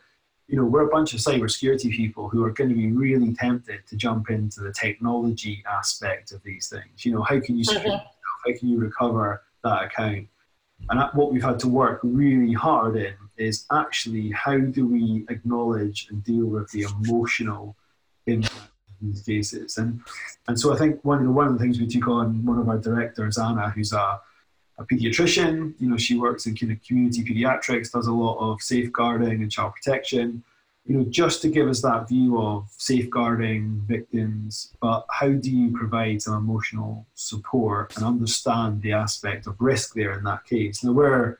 you 0.49 0.57
know, 0.57 0.65
we're 0.65 0.87
a 0.87 0.91
bunch 0.91 1.13
of 1.13 1.21
cybersecurity 1.21 1.91
people 1.91 2.29
who 2.29 2.45
are 2.45 2.53
going 2.53 2.71
to 2.71 2.77
be 2.77 2.93
really 2.93 3.35
tempted 3.35 3.85
to 3.87 3.97
jump 3.97 4.31
into 4.31 4.61
the 4.61 4.73
technology 4.73 5.63
aspect 5.69 6.33
of 6.33 6.43
these 6.45 6.69
things. 6.69 7.05
You 7.05 7.15
know, 7.15 7.23
how 7.23 7.41
can 7.41 7.57
you 7.57 7.65
secure 7.65 7.95
mm-hmm. 7.95 8.07
How 8.53 8.59
can 8.59 8.69
you 8.69 8.79
recover 8.79 9.43
that 9.65 9.85
account? 9.87 10.29
And 10.89 11.01
what 11.15 11.33
we've 11.33 11.43
had 11.43 11.59
to 11.61 11.69
work 11.69 12.01
really 12.03 12.53
hard 12.53 12.97
in 12.97 13.15
is 13.37 13.67
actually 13.73 14.31
how 14.31 14.57
do 14.59 14.87
we 14.87 15.27
acknowledge 15.29 16.09
and 16.11 16.23
deal 16.23 16.47
with 16.47 16.71
the 16.71 16.83
emotional 16.83 17.77
impact 18.27 18.55
of 18.55 18.95
these 19.01 19.23
cases. 19.23 19.79
And 19.79 20.01
and 20.49 20.59
so 20.59 20.73
I 20.73 20.77
think 20.77 21.05
one 21.05 21.19
of 21.19 21.25
the 21.25 21.31
one 21.31 21.49
of 21.49 21.53
the 21.55 21.59
things 21.59 21.79
we 21.81 21.87
took 21.87 22.09
on 22.09 22.45
one 22.45 22.59
of 22.59 22.69
our 22.69 22.79
directors, 22.79 23.39
Anna, 23.39 23.71
who's 23.71 23.93
a 23.93 24.21
a 24.79 24.85
pediatrician. 24.85 25.75
You 25.79 25.91
know, 25.91 25.97
she 25.97 26.19
works 26.19 26.47
in 26.47 26.55
kind 26.55 26.73
of 26.73 26.83
community 26.83 27.25
pediatrics, 27.25 27.93
does 27.93 28.07
a 28.07 28.13
lot 28.13 28.39
of 28.39 28.63
safeguarding 28.63 29.43
and 29.43 29.51
child 29.51 29.73
protection 29.75 30.45
you 30.87 30.97
know, 30.97 31.05
just 31.11 31.43
to 31.43 31.49
give 31.49 31.69
us 31.69 31.83
that 31.83 32.09
view 32.09 32.41
of 32.41 32.69
safeguarding 32.79 33.83
victims, 33.87 34.73
but 34.81 35.05
how 35.11 35.29
do 35.29 35.51
you 35.51 35.77
provide 35.77 36.23
some 36.23 36.35
emotional 36.35 37.07
support 37.15 37.97
and 37.97 38.07
understand 38.07 38.83
the 38.83 38.93
aspect 38.93 39.49
of 39.49 39.61
risk 39.61 39.95
there 39.95 40.17
in 40.17 40.25
that 40.25 40.45
case? 40.45 40.85
Now, 40.85 40.93
where 40.93 41.39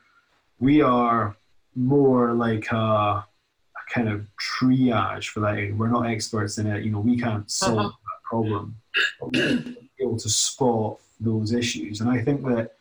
we 0.59 0.81
are 0.81 1.37
more 1.75 2.33
like 2.33 2.69
a, 2.71 2.75
a 2.75 3.25
kind 3.89 4.09
of 4.09 4.27
triage 4.37 5.29
for 5.29 5.39
that, 5.39 5.73
we're 5.77 5.87
not 5.87 6.07
experts 6.07 6.57
in 6.57 6.67
it, 6.67 6.83
you 6.83 6.91
know, 6.91 6.99
we 6.99 7.17
can't 7.17 7.49
solve 7.49 7.77
uh-huh. 7.77 7.87
that 7.89 8.23
problem, 8.23 8.75
but 9.21 9.31
we're 9.31 9.75
able 10.01 10.17
to 10.17 10.29
spot 10.29 10.97
those 11.21 11.53
issues. 11.53 12.01
And 12.01 12.09
I 12.09 12.21
think 12.21 12.43
that 12.47 12.73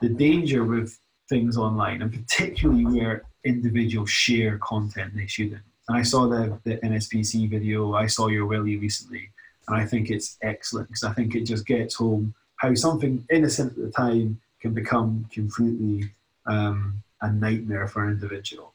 the 0.00 0.10
danger 0.10 0.64
with 0.64 0.96
things 1.28 1.56
online, 1.56 2.02
and 2.02 2.12
particularly 2.12 2.86
where 2.86 3.24
individuals 3.44 4.10
share 4.10 4.58
content 4.58 5.12
they 5.16 5.26
shouldn't, 5.26 5.62
and 5.88 5.98
I 5.98 6.02
saw 6.02 6.26
the, 6.26 6.58
the 6.64 6.78
NSPCC 6.78 7.48
video, 7.50 7.94
I 7.94 8.06
saw 8.06 8.28
your 8.28 8.46
Willie 8.46 8.78
recently, 8.78 9.30
and 9.68 9.76
I 9.76 9.84
think 9.84 10.10
it's 10.10 10.38
excellent 10.42 10.88
because 10.88 11.04
I 11.04 11.12
think 11.12 11.34
it 11.34 11.44
just 11.44 11.66
gets 11.66 11.94
home 11.94 12.34
how 12.56 12.74
something 12.74 13.24
innocent 13.30 13.76
at 13.76 13.84
the 13.84 13.90
time 13.90 14.40
can 14.60 14.72
become 14.72 15.26
completely 15.30 16.10
um, 16.46 17.02
a 17.20 17.30
nightmare 17.30 17.86
for 17.86 18.04
an 18.04 18.12
individual. 18.12 18.72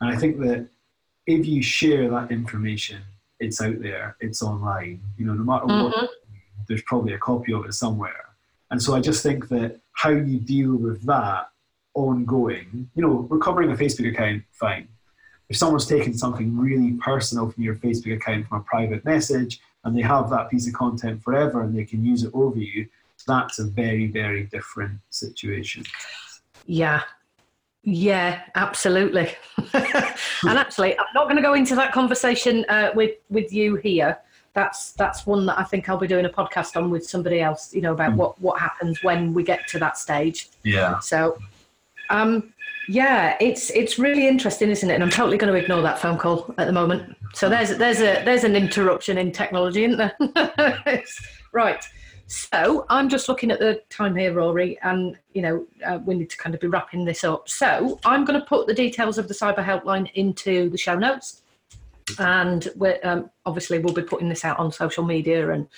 And 0.00 0.14
I 0.14 0.16
think 0.16 0.38
that 0.40 0.66
if 1.26 1.46
you 1.46 1.62
share 1.62 2.08
that 2.10 2.30
information, 2.30 3.02
it's 3.38 3.60
out 3.60 3.80
there, 3.80 4.16
it's 4.20 4.42
online, 4.42 5.00
you 5.18 5.26
know, 5.26 5.34
no 5.34 5.44
matter 5.44 5.66
mm-hmm. 5.66 5.84
what, 5.84 6.10
there's 6.68 6.82
probably 6.82 7.12
a 7.12 7.18
copy 7.18 7.52
of 7.52 7.66
it 7.66 7.74
somewhere. 7.74 8.30
And 8.70 8.82
so 8.82 8.94
I 8.94 9.00
just 9.00 9.22
think 9.22 9.48
that 9.48 9.78
how 9.92 10.10
you 10.10 10.38
deal 10.38 10.74
with 10.74 11.04
that 11.06 11.50
ongoing, 11.94 12.90
you 12.94 13.02
know, 13.02 13.26
recovering 13.30 13.70
a 13.70 13.74
Facebook 13.74 14.10
account, 14.10 14.42
fine 14.52 14.88
if 15.48 15.56
someone's 15.56 15.86
taken 15.86 16.14
something 16.14 16.56
really 16.56 16.92
personal 16.92 17.50
from 17.50 17.62
your 17.62 17.76
Facebook 17.76 18.16
account 18.16 18.48
from 18.48 18.60
a 18.60 18.64
private 18.64 19.04
message 19.04 19.60
and 19.84 19.96
they 19.96 20.02
have 20.02 20.28
that 20.30 20.50
piece 20.50 20.66
of 20.66 20.74
content 20.74 21.22
forever 21.22 21.62
and 21.62 21.76
they 21.76 21.84
can 21.84 22.04
use 22.04 22.24
it 22.24 22.30
over 22.34 22.58
you, 22.58 22.86
that's 23.26 23.58
a 23.58 23.64
very, 23.64 24.06
very 24.06 24.44
different 24.44 24.98
situation. 25.10 25.84
Yeah. 26.66 27.02
Yeah, 27.88 28.42
absolutely. 28.56 29.32
and 29.72 30.58
actually, 30.58 30.98
I'm 30.98 31.06
not 31.14 31.24
going 31.24 31.36
to 31.36 31.42
go 31.42 31.54
into 31.54 31.76
that 31.76 31.92
conversation 31.92 32.64
uh, 32.68 32.90
with 32.96 33.14
with 33.30 33.52
you 33.52 33.76
here. 33.76 34.18
That's 34.54 34.90
that's 34.92 35.24
one 35.24 35.46
that 35.46 35.56
I 35.56 35.62
think 35.62 35.88
I'll 35.88 35.96
be 35.96 36.08
doing 36.08 36.24
a 36.24 36.28
podcast 36.28 36.76
on 36.76 36.90
with 36.90 37.06
somebody 37.06 37.40
else. 37.40 37.72
You 37.72 37.82
know 37.82 37.92
about 37.92 38.14
mm. 38.14 38.16
what 38.16 38.40
what 38.40 38.58
happens 38.58 39.04
when 39.04 39.32
we 39.32 39.44
get 39.44 39.68
to 39.68 39.78
that 39.78 39.98
stage. 39.98 40.48
Yeah. 40.64 40.98
So, 40.98 41.38
um, 42.10 42.52
Yeah, 42.88 43.36
it's 43.40 43.70
it's 43.70 43.98
really 43.98 44.28
interesting, 44.28 44.70
isn't 44.70 44.88
it? 44.88 44.94
And 44.94 45.02
I'm 45.02 45.10
totally 45.10 45.38
going 45.38 45.52
to 45.52 45.58
ignore 45.58 45.82
that 45.82 45.98
phone 45.98 46.18
call 46.18 46.54
at 46.58 46.66
the 46.66 46.72
moment. 46.72 47.16
So 47.34 47.48
there's 47.48 47.76
there's 47.76 48.00
a 48.00 48.22
there's 48.24 48.44
an 48.44 48.54
interruption 48.54 49.18
in 49.18 49.32
technology, 49.32 49.84
isn't 49.84 49.98
there? 49.98 51.04
right. 51.52 51.84
So 52.28 52.86
I'm 52.88 53.08
just 53.08 53.28
looking 53.28 53.50
at 53.52 53.60
the 53.60 53.82
time 53.88 54.16
here, 54.16 54.32
Rory, 54.32 54.78
and 54.82 55.16
you 55.32 55.42
know 55.42 55.66
uh, 55.84 55.98
we 56.04 56.14
need 56.14 56.30
to 56.30 56.36
kind 56.36 56.54
of 56.54 56.60
be 56.60 56.68
wrapping 56.68 57.04
this 57.04 57.24
up. 57.24 57.48
So 57.48 57.98
I'm 58.04 58.24
going 58.24 58.38
to 58.38 58.46
put 58.46 58.66
the 58.66 58.74
details 58.74 59.18
of 59.18 59.28
the 59.28 59.34
cyber 59.34 59.64
helpline 59.64 60.10
into 60.14 60.70
the 60.70 60.78
show 60.78 60.96
notes, 60.96 61.42
and 62.18 62.68
we're, 62.76 63.00
um, 63.02 63.30
obviously 63.46 63.78
we'll 63.78 63.94
be 63.94 64.02
putting 64.02 64.28
this 64.28 64.44
out 64.44 64.58
on 64.58 64.70
social 64.72 65.04
media 65.04 65.50
and 65.50 65.68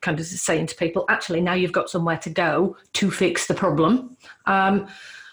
kind 0.00 0.18
of 0.18 0.26
saying 0.26 0.66
to 0.66 0.74
people, 0.76 1.04
actually 1.08 1.40
now 1.40 1.52
you've 1.52 1.72
got 1.72 1.90
somewhere 1.90 2.16
to 2.16 2.30
go 2.30 2.76
to 2.94 3.10
fix 3.10 3.46
the 3.46 3.54
problem. 3.54 4.16
Um, 4.46 4.88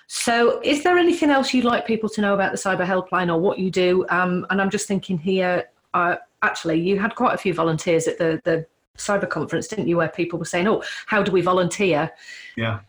so, 0.07 0.61
is 0.63 0.83
there 0.83 0.97
anything 0.97 1.29
else 1.29 1.53
you'd 1.53 1.65
like 1.65 1.85
people 1.85 2.07
to 2.09 2.21
know 2.21 2.33
about 2.33 2.53
the 2.53 2.57
cyber 2.57 2.85
helpline 2.85 3.29
or 3.29 3.37
what 3.39 3.59
you 3.59 3.69
do? 3.69 4.05
Um, 4.09 4.47
and 4.49 4.61
I'm 4.61 4.69
just 4.69 4.87
thinking 4.87 5.17
here, 5.17 5.65
uh, 5.93 6.15
actually, 6.41 6.79
you 6.79 6.97
had 6.97 7.13
quite 7.13 7.35
a 7.35 7.37
few 7.37 7.53
volunteers 7.53 8.07
at 8.07 8.17
the, 8.17 8.41
the 8.45 8.65
cyber 8.97 9.29
conference, 9.29 9.67
didn't 9.67 9.89
you, 9.89 9.97
where 9.97 10.07
people 10.07 10.39
were 10.39 10.45
saying, 10.45 10.65
"Oh, 10.65 10.81
how 11.07 11.21
do 11.21 11.31
we 11.33 11.41
volunteer?" 11.41 12.09
Yeah. 12.55 12.79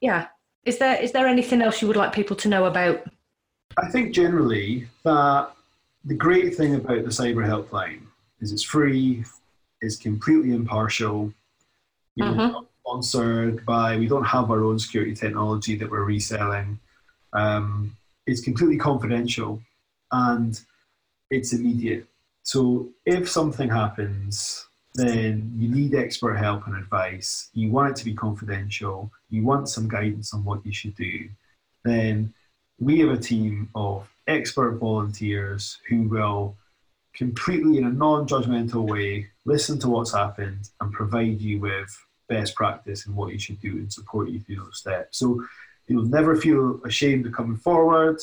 Yeah. 0.00 0.28
Is 0.64 0.78
there 0.78 1.00
is 1.02 1.12
there 1.12 1.26
anything 1.26 1.60
else 1.60 1.82
you 1.82 1.88
would 1.88 1.98
like 1.98 2.14
people 2.14 2.34
to 2.36 2.48
know 2.48 2.64
about? 2.64 3.06
I 3.76 3.90
think 3.90 4.14
generally 4.14 4.88
that 5.02 5.50
the 6.06 6.14
great 6.14 6.54
thing 6.54 6.76
about 6.76 7.04
the 7.04 7.10
cyber 7.10 7.46
helpline 7.46 8.00
is 8.40 8.52
it's 8.52 8.62
free, 8.62 9.24
it's 9.82 9.96
completely 9.96 10.54
impartial. 10.54 11.30
You 12.14 12.24
mm-hmm 12.24 12.64
sponsored 12.84 13.64
by, 13.64 13.96
we 13.96 14.06
don't 14.06 14.24
have 14.24 14.50
our 14.50 14.62
own 14.62 14.78
security 14.78 15.14
technology 15.14 15.74
that 15.76 15.90
we're 15.90 16.04
reselling. 16.04 16.78
Um, 17.32 17.96
it's 18.26 18.42
completely 18.42 18.76
confidential 18.76 19.62
and 20.12 20.60
it's 21.30 21.52
immediate. 21.52 22.06
So 22.42 22.90
if 23.06 23.28
something 23.28 23.70
happens, 23.70 24.66
then 24.94 25.50
you 25.56 25.68
need 25.68 25.94
expert 25.94 26.34
help 26.34 26.66
and 26.66 26.76
advice. 26.76 27.48
You 27.54 27.70
want 27.70 27.90
it 27.90 27.96
to 27.96 28.04
be 28.04 28.14
confidential. 28.14 29.10
You 29.30 29.42
want 29.42 29.68
some 29.68 29.88
guidance 29.88 30.34
on 30.34 30.44
what 30.44 30.64
you 30.64 30.72
should 30.72 30.94
do. 30.94 31.28
Then 31.84 32.32
we 32.78 33.00
have 33.00 33.10
a 33.10 33.18
team 33.18 33.70
of 33.74 34.08
expert 34.28 34.72
volunteers 34.72 35.78
who 35.88 36.02
will 36.02 36.56
completely 37.14 37.78
in 37.78 37.84
a 37.84 37.90
non-judgmental 37.90 38.88
way 38.88 39.28
listen 39.44 39.78
to 39.78 39.88
what's 39.88 40.12
happened 40.12 40.70
and 40.80 40.92
provide 40.92 41.40
you 41.40 41.60
with 41.60 41.96
best 42.28 42.54
practice 42.54 43.06
and 43.06 43.14
what 43.14 43.32
you 43.32 43.38
should 43.38 43.60
do 43.60 43.72
and 43.72 43.92
support 43.92 44.28
you 44.28 44.40
through 44.40 44.56
those 44.56 44.78
steps. 44.78 45.18
So 45.18 45.44
you'll 45.86 46.04
never 46.04 46.36
feel 46.36 46.80
ashamed 46.84 47.26
of 47.26 47.32
coming 47.32 47.56
forward. 47.56 48.20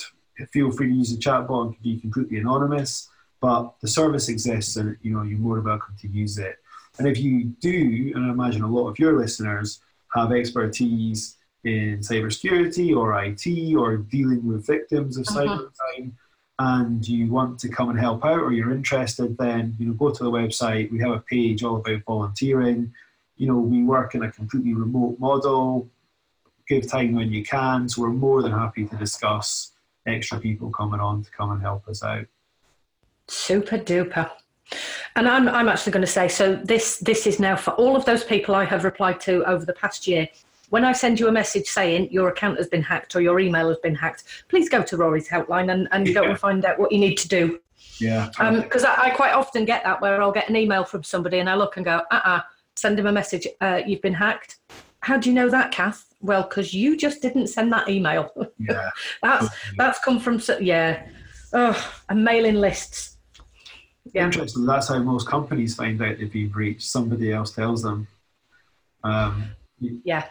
Feel 0.51 0.71
free 0.71 0.87
to 0.87 0.93
use 0.93 1.15
the 1.15 1.21
chatbot 1.21 1.67
and 1.67 1.81
be 1.81 1.99
completely 1.99 2.39
anonymous, 2.39 3.09
but 3.41 3.73
the 3.81 3.87
service 3.87 4.29
exists 4.29 4.75
and 4.75 4.97
you 5.01 5.13
know 5.13 5.21
you're 5.21 5.37
more 5.37 5.55
than 5.57 5.65
welcome 5.65 5.95
to 6.01 6.07
use 6.07 6.37
it. 6.37 6.57
And 6.97 7.07
if 7.07 7.19
you 7.19 7.45
do, 7.61 8.11
and 8.15 8.25
I 8.25 8.29
imagine 8.29 8.63
a 8.63 8.67
lot 8.67 8.89
of 8.89 8.99
your 8.99 9.17
listeners 9.19 9.81
have 10.13 10.31
expertise 10.31 11.37
in 11.63 11.99
cybersecurity 11.99 12.95
or 12.95 13.23
IT 13.23 13.75
or 13.75 13.97
dealing 13.97 14.45
with 14.45 14.65
victims 14.65 15.17
of 15.17 15.27
uh-huh. 15.27 15.69
cybercrime, 15.97 16.11
and 16.59 17.07
you 17.07 17.27
want 17.31 17.59
to 17.59 17.69
come 17.69 17.89
and 17.89 17.99
help 17.99 18.25
out 18.25 18.39
or 18.39 18.51
you're 18.51 18.71
interested, 18.71 19.37
then 19.37 19.75
you 19.79 19.87
know 19.87 19.93
go 19.93 20.11
to 20.11 20.23
the 20.23 20.31
website. 20.31 20.91
We 20.91 20.99
have 20.99 21.11
a 21.11 21.19
page 21.19 21.63
all 21.63 21.77
about 21.77 22.03
volunteering 22.05 22.93
you 23.41 23.47
know, 23.47 23.57
we 23.57 23.83
work 23.83 24.13
in 24.13 24.21
a 24.21 24.31
completely 24.31 24.75
remote 24.75 25.17
model. 25.17 25.89
Give 26.67 26.87
time 26.87 27.15
when 27.15 27.31
you 27.33 27.43
can. 27.43 27.89
So 27.89 28.03
we're 28.03 28.09
more 28.09 28.43
than 28.43 28.51
happy 28.51 28.85
to 28.85 28.95
discuss 28.97 29.71
extra 30.05 30.39
people 30.39 30.69
coming 30.69 30.99
on 30.99 31.23
to 31.23 31.31
come 31.31 31.51
and 31.51 31.59
help 31.59 31.87
us 31.87 32.03
out. 32.03 32.27
Super 33.27 33.79
duper. 33.79 34.29
And 35.15 35.27
I'm, 35.27 35.49
I'm 35.49 35.67
actually 35.67 35.91
going 35.91 36.05
to 36.05 36.11
say 36.11 36.27
so 36.27 36.53
this 36.55 36.97
this 36.99 37.25
is 37.25 37.39
now 37.39 37.55
for 37.55 37.71
all 37.71 37.95
of 37.95 38.05
those 38.05 38.23
people 38.23 38.53
I 38.53 38.63
have 38.63 38.83
replied 38.83 39.19
to 39.21 39.43
over 39.45 39.65
the 39.65 39.73
past 39.73 40.07
year. 40.07 40.29
When 40.69 40.85
I 40.85 40.91
send 40.91 41.19
you 41.19 41.27
a 41.27 41.31
message 41.31 41.65
saying 41.65 42.11
your 42.11 42.29
account 42.29 42.59
has 42.59 42.67
been 42.67 42.83
hacked 42.83 43.15
or 43.15 43.21
your 43.21 43.39
email 43.39 43.69
has 43.69 43.79
been 43.79 43.95
hacked, 43.95 44.45
please 44.49 44.69
go 44.69 44.83
to 44.83 44.97
Rory's 44.97 45.27
helpline 45.27 45.71
and, 45.71 45.87
and 45.91 46.07
yeah. 46.07 46.13
go 46.13 46.23
and 46.25 46.37
find 46.37 46.63
out 46.63 46.77
what 46.77 46.91
you 46.91 46.99
need 46.99 47.15
to 47.15 47.27
do. 47.27 47.59
Yeah. 47.97 48.27
Because 48.27 48.83
um, 48.83 48.91
I, 48.97 49.07
I, 49.07 49.09
quite 49.09 49.33
often 49.33 49.65
get 49.65 49.83
that 49.83 49.99
where 49.99 50.21
I'll 50.21 50.31
get 50.31 50.47
an 50.47 50.55
email 50.55 50.83
from 50.83 51.03
somebody 51.03 51.39
and 51.39 51.49
I 51.49 51.55
look 51.55 51.75
and 51.77 51.85
go, 51.85 51.97
uh 52.11 52.15
uh-uh, 52.15 52.29
uh 52.29 52.41
send 52.81 52.99
him 52.99 53.07
a 53.07 53.11
message, 53.11 53.47
uh, 53.61 53.81
you've 53.85 54.01
been 54.01 54.13
hacked. 54.13 54.57
How 55.01 55.17
do 55.17 55.29
you 55.29 55.35
know 55.35 55.49
that, 55.49 55.71
Kath? 55.71 56.05
Well, 56.19 56.43
because 56.43 56.73
you 56.73 56.97
just 56.97 57.21
didn't 57.21 57.47
send 57.47 57.71
that 57.73 57.89
email. 57.89 58.31
Yeah. 58.59 58.89
that's 59.23 59.49
that's 59.77 59.99
come 59.99 60.19
from 60.19 60.41
yeah. 60.59 61.07
Oh, 61.53 61.93
and 62.09 62.23
mailing 62.23 62.55
lists. 62.55 63.17
Yeah. 64.13 64.25
Interesting. 64.25 64.65
That's 64.65 64.87
how 64.87 64.99
most 64.99 65.27
companies 65.27 65.75
find 65.75 66.01
out 66.01 66.17
they've 66.17 66.31
been 66.31 66.49
breached. 66.49 66.83
Somebody 66.83 67.31
else 67.33 67.51
tells 67.51 67.81
them. 67.81 68.07
Um, 69.03 69.51
yeah. 69.79 70.25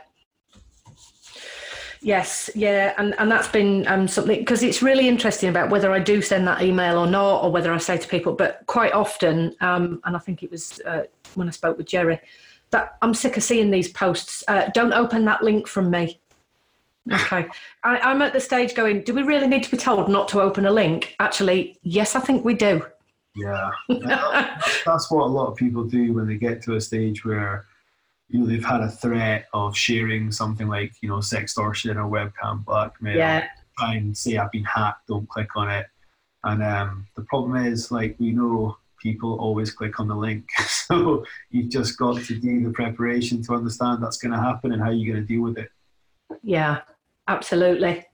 Yes, 2.03 2.49
yeah, 2.55 2.95
and, 2.97 3.15
and 3.19 3.31
that's 3.31 3.49
been 3.49 3.87
um, 3.87 4.09
something 4.09 4.39
because 4.39 4.63
it's 4.63 4.83
really 4.83 5.07
interesting 5.07 5.51
about 5.51 5.69
whether 5.69 5.93
I 5.93 5.99
do 5.99 6.23
send 6.23 6.47
that 6.49 6.63
email 6.63 6.99
or 6.99 7.07
not, 7.07 7.45
or 7.45 7.53
whether 7.53 7.73
I 7.73 7.79
say 7.79 7.99
to 7.99 8.09
people. 8.09 8.33
But 8.33 8.63
quite 8.67 8.93
often, 8.93 9.55
um, 9.61 10.01
and 10.05 10.17
I 10.17 10.19
think 10.19 10.43
it 10.43 10.51
was 10.51 10.81
uh, 10.87 11.03
when 11.35 11.47
I 11.47 11.51
spoke 11.51 11.77
with 11.77 11.87
Jerry, 11.87 12.19
that 12.71 12.97
I'm 13.03 13.13
sick 13.13 13.37
of 13.37 13.43
seeing 13.43 13.71
these 13.71 13.89
posts. 13.89 14.43
Uh, 14.49 14.71
don't 14.73 14.95
open 14.95 15.27
that 15.27 15.43
link 15.43 15.67
from 15.67 15.91
me. 15.91 16.19
Okay, 17.13 17.47
I, 17.85 18.11
am 18.11 18.23
at 18.23 18.33
the 18.33 18.41
stage 18.41 18.75
going. 18.75 19.03
Do 19.03 19.13
we 19.13 19.23
really 19.23 19.47
need 19.47 19.65
to 19.65 19.71
be 19.71 19.77
told 19.77 20.09
not 20.09 20.27
to 20.29 20.41
open 20.41 20.65
a 20.65 20.73
link? 20.73 21.15
Actually, 21.21 21.79
yes, 21.83 22.17
I 22.17 22.21
think 22.21 22.47
we 22.47 22.55
do. 22.55 22.83
Yeah, 23.37 23.71
that's 23.89 25.11
what 25.11 25.25
a 25.25 25.31
lot 25.31 25.49
of 25.49 25.57
people 25.57 25.85
do 25.85 26.15
when 26.15 26.27
they 26.27 26.37
get 26.37 26.63
to 26.63 26.77
a 26.77 26.81
stage 26.81 27.27
where 27.27 27.67
you 28.31 28.41
know, 28.41 28.47
they've 28.47 28.65
had 28.65 28.81
a 28.81 28.89
threat 28.89 29.47
of 29.53 29.77
sharing 29.77 30.31
something 30.31 30.69
like, 30.69 30.93
you 31.03 31.09
know, 31.09 31.17
sextortion 31.17 31.97
or 31.97 32.09
webcam 32.09 32.65
blackmail. 32.65 33.17
Yeah. 33.17 33.49
Try 33.79 33.95
and 33.95 34.17
say 34.17 34.37
I've 34.37 34.53
been 34.53 34.65
hacked, 34.65 35.09
don't 35.09 35.29
click 35.29 35.57
on 35.57 35.69
it. 35.69 35.87
And 36.45 36.63
um, 36.63 37.07
the 37.17 37.23
problem 37.23 37.57
is, 37.67 37.91
like, 37.91 38.17
we 38.19 38.31
know 38.31 38.77
people 39.03 39.39
always 39.41 39.73
click 39.73 39.99
on 39.99 40.07
the 40.07 40.15
link. 40.15 40.49
so 40.67 41.25
you've 41.51 41.71
just 41.71 41.99
got 41.99 42.23
to 42.23 42.39
do 42.39 42.65
the 42.65 42.71
preparation 42.71 43.43
to 43.43 43.55
understand 43.55 44.03
that's 44.03 44.19
going 44.19 44.33
to 44.33 44.39
happen 44.39 44.73
and 44.73 44.81
how 44.81 44.91
you're 44.91 45.13
going 45.13 45.27
to 45.27 45.33
deal 45.33 45.43
with 45.43 45.59
it. 45.59 45.71
Yeah, 46.43 46.83
absolutely. 47.27 48.05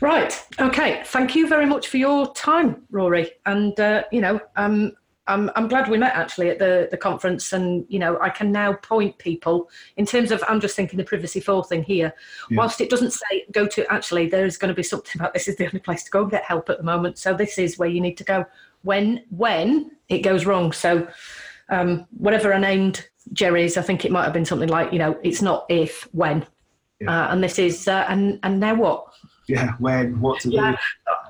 Right. 0.00 0.44
Okay. 0.58 1.02
Thank 1.06 1.34
you 1.36 1.46
very 1.48 1.64
much 1.64 1.88
for 1.88 1.96
your 1.96 2.32
time, 2.34 2.82
Rory. 2.90 3.30
And, 3.46 3.78
uh, 3.78 4.04
you 4.10 4.20
know, 4.20 4.40
um, 4.56 4.92
I'm, 5.28 5.50
I'm 5.54 5.68
glad 5.68 5.88
we 5.88 5.98
met 5.98 6.14
actually 6.14 6.48
at 6.48 6.58
the, 6.58 6.88
the 6.90 6.96
conference. 6.96 7.52
And 7.52 7.84
you 7.88 7.98
know 7.98 8.18
I 8.20 8.30
can 8.30 8.50
now 8.50 8.72
point 8.72 9.18
people 9.18 9.70
in 9.96 10.06
terms 10.06 10.32
of 10.32 10.42
I'm 10.48 10.60
just 10.60 10.74
thinking 10.74 10.96
the 10.96 11.04
privacy 11.04 11.40
four 11.40 11.62
thing 11.64 11.84
here. 11.84 12.12
Yeah. 12.50 12.56
whilst 12.56 12.80
it 12.80 12.90
doesn't 12.90 13.12
say 13.12 13.44
go 13.52 13.66
to 13.66 13.92
actually 13.92 14.28
there 14.28 14.46
is 14.46 14.56
going 14.56 14.70
to 14.70 14.74
be 14.74 14.82
something 14.82 15.20
about 15.20 15.34
this 15.34 15.46
is 15.46 15.56
the 15.56 15.66
only 15.66 15.80
place 15.80 16.02
to 16.04 16.10
go 16.10 16.22
and 16.22 16.30
get 16.30 16.44
help 16.44 16.68
at 16.70 16.78
the 16.78 16.84
moment. 16.84 17.18
So 17.18 17.34
this 17.34 17.58
is 17.58 17.78
where 17.78 17.88
you 17.88 18.00
need 18.00 18.16
to 18.16 18.24
go 18.24 18.46
when 18.82 19.22
when 19.30 19.92
it 20.08 20.20
goes 20.20 20.46
wrong. 20.46 20.72
So 20.72 21.06
um, 21.68 22.06
whatever 22.16 22.52
I 22.52 22.58
named 22.58 23.08
Jerry's 23.32 23.76
I 23.76 23.82
think 23.82 24.04
it 24.04 24.10
might 24.10 24.24
have 24.24 24.32
been 24.32 24.46
something 24.46 24.70
like 24.70 24.92
you 24.92 24.98
know 24.98 25.18
it's 25.22 25.42
not 25.42 25.66
if 25.68 26.08
when. 26.12 26.46
Yeah. 27.00 27.26
uh, 27.26 27.32
and 27.32 27.44
this 27.44 27.60
is 27.60 27.86
uh, 27.86 28.06
and 28.08 28.40
and 28.42 28.58
now 28.58 28.74
what? 28.74 29.04
Yeah 29.46 29.72
when 29.78 30.20
what 30.20 30.40
to 30.40 30.50
yeah. 30.50 30.76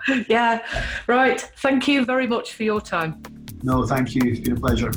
do 0.07 0.25
yeah. 0.29 0.65
Right. 1.07 1.41
Thank 1.41 1.89
you 1.89 2.05
very 2.05 2.27
much 2.27 2.55
for 2.55 2.63
your 2.63 2.81
time 2.81 3.38
no, 3.63 3.87
thank 3.87 4.15
you. 4.15 4.23
It's 4.25 4.41
been 4.41 4.57
a 4.57 4.61
pleasure. 4.61 4.91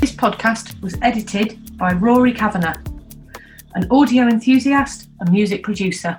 This 0.00 0.12
podcast 0.12 0.80
was 0.80 0.96
edited 1.02 1.76
by 1.76 1.92
Rory 1.92 2.32
Kavanagh, 2.32 2.80
an 3.74 3.86
audio 3.90 4.28
enthusiast 4.28 5.08
and 5.20 5.30
music 5.30 5.62
producer. 5.62 6.18